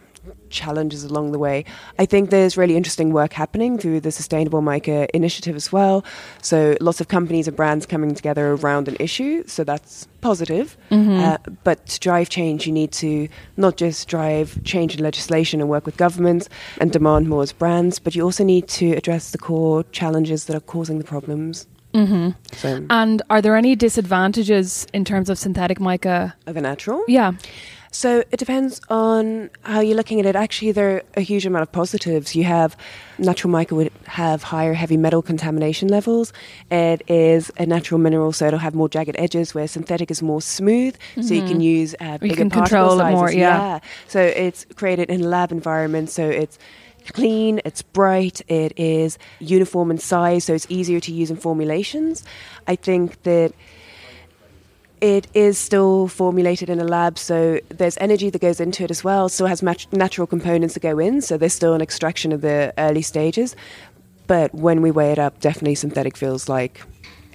challenges 0.52 1.04
along 1.04 1.32
the 1.32 1.40
way. 1.40 1.66
I 1.98 2.06
think 2.06 2.30
there's 2.30 2.58
really 2.58 2.78
interesting 2.78 3.12
work 3.14 3.34
happening 3.34 3.78
through 3.78 4.02
the 4.02 4.12
Sustainable 4.12 4.62
Mica 4.62 5.08
initiative 5.16 5.56
as 5.56 5.72
well. 5.72 6.04
So 6.42 6.78
lots 6.82 7.02
of 7.02 7.08
companies 7.08 7.48
and 7.48 7.58
brands 7.58 7.86
coming 7.86 8.14
together 8.14 8.52
around 8.54 8.88
an 8.88 8.98
issue. 9.00 9.44
So 9.48 9.64
that's 9.64 10.08
positive. 10.22 10.78
Uh, 10.92 11.38
but 11.64 11.86
to 11.88 12.00
drive 12.00 12.30
change, 12.30 12.68
you 12.68 12.74
need 12.74 12.92
to 12.94 13.28
not 13.58 13.78
just 13.78 14.08
drive 14.08 14.64
change 14.64 14.96
in 14.96 15.04
legislation 15.04 15.60
and 15.60 15.70
work 15.70 15.86
with 15.86 15.98
governments 15.98 16.50
and 16.80 16.92
demand 16.92 17.28
more 17.28 17.44
as 17.44 17.52
brands, 17.52 18.00
but 18.00 18.16
you 18.16 18.24
also 18.24 18.44
need 18.44 18.68
to 18.68 18.92
address 18.94 19.32
the 19.32 19.38
core 19.38 19.84
challenges 19.92 20.46
that 20.46 20.56
are 20.56 20.62
causing 20.62 21.00
the 21.00 21.04
problems. 21.04 21.68
Mm-hmm. 21.94 22.30
So, 22.54 22.86
and 22.90 23.22
are 23.30 23.42
there 23.42 23.56
any 23.56 23.76
disadvantages 23.76 24.88
in 24.94 25.04
terms 25.04 25.30
of 25.30 25.38
synthetic 25.38 25.80
mica 25.80 26.34
of 26.48 26.56
a 26.56 26.62
natural? 26.62 27.04
yeah 27.08 27.34
So 27.94 28.20
it 28.32 28.38
depends 28.38 28.80
on 28.90 29.50
how 29.64 29.82
you're 29.82 29.98
looking 29.98 30.20
at 30.22 30.26
it. 30.26 30.34
Actually, 30.36 30.72
there 30.72 30.96
are 30.96 31.04
a 31.16 31.22
huge 31.22 31.46
amount 31.46 31.64
of 31.64 31.72
positives. 31.74 32.36
You 32.36 32.46
have 32.46 32.78
natural 33.20 33.52
mica 33.52 33.76
would 33.76 33.92
have 34.06 34.44
higher 34.44 34.74
heavy 34.74 34.96
metal 34.96 35.22
contamination 35.22 35.90
levels. 35.90 36.32
It 36.72 37.04
is 37.10 37.52
a 37.58 37.66
natural 37.66 38.00
mineral, 38.00 38.32
so 38.32 38.48
it'll 38.48 38.60
have 38.60 38.76
more 38.76 38.88
jagged 38.88 39.16
edges, 39.20 39.54
where 39.54 39.68
synthetic 39.68 40.10
is 40.10 40.22
more 40.22 40.42
smooth, 40.42 40.96
so 41.22 41.34
you 41.34 41.42
can 41.42 41.60
use 41.60 41.94
uh, 42.00 42.14
You 42.22 42.30
bigger 42.30 42.36
can 42.36 42.50
particle 42.50 42.78
control 42.80 43.00
it 43.00 43.04
sizes. 43.04 43.16
more, 43.20 43.32
yeah. 43.32 43.80
So 44.08 44.22
it's 44.22 44.66
created 44.76 45.10
in 45.10 45.22
a 45.22 45.28
lab 45.28 45.52
environment, 45.52 46.10
so 46.10 46.28
it's 46.30 46.58
clean, 47.14 47.60
it's 47.66 47.82
bright, 47.82 48.42
it 48.48 48.72
is 48.80 49.18
uniform 49.40 49.92
in 49.92 49.98
size, 49.98 50.46
so 50.46 50.54
it's 50.54 50.68
easier 50.70 51.02
to 51.02 51.12
use 51.12 51.30
in 51.30 51.36
formulations. 51.36 52.24
I 52.68 52.76
think 52.78 53.22
that 53.24 53.54
it 55.02 55.28
is 55.34 55.58
still 55.58 56.08
formulated 56.08 56.70
in 56.70 56.80
a 56.80 56.84
lab, 56.84 57.18
so 57.18 57.60
there's 57.70 57.98
energy 58.00 58.30
that 58.30 58.40
goes 58.40 58.60
into 58.60 58.84
it 58.84 58.92
as 58.92 59.04
well. 59.04 59.30
Still 59.30 59.48
has 59.48 59.62
mat- 59.64 59.88
natural 59.92 60.28
components 60.28 60.76
that 60.76 60.82
go 60.82 61.00
in, 61.00 61.22
so 61.22 61.38
there's 61.38 61.54
still 61.54 61.74
an 61.74 61.82
extraction 61.82 62.32
of 62.32 62.42
the 62.42 62.72
early 62.78 63.02
stages. 63.02 63.56
But 64.28 64.54
when 64.54 64.82
we 64.82 64.92
weigh 64.92 65.12
it 65.12 65.20
up, 65.20 65.40
definitely 65.40 65.76
synthetic 65.76 66.16
feels 66.16 66.48
like 66.48 66.82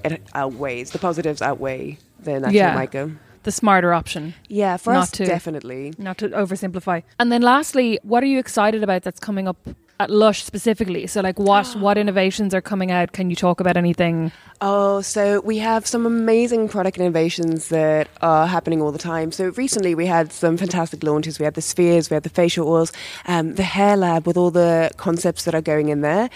it 0.05 0.23
outweighs 0.35 0.93
the 0.93 0.99
positives 0.99 1.43
outweigh 1.43 1.99
the 2.21 2.33
natural 2.41 2.55
Yeah. 2.55 3.09
the 3.43 3.53
smarter 3.53 3.93
option 3.93 4.35
Yeah, 4.49 4.77
for 4.77 4.93
Not 4.93 5.03
us, 5.05 5.11
to- 5.13 5.25
definitely. 5.27 5.93
not 5.99 6.19
to 6.19 6.29
oversimplify 6.31 7.03
and 7.19 7.31
then 7.33 7.43
lastly 7.43 7.99
what 8.03 8.23
are 8.23 8.27
you 8.27 8.39
excited 8.39 8.83
about 8.83 9.03
that's 9.03 9.21
coming 9.21 9.47
up 9.49 9.57
at 10.01 10.11
lush 10.11 10.45
specifically 10.45 11.07
so 11.07 11.21
like 11.21 11.39
what 11.39 11.67
what 11.77 11.99
innovations 11.99 12.55
are 12.55 12.61
coming 12.61 12.91
out 12.91 13.13
can 13.13 13.31
you 13.31 13.37
talk 13.37 13.61
about 13.61 13.77
anything 13.77 14.31
Oh, 14.63 15.03
so 15.03 15.41
we 15.41 15.59
have 15.59 15.87
some 15.87 16.07
amazing 16.07 16.69
product 16.71 16.97
innovations 16.97 17.69
that 17.69 18.09
are 18.23 18.47
happening 18.47 18.81
all 18.81 18.91
the 18.91 18.99
time. 18.99 19.31
So 19.31 19.51
recently 19.51 19.95
we 19.95 20.07
had 20.07 20.33
some 20.33 20.57
fantastic 20.57 21.03
launches. 21.03 21.39
We 21.39 21.45
had 21.45 21.53
the 21.53 21.61
spheres, 21.61 22.09
we 22.09 22.15
had 22.15 22.23
the 22.23 22.31
facial 22.31 22.67
oils, 22.67 22.91
um, 23.27 23.55
the 23.57 23.63
hair 23.63 23.99
lab 23.99 24.27
with 24.27 24.39
all 24.39 24.51
the 24.51 24.91
concepts 24.97 25.45
that 25.45 25.55
are 25.55 25.61
going 25.61 25.91
in 25.91 26.01
there. 26.01 26.31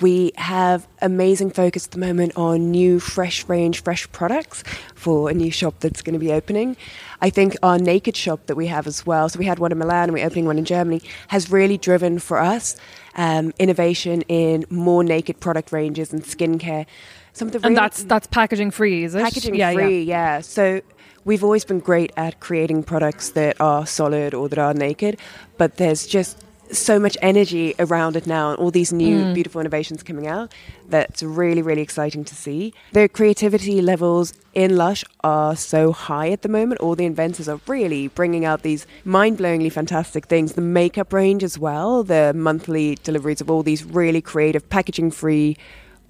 We 0.00 0.32
have 0.36 0.88
amazing 1.00 1.50
focus 1.50 1.86
at 1.86 1.92
the 1.92 1.98
moment 1.98 2.32
on 2.36 2.70
new 2.70 2.98
fresh 2.98 3.48
range, 3.48 3.82
fresh 3.82 4.10
products 4.10 4.64
for 4.94 5.30
a 5.30 5.34
new 5.34 5.50
shop 5.50 5.76
that's 5.80 6.02
going 6.02 6.14
to 6.14 6.18
be 6.18 6.32
opening. 6.32 6.76
I 7.20 7.30
think 7.30 7.56
our 7.62 7.78
naked 7.78 8.16
shop 8.16 8.46
that 8.46 8.56
we 8.56 8.66
have 8.66 8.86
as 8.86 9.06
well, 9.06 9.28
so 9.28 9.38
we 9.38 9.44
had 9.44 9.58
one 9.58 9.72
in 9.72 9.78
Milan 9.78 10.04
and 10.04 10.12
we're 10.12 10.26
opening 10.26 10.46
one 10.46 10.58
in 10.58 10.64
Germany, 10.64 11.00
has 11.28 11.50
really 11.50 11.78
driven 11.78 12.18
for 12.18 12.38
us 12.38 12.76
um, 13.14 13.52
innovation 13.58 14.22
in 14.22 14.64
more 14.68 15.04
naked 15.04 15.40
product 15.40 15.72
ranges 15.72 16.12
and 16.12 16.22
skincare. 16.22 16.86
Some 17.32 17.48
of 17.48 17.52
the 17.52 17.66
and 17.66 17.76
that's 17.76 18.04
that's 18.04 18.26
packaging 18.26 18.70
free 18.70 19.04
is 19.04 19.14
it 19.14 19.22
packaging 19.22 19.54
yeah, 19.54 19.72
free, 19.72 20.02
yeah. 20.02 20.36
yeah. 20.36 20.40
So 20.40 20.80
we've 21.24 21.42
always 21.42 21.64
been 21.64 21.80
great 21.80 22.12
at 22.16 22.40
creating 22.40 22.84
products 22.84 23.30
that 23.30 23.60
are 23.60 23.86
solid 23.86 24.34
or 24.34 24.48
that 24.48 24.58
are 24.58 24.74
naked, 24.74 25.18
but 25.56 25.76
there's 25.76 26.06
just 26.06 26.44
so 26.78 26.98
much 26.98 27.16
energy 27.22 27.74
around 27.78 28.16
it 28.16 28.26
now 28.26 28.50
and 28.50 28.58
all 28.58 28.70
these 28.70 28.92
new 28.92 29.16
Mm. 29.24 29.34
beautiful 29.34 29.60
innovations 29.60 30.02
coming 30.02 30.26
out 30.26 30.52
that's 30.88 31.22
really 31.22 31.62
really 31.62 31.82
exciting 31.82 32.24
to 32.24 32.34
see 32.34 32.72
the 32.92 33.08
creativity 33.08 33.80
levels 33.80 34.34
in 34.54 34.76
lush 34.76 35.02
are 35.22 35.56
so 35.56 35.92
high 35.92 36.28
at 36.30 36.42
the 36.42 36.48
moment 36.48 36.80
all 36.80 36.94
the 36.94 37.04
inventors 37.06 37.48
are 37.48 37.60
really 37.66 38.08
bringing 38.08 38.44
out 38.44 38.62
these 38.62 38.86
mind-blowingly 39.04 39.70
fantastic 39.70 40.26
things 40.26 40.52
the 40.54 40.60
makeup 40.60 41.12
range 41.12 41.42
as 41.44 41.58
well 41.58 42.02
the 42.02 42.32
monthly 42.34 42.96
deliveries 43.02 43.40
of 43.40 43.50
all 43.50 43.62
these 43.62 43.84
really 43.84 44.20
creative 44.20 44.68
packaging 44.68 45.10
free 45.10 45.56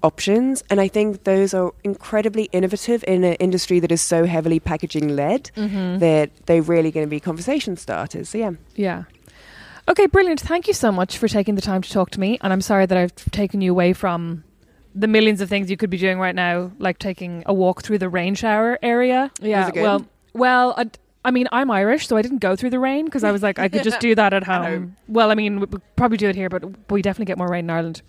options. 0.03 0.63
And 0.69 0.79
I 0.79 0.87
think 0.87 1.23
those 1.23 1.51
are 1.55 1.71
incredibly 1.83 2.43
innovative 2.51 3.03
in 3.07 3.23
an 3.23 3.33
industry 3.35 3.79
that 3.79 3.91
is 3.91 4.01
so 4.01 4.25
heavily 4.25 4.59
packaging 4.59 5.15
led 5.15 5.49
Mm-hmm. 5.55 5.97
that 5.99 6.29
they're 6.45 6.61
really 6.61 6.91
going 6.91 7.05
to 7.05 7.09
be 7.09 7.19
conversation 7.19 7.75
starters. 7.77 8.29
So, 8.29 8.37
yeah. 8.37 8.51
Yeah. 8.75 9.03
Okay, 9.87 10.07
brilliant. 10.07 10.39
Thank 10.41 10.67
you 10.67 10.73
so 10.73 10.91
much 10.91 11.17
for 11.17 11.27
taking 11.27 11.55
the 11.55 11.61
time 11.61 11.81
to 11.81 11.89
talk 11.89 12.09
to 12.11 12.19
me. 12.19 12.39
And 12.41 12.51
I'm 12.51 12.61
sorry 12.61 12.85
that 12.85 12.97
I've 12.97 13.13
taken 13.31 13.61
you 13.61 13.71
away 13.71 13.93
from 13.93 14.43
the 14.95 15.07
millions 15.07 15.41
of 15.41 15.49
things 15.49 15.69
you 15.69 15.77
could 15.77 15.89
be 15.89 15.97
doing 15.97 16.19
right 16.19 16.33
now, 16.33 16.71
like 16.79 16.97
taking 16.97 17.43
a 17.45 17.53
walk 17.53 17.83
through 17.83 17.99
the 17.99 18.09
rain 18.09 18.33
shower 18.33 18.79
area. 18.81 19.31
Yeah. 19.41 19.67
it 19.67 19.73
good? 19.73 19.83
Well, 19.83 20.05
well, 20.33 20.73
I, 20.77 20.89
I 21.23 21.31
mean, 21.31 21.47
I'm 21.51 21.69
Irish, 21.69 22.07
so 22.07 22.17
I 22.17 22.21
didn't 22.21 22.39
go 22.39 22.55
through 22.55 22.71
the 22.71 22.79
rain 22.79 23.05
because 23.05 23.23
I 23.23 23.31
was 23.31 23.43
like, 23.43 23.59
I 23.59 23.67
could 23.67 23.83
just 23.83 23.99
do 24.07 24.15
that 24.15 24.33
at 24.33 24.43
home. 24.43 24.63
home. 24.63 24.95
Well, 25.07 25.31
I 25.31 25.35
mean, 25.35 25.59
we 25.59 25.65
we 25.65 25.79
probably 25.95 26.17
do 26.17 26.29
it 26.29 26.35
here, 26.35 26.49
but 26.49 26.63
we 26.89 27.01
definitely 27.01 27.25
get 27.25 27.37
more 27.37 27.49
rain 27.49 27.65
in 27.65 27.69
Ireland. 27.69 28.01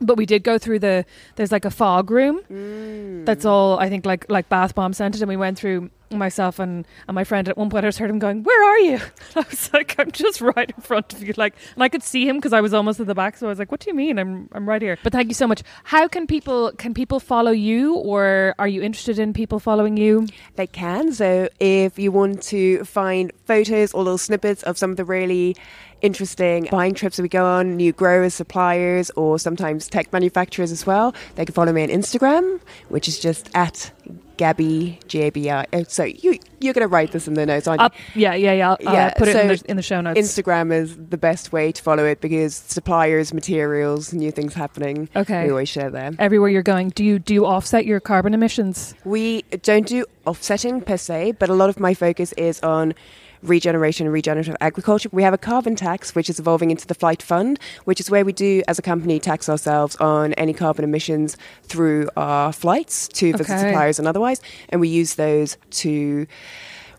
But 0.00 0.16
we 0.16 0.26
did 0.26 0.42
go 0.42 0.58
through 0.58 0.78
the. 0.80 1.04
There's 1.36 1.52
like 1.52 1.64
a 1.64 1.70
fog 1.70 2.10
room. 2.10 2.40
Mm. 2.50 3.26
That's 3.26 3.44
all. 3.44 3.78
I 3.78 3.88
think 3.88 4.06
like 4.06 4.30
like 4.30 4.48
bath 4.48 4.74
bomb 4.74 4.92
scented, 4.92 5.22
and 5.22 5.28
we 5.28 5.36
went 5.36 5.58
through 5.58 5.90
myself 6.10 6.58
and, 6.58 6.86
and 7.06 7.14
my 7.14 7.24
friend 7.24 7.48
at 7.48 7.56
one 7.56 7.70
point. 7.70 7.84
I 7.84 7.88
just 7.88 7.98
heard 7.98 8.10
him 8.10 8.18
going, 8.18 8.42
"Where 8.42 8.70
are 8.70 8.78
you?" 8.78 8.98
I 9.36 9.40
was 9.48 9.72
like, 9.72 9.94
"I'm 9.98 10.10
just 10.10 10.40
right 10.40 10.70
in 10.74 10.82
front 10.82 11.12
of 11.12 11.22
you." 11.22 11.34
Like, 11.36 11.54
and 11.74 11.82
I 11.82 11.88
could 11.88 12.02
see 12.02 12.28
him 12.28 12.36
because 12.36 12.52
I 12.52 12.60
was 12.60 12.74
almost 12.74 13.00
at 13.00 13.06
the 13.06 13.14
back. 13.14 13.36
So 13.36 13.46
I 13.46 13.50
was 13.50 13.58
like, 13.58 13.70
"What 13.70 13.80
do 13.80 13.90
you 13.90 13.94
mean? 13.94 14.18
I'm 14.18 14.48
I'm 14.52 14.68
right 14.68 14.82
here." 14.82 14.98
But 15.02 15.12
thank 15.12 15.28
you 15.28 15.34
so 15.34 15.46
much. 15.46 15.62
How 15.84 16.08
can 16.08 16.26
people 16.26 16.72
can 16.72 16.94
people 16.94 17.20
follow 17.20 17.52
you, 17.52 17.94
or 17.94 18.54
are 18.58 18.68
you 18.68 18.82
interested 18.82 19.18
in 19.18 19.32
people 19.32 19.60
following 19.60 19.96
you? 19.96 20.26
They 20.56 20.66
can. 20.66 21.12
So, 21.12 21.48
if 21.60 21.98
you 21.98 22.12
want 22.12 22.42
to 22.44 22.84
find 22.84 23.32
photos 23.44 23.92
or 23.92 24.02
little 24.02 24.18
snippets 24.18 24.62
of 24.62 24.78
some 24.78 24.90
of 24.90 24.96
the 24.96 25.04
really 25.04 25.56
interesting 26.02 26.68
buying 26.70 26.94
trips 26.94 27.16
that 27.16 27.22
we 27.22 27.28
go 27.28 27.44
on, 27.44 27.76
new 27.76 27.92
growers, 27.92 28.34
suppliers, 28.34 29.10
or 29.16 29.38
sometimes 29.38 29.88
tech 29.88 30.12
manufacturers 30.12 30.72
as 30.72 30.86
well, 30.86 31.14
they 31.34 31.44
can 31.44 31.54
follow 31.54 31.72
me 31.72 31.82
on 31.82 31.88
Instagram, 31.88 32.60
which 32.88 33.08
is 33.08 33.18
just 33.18 33.50
at 33.54 33.92
Gabi, 34.36 35.06
G 35.06 35.22
A 35.22 35.30
B 35.30 35.50
I. 35.50 35.66
So 35.88 36.04
you. 36.04 36.38
you're 36.60 36.72
going 36.72 36.88
to 36.88 36.88
write 36.88 37.12
this 37.12 37.28
in 37.28 37.34
the 37.34 37.44
notes, 37.44 37.66
aren't 37.66 37.80
you? 37.80 37.86
Up, 37.86 37.94
yeah, 38.14 38.34
yeah, 38.34 38.52
yeah. 38.52 38.70
I'll, 38.70 38.78
I'll, 38.86 38.94
Yeah, 38.94 39.06
uh, 39.08 39.14
put 39.18 39.28
it 39.28 39.36
in 39.36 39.56
so 39.56 39.62
the, 39.62 39.70
in 39.70 39.76
the 39.76 39.82
show 39.82 40.00
notes. 40.00 40.18
Instagram 40.18 40.72
is 40.72 40.96
the 40.96 41.18
best 41.18 41.52
way 41.52 41.72
to 41.72 41.82
follow 41.82 42.04
it 42.06 42.22
because 42.22 42.54
suppliers, 42.54 43.34
materials, 43.34 44.14
new 44.14 44.30
things 44.30 44.54
happening. 44.54 45.10
Okay. 45.14 45.44
We 45.44 45.50
always 45.50 45.68
share 45.68 45.90
there. 45.90 46.12
Everywhere 46.18 46.48
you're 46.48 46.62
going, 46.62 46.88
do 46.90 47.04
you 47.04 47.18
do 47.18 47.34
you 47.34 47.44
offset 47.44 47.84
your 47.84 48.00
carbon 48.00 48.32
emissions? 48.32 48.94
We 49.04 49.42
don't 49.62 49.86
do 49.86 50.06
offsetting 50.26 50.80
per 50.80 50.96
se, 50.96 51.32
but 51.32 51.50
a 51.50 51.54
lot 51.54 51.68
of 51.68 51.78
my 51.78 51.92
focus 51.92 52.32
is 52.34 52.60
on 52.60 52.94
regeneration 53.42 54.06
and 54.06 54.12
regenerative 54.12 54.56
agriculture. 54.60 55.08
We 55.12 55.22
have 55.22 55.34
a 55.34 55.38
carbon 55.38 55.76
tax, 55.76 56.14
which 56.14 56.28
is 56.30 56.38
evolving 56.38 56.70
into 56.70 56.86
the 56.86 56.94
Flight 56.94 57.22
Fund, 57.22 57.58
which 57.84 58.00
is 58.00 58.10
where 58.10 58.24
we 58.24 58.32
do, 58.32 58.62
as 58.68 58.78
a 58.78 58.82
company, 58.82 59.18
tax 59.18 59.48
ourselves 59.48 59.96
on 59.96 60.32
any 60.34 60.52
carbon 60.52 60.84
emissions 60.84 61.36
through 61.64 62.08
our 62.16 62.52
flights 62.52 63.08
to 63.08 63.32
visit 63.32 63.52
Okay. 63.52 63.62
suppliers 63.68 63.98
and 63.98 64.06
otherwise. 64.06 64.40
And 64.68 64.80
we 64.80 64.88
use 64.88 65.14
those 65.14 65.56
to. 65.70 66.26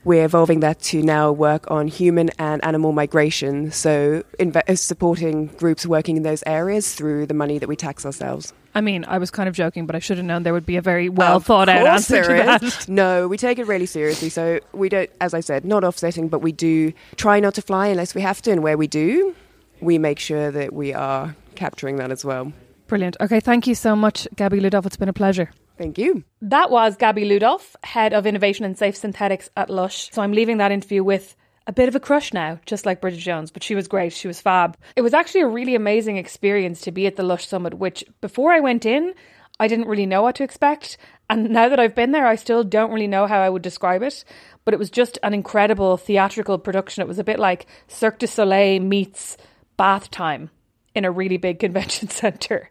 We're 0.03 0.25
evolving 0.25 0.61
that 0.61 0.79
to 0.89 1.03
now 1.03 1.31
work 1.31 1.69
on 1.69 1.87
human 1.87 2.31
and 2.39 2.63
animal 2.65 2.91
migration. 2.91 3.71
So, 3.71 4.23
inve- 4.39 4.67
uh, 4.67 4.75
supporting 4.75 5.45
groups 5.59 5.85
working 5.85 6.17
in 6.17 6.23
those 6.23 6.41
areas 6.47 6.95
through 6.95 7.27
the 7.27 7.35
money 7.35 7.59
that 7.59 7.69
we 7.69 7.75
tax 7.75 8.03
ourselves. 8.03 8.51
I 8.73 8.81
mean, 8.81 9.03
I 9.07 9.17
was 9.17 9.31
kind 9.31 9.49
of 9.49 9.55
joking, 9.55 9.85
but 9.85 9.95
I 9.95 9.99
should 9.99 10.17
have 10.17 10.25
known 10.25 10.43
there 10.43 10.53
would 10.53 10.65
be 10.65 10.77
a 10.77 10.81
very 10.81 11.09
well 11.09 11.37
Of 11.37 11.45
thought 11.45 11.67
out 11.69 11.85
answer 11.85 12.21
to 12.21 12.27
there 12.27 12.45
that. 12.45 12.63
is. 12.63 12.87
No, 12.87 13.27
we 13.27 13.37
take 13.37 13.59
it 13.59 13.67
really 13.67 13.85
seriously. 13.85 14.29
So 14.29 14.59
we 14.73 14.87
don't, 14.89 15.09
as 15.19 15.33
I 15.33 15.39
said, 15.41 15.65
not 15.65 15.83
offsetting, 15.83 16.29
but 16.29 16.39
we 16.39 16.51
do 16.51 16.93
try 17.17 17.39
not 17.39 17.53
to 17.55 17.61
fly 17.61 17.87
unless 17.87 18.15
we 18.15 18.21
have 18.21 18.41
to. 18.43 18.51
And 18.51 18.63
where 18.63 18.77
we 18.77 18.87
do, 18.87 19.35
we 19.81 19.97
make 19.97 20.19
sure 20.19 20.51
that 20.51 20.73
we 20.73 20.93
are 20.93 21.35
capturing 21.55 21.97
that 21.97 22.11
as 22.11 22.23
well. 22.23 22.53
Brilliant. 22.87 23.17
Okay, 23.21 23.39
thank 23.39 23.67
you 23.67 23.75
so 23.75 23.95
much, 23.95 24.27
Gabi 24.35 24.59
Ludolf. 24.61 24.85
It's 24.85 24.97
been 24.97 25.09
a 25.09 25.13
pleasure. 25.13 25.51
Thank 25.77 25.97
you. 25.97 26.23
That 26.41 26.69
was 26.69 26.95
Gabi 26.95 27.25
Ludolf, 27.25 27.75
Head 27.83 28.13
of 28.13 28.25
Innovation 28.27 28.65
and 28.65 28.77
Safe 28.77 28.95
Synthetics 28.95 29.49
at 29.57 29.69
Lush. 29.69 30.11
So 30.11 30.21
I'm 30.21 30.31
leaving 30.33 30.57
that 30.57 30.71
interview 30.71 31.03
with 31.03 31.35
a 31.67 31.73
bit 31.73 31.87
of 31.87 31.95
a 31.95 31.99
crush 31.99 32.33
now, 32.33 32.59
just 32.65 32.85
like 32.85 33.01
Bridget 33.01 33.19
Jones, 33.19 33.51
but 33.51 33.63
she 33.63 33.75
was 33.75 33.87
great. 33.87 34.13
She 34.13 34.27
was 34.27 34.41
fab. 34.41 34.77
It 34.95 35.01
was 35.01 35.13
actually 35.13 35.41
a 35.41 35.47
really 35.47 35.75
amazing 35.75 36.17
experience 36.17 36.81
to 36.81 36.91
be 36.91 37.05
at 37.05 37.15
the 37.15 37.23
Lush 37.23 37.47
Summit, 37.47 37.75
which 37.75 38.03
before 38.19 38.51
I 38.51 38.59
went 38.59 38.85
in, 38.85 39.13
I 39.59 39.67
didn't 39.67 39.87
really 39.87 40.07
know 40.07 40.23
what 40.23 40.35
to 40.35 40.43
expect. 40.43 40.97
And 41.29 41.51
now 41.51 41.69
that 41.69 41.79
I've 41.79 41.95
been 41.95 42.11
there, 42.11 42.25
I 42.25 42.35
still 42.35 42.63
don't 42.63 42.91
really 42.91 43.07
know 43.07 43.27
how 43.27 43.39
I 43.39 43.49
would 43.49 43.61
describe 43.61 44.01
it. 44.01 44.25
But 44.65 44.73
it 44.73 44.79
was 44.79 44.89
just 44.89 45.19
an 45.23 45.33
incredible 45.33 45.97
theatrical 45.97 46.57
production. 46.57 47.01
It 47.01 47.07
was 47.07 47.19
a 47.19 47.23
bit 47.23 47.39
like 47.39 47.67
Cirque 47.87 48.19
du 48.19 48.27
Soleil 48.27 48.81
meets 48.81 49.37
bath 49.77 50.09
time 50.11 50.49
in 50.93 51.05
a 51.05 51.11
really 51.11 51.37
big 51.37 51.59
convention 51.59 52.09
centre. 52.09 52.69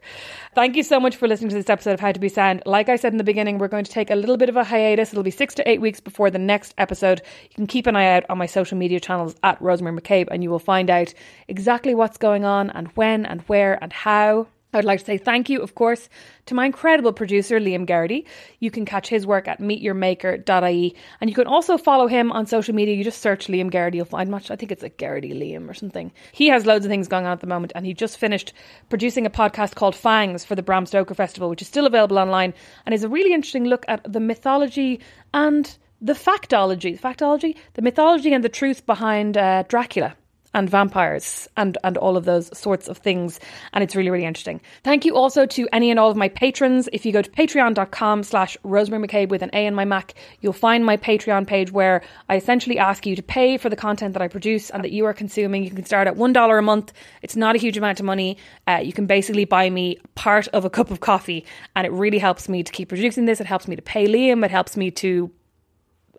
Thank 0.55 0.77
you 0.77 0.83
so 0.83 1.01
much 1.01 1.17
for 1.17 1.29
listening 1.29 1.51
to 1.51 1.57
this 1.57 1.71
episode 1.71 1.93
of 1.93 2.01
How 2.01 2.13
to 2.13 2.21
Be 2.21 2.29
Sound. 2.29 2.63
Like 2.67 2.89
I 2.89 2.97
said 2.97 3.13
in 3.13 3.19
the 3.19 3.25
beginning, 3.25 3.59
we're 3.59 3.69
going 3.69 3.85
to 3.85 3.91
take 3.91 4.11
a 4.11 4.15
little 4.15 4.37
bit 4.37 4.49
of 4.49 4.57
a 4.57 4.65
hiatus. 4.65 5.13
It'll 5.13 5.23
be 5.23 5.31
six 5.31 5.55
to 5.55 5.69
eight 5.69 5.81
weeks 5.81 6.01
before 6.01 6.31
the 6.31 6.39
next 6.39 6.75
episode. 6.77 7.23
You 7.45 7.55
can 7.55 7.67
keep 7.67 7.87
an 7.87 7.97
eye 7.97 8.17
out 8.17 8.25
on 8.29 8.39
my 8.39 8.47
social 8.47 8.77
media 8.77 9.01
channels 9.01 9.35
at 9.43 9.61
Rosemary 9.63 10.01
MacCabe 10.01 10.29
and 10.31 10.43
you 10.43 10.51
will 10.51 10.59
find 10.59 10.91
out 10.91 11.15
exactly 11.49 11.95
what's 11.95 12.19
going 12.19 12.45
on 12.45 12.71
and 12.71 12.89
when 12.89 13.25
and 13.25 13.43
where 13.43 13.79
and 13.83 13.93
how. 13.93 14.49
I'd 14.73 14.85
like 14.85 15.01
to 15.01 15.05
say 15.05 15.19
thank 15.19 15.49
you, 15.49 15.61
of 15.61 15.75
course, 15.75 16.09
to 16.47 16.55
my 16.55 16.67
incredible 16.67 17.13
producer, 17.13 17.59
Liam 17.59 17.87
Garrity. 17.87 18.27
You 18.61 18.71
can 18.71 18.85
catch 18.85 19.09
his 19.09 19.27
work 19.27 19.49
at 19.49 19.61
meetyourmaker.ie 19.61 20.97
and 21.21 21.31
you 21.31 21.35
can 21.35 21.47
also 21.47 21.77
follow 21.77 22.07
him 22.07 22.31
on 22.31 22.47
social 22.47 22.75
media. 22.75 22.95
You 22.95 23.03
just 23.03 23.21
search 23.21 23.49
Liam 23.49 23.71
Garrity, 23.71 23.97
you'll 23.97 24.07
find 24.07 24.31
much. 24.31 24.51
I 24.51 24.57
think 24.57 24.71
it's 24.71 24.83
like 24.83 24.97
Garrity 24.97 25.33
Liam 25.33 25.69
or 25.69 25.75
something. 25.75 26.13
He 26.33 26.49
has 26.49 26.67
loads 26.67 26.85
of 26.85 26.91
things 26.91 27.09
going 27.09 27.27
on 27.27 27.33
at 27.33 27.41
the 27.41 27.47
moment 27.49 27.73
and 27.75 27.85
he 27.85 27.95
just 27.95 28.19
finished 28.19 28.53
producing 28.89 29.27
a 29.27 29.31
podcast 29.31 29.75
called 29.75 29.97
Fangs 29.97 30.45
for 30.45 30.55
the 30.55 30.63
Bram 30.63 30.87
Stoker 30.87 31.15
Festival, 31.15 31.49
which 31.49 31.63
is 31.63 31.69
still 31.69 31.87
available 31.87 32.19
online 32.19 32.55
and 32.87 32.95
is 32.95 33.05
a 33.05 33.09
really 33.09 33.35
interesting 33.35 33.65
look 33.65 33.85
at 33.89 34.01
the 34.11 34.21
mythology 34.21 35.01
and 35.35 35.77
the 36.01 36.13
factology, 36.15 36.99
factology, 36.99 37.57
the 37.75 37.83
mythology 37.83 38.33
and 38.33 38.45
the 38.45 38.49
truth 38.49 38.87
behind 38.87 39.37
uh, 39.37 39.65
Dracula 39.65 40.15
and 40.55 40.69
vampires 40.69 41.49
and 41.57 41.79
and 41.85 41.97
all 41.97 42.17
of 42.17 42.25
those 42.25 42.57
sorts 42.57 42.89
of 42.89 42.99
things. 42.99 43.41
And 43.73 43.85
it's 43.85 43.97
really 43.97 44.11
really 44.11 44.25
interesting. 44.25 44.61
Thank 44.83 45.05
you 45.05 45.17
also 45.17 45.47
to 45.47 45.69
any 45.73 45.91
and 45.91 45.99
all 45.99 46.11
of 46.11 46.17
my 46.17 46.29
patrons. 46.29 46.89
If 46.93 47.07
you 47.07 47.13
go 47.13 47.23
to 47.23 47.31
patreon.com 47.31 48.23
slash 48.23 48.57
rosemary 48.63 49.07
maccabe 49.07 49.29
with 49.29 49.43
an 49.43 49.51
a 49.53 49.67
in 49.67 49.75
my 49.75 49.85
mac 49.85 50.15
you'll 50.41 50.53
find 50.53 50.85
my 50.85 50.97
patreon 50.97 51.47
page 51.47 51.71
where 51.71 52.03
i 52.29 52.37
essentially 52.37 52.79
ask 52.79 53.07
you 53.07 53.15
to 53.17 53.23
pay 53.23 53.57
for 53.57 53.69
the 53.69 53.77
content 53.77 54.13
that 54.15 54.23
i 54.23 54.29
produce 54.29 54.71
and 54.71 54.85
that 54.85 54.93
you 54.93 55.05
are 55.07 55.15
consuming. 55.15 55.65
You 55.65 55.71
can 55.71 55.85
start 55.85 56.07
at 56.07 56.17
one 56.17 56.33
dollar 56.33 56.59
a 56.59 56.63
month. 56.63 56.93
It's 57.23 57.37
not 57.37 57.55
a 57.55 57.59
huge 57.59 57.77
amount 57.77 58.01
of 58.01 58.07
money. 58.07 58.37
Uh, 58.67 58.81
you 58.83 58.93
can 58.93 59.07
basically 59.07 59.45
buy 59.45 59.71
me 59.71 59.99
part 60.15 60.49
of 60.49 60.65
a 60.65 60.71
cup 60.71 60.91
of 60.91 61.01
coffee 61.01 61.45
and 61.77 61.87
it 61.87 61.93
really 61.93 62.19
helps 62.19 62.49
me 62.49 62.63
to 62.63 62.73
keep 62.73 62.89
producing 62.89 63.27
this. 63.27 63.41
It 63.41 63.47
helps 63.47 63.69
me 63.69 63.77
to 63.77 63.83
pay 63.83 64.07
liam. 64.07 64.45
It 64.45 64.51
helps 64.51 64.77
me 64.77 64.91
to 64.93 65.31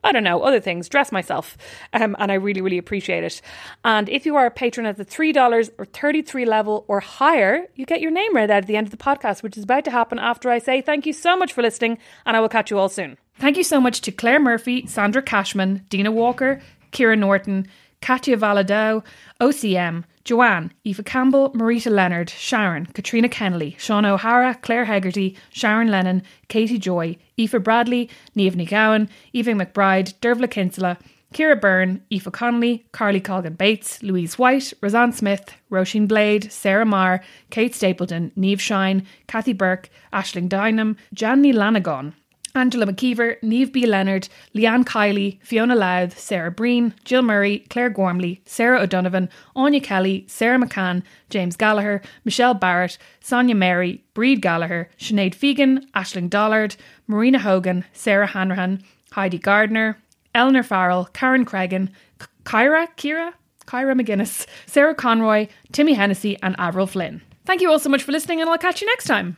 I 0.03 0.11
don't 0.11 0.23
know, 0.23 0.41
other 0.41 0.59
things, 0.59 0.89
dress 0.89 1.11
myself. 1.11 1.57
Um, 1.93 2.15
and 2.19 2.31
I 2.31 2.35
really, 2.35 2.61
really 2.61 2.77
appreciate 2.77 3.23
it. 3.23 3.41
And 3.85 4.09
if 4.09 4.25
you 4.25 4.35
are 4.35 4.45
a 4.45 4.51
patron 4.51 4.85
at 4.85 4.97
the 4.97 5.05
$3 5.05 5.69
or 5.77 5.85
33 5.85 6.45
level 6.45 6.85
or 6.87 6.99
higher, 6.99 7.67
you 7.75 7.85
get 7.85 8.01
your 8.01 8.11
name 8.11 8.35
read 8.35 8.49
out 8.49 8.57
at 8.63 8.67
the 8.67 8.77
end 8.77 8.87
of 8.87 8.91
the 8.91 8.97
podcast, 8.97 9.43
which 9.43 9.57
is 9.57 9.63
about 9.63 9.85
to 9.85 9.91
happen 9.91 10.19
after 10.19 10.49
I 10.49 10.59
say 10.59 10.81
thank 10.81 11.05
you 11.05 11.13
so 11.13 11.37
much 11.37 11.53
for 11.53 11.61
listening, 11.61 11.97
and 12.25 12.35
I 12.35 12.39
will 12.39 12.49
catch 12.49 12.71
you 12.71 12.79
all 12.79 12.89
soon. 12.89 13.17
Thank 13.37 13.57
you 13.57 13.63
so 13.63 13.79
much 13.79 14.01
to 14.01 14.11
Claire 14.11 14.39
Murphy, 14.39 14.85
Sandra 14.87 15.21
Cashman, 15.21 15.85
Dina 15.89 16.11
Walker, 16.11 16.61
Kira 16.91 17.17
Norton, 17.17 17.67
Katya 18.01 18.37
Valadow, 18.37 19.03
OCM, 19.39 20.03
Joanne, 20.23 20.71
Eva 20.83 21.03
Campbell, 21.03 21.51
Marita 21.51 21.91
Leonard, 21.91 22.29
Sharon, 22.29 22.85
Katrina 22.87 23.27
Kennelly, 23.29 23.77
Sean 23.79 24.05
O'Hara, 24.05 24.55
Claire 24.61 24.85
Hegarty, 24.85 25.35
Sharon 25.51 25.89
Lennon, 25.89 26.23
Katie 26.47 26.77
Joy, 26.77 27.17
Eva 27.37 27.59
Bradley, 27.59 28.09
Niamh 28.35 28.69
Gowan, 28.69 29.09
Eva 29.33 29.51
McBride, 29.51 30.13
Dervla 30.21 30.49
Kinsella, 30.49 30.97
Kira 31.33 31.59
Byrne, 31.59 32.01
Aoife 32.11 32.31
Connolly, 32.33 32.85
Carly 32.91 33.21
Colgan 33.21 33.53
Bates, 33.53 34.03
Louise 34.03 34.37
White, 34.37 34.73
Roseanne 34.81 35.13
Smith, 35.13 35.55
Roisin 35.69 36.07
Blade, 36.07 36.51
Sarah 36.51 36.85
Marr, 36.85 37.23
Kate 37.49 37.73
Stapleton, 37.73 38.31
Neve 38.35 38.61
Shine, 38.61 39.07
Kathy 39.27 39.53
Burke, 39.53 39.89
Ashling 40.11 40.49
Dynam, 40.49 40.97
Janny 41.15 41.53
Lanagon, 41.53 42.13
Angela 42.55 42.85
McKeever, 42.85 43.41
Neve 43.41 43.71
B. 43.71 43.85
Leonard, 43.85 44.27
Leanne 44.53 44.85
Kiley, 44.85 45.39
Fiona 45.41 45.75
Louth, 45.75 46.17
Sarah 46.19 46.51
Breen, 46.51 46.93
Jill 47.05 47.21
Murray, 47.21 47.59
Claire 47.69 47.89
Gormley, 47.89 48.41
Sarah 48.45 48.81
O'Donovan, 48.81 49.29
Anya 49.55 49.81
Kelly, 49.81 50.25
Sarah 50.27 50.57
McCann, 50.57 51.03
James 51.29 51.55
Gallagher, 51.55 52.01
Michelle 52.25 52.53
Barrett, 52.53 52.97
Sonia 53.21 53.55
Mary, 53.55 54.03
Breed 54.13 54.41
Gallagher, 54.41 54.89
Sinead 54.97 55.33
Fegan, 55.33 55.85
Ashling 55.91 56.29
Dollard, 56.29 56.75
Marina 57.07 57.39
Hogan, 57.39 57.85
Sarah 57.93 58.27
Hanrahan, 58.27 58.83
Heidi 59.11 59.37
Gardner, 59.37 59.97
Eleanor 60.33 60.63
Farrell, 60.63 61.05
Karen 61.13 61.45
Cregan, 61.45 61.89
K- 62.19 62.25
Kyra, 62.43 62.87
Kira, 62.97 63.33
Kyra 63.65 63.99
McGuinness, 63.99 64.45
Sarah 64.65 64.95
Conroy, 64.95 65.47
Timmy 65.71 65.93
Hennessy, 65.93 66.37
and 66.41 66.55
Avril 66.57 66.87
Flynn. 66.87 67.21
Thank 67.45 67.61
you 67.61 67.71
all 67.71 67.79
so 67.79 67.89
much 67.89 68.03
for 68.03 68.11
listening, 68.11 68.39
and 68.41 68.49
I'll 68.49 68.57
catch 68.57 68.81
you 68.81 68.87
next 68.87 69.05
time. 69.05 69.37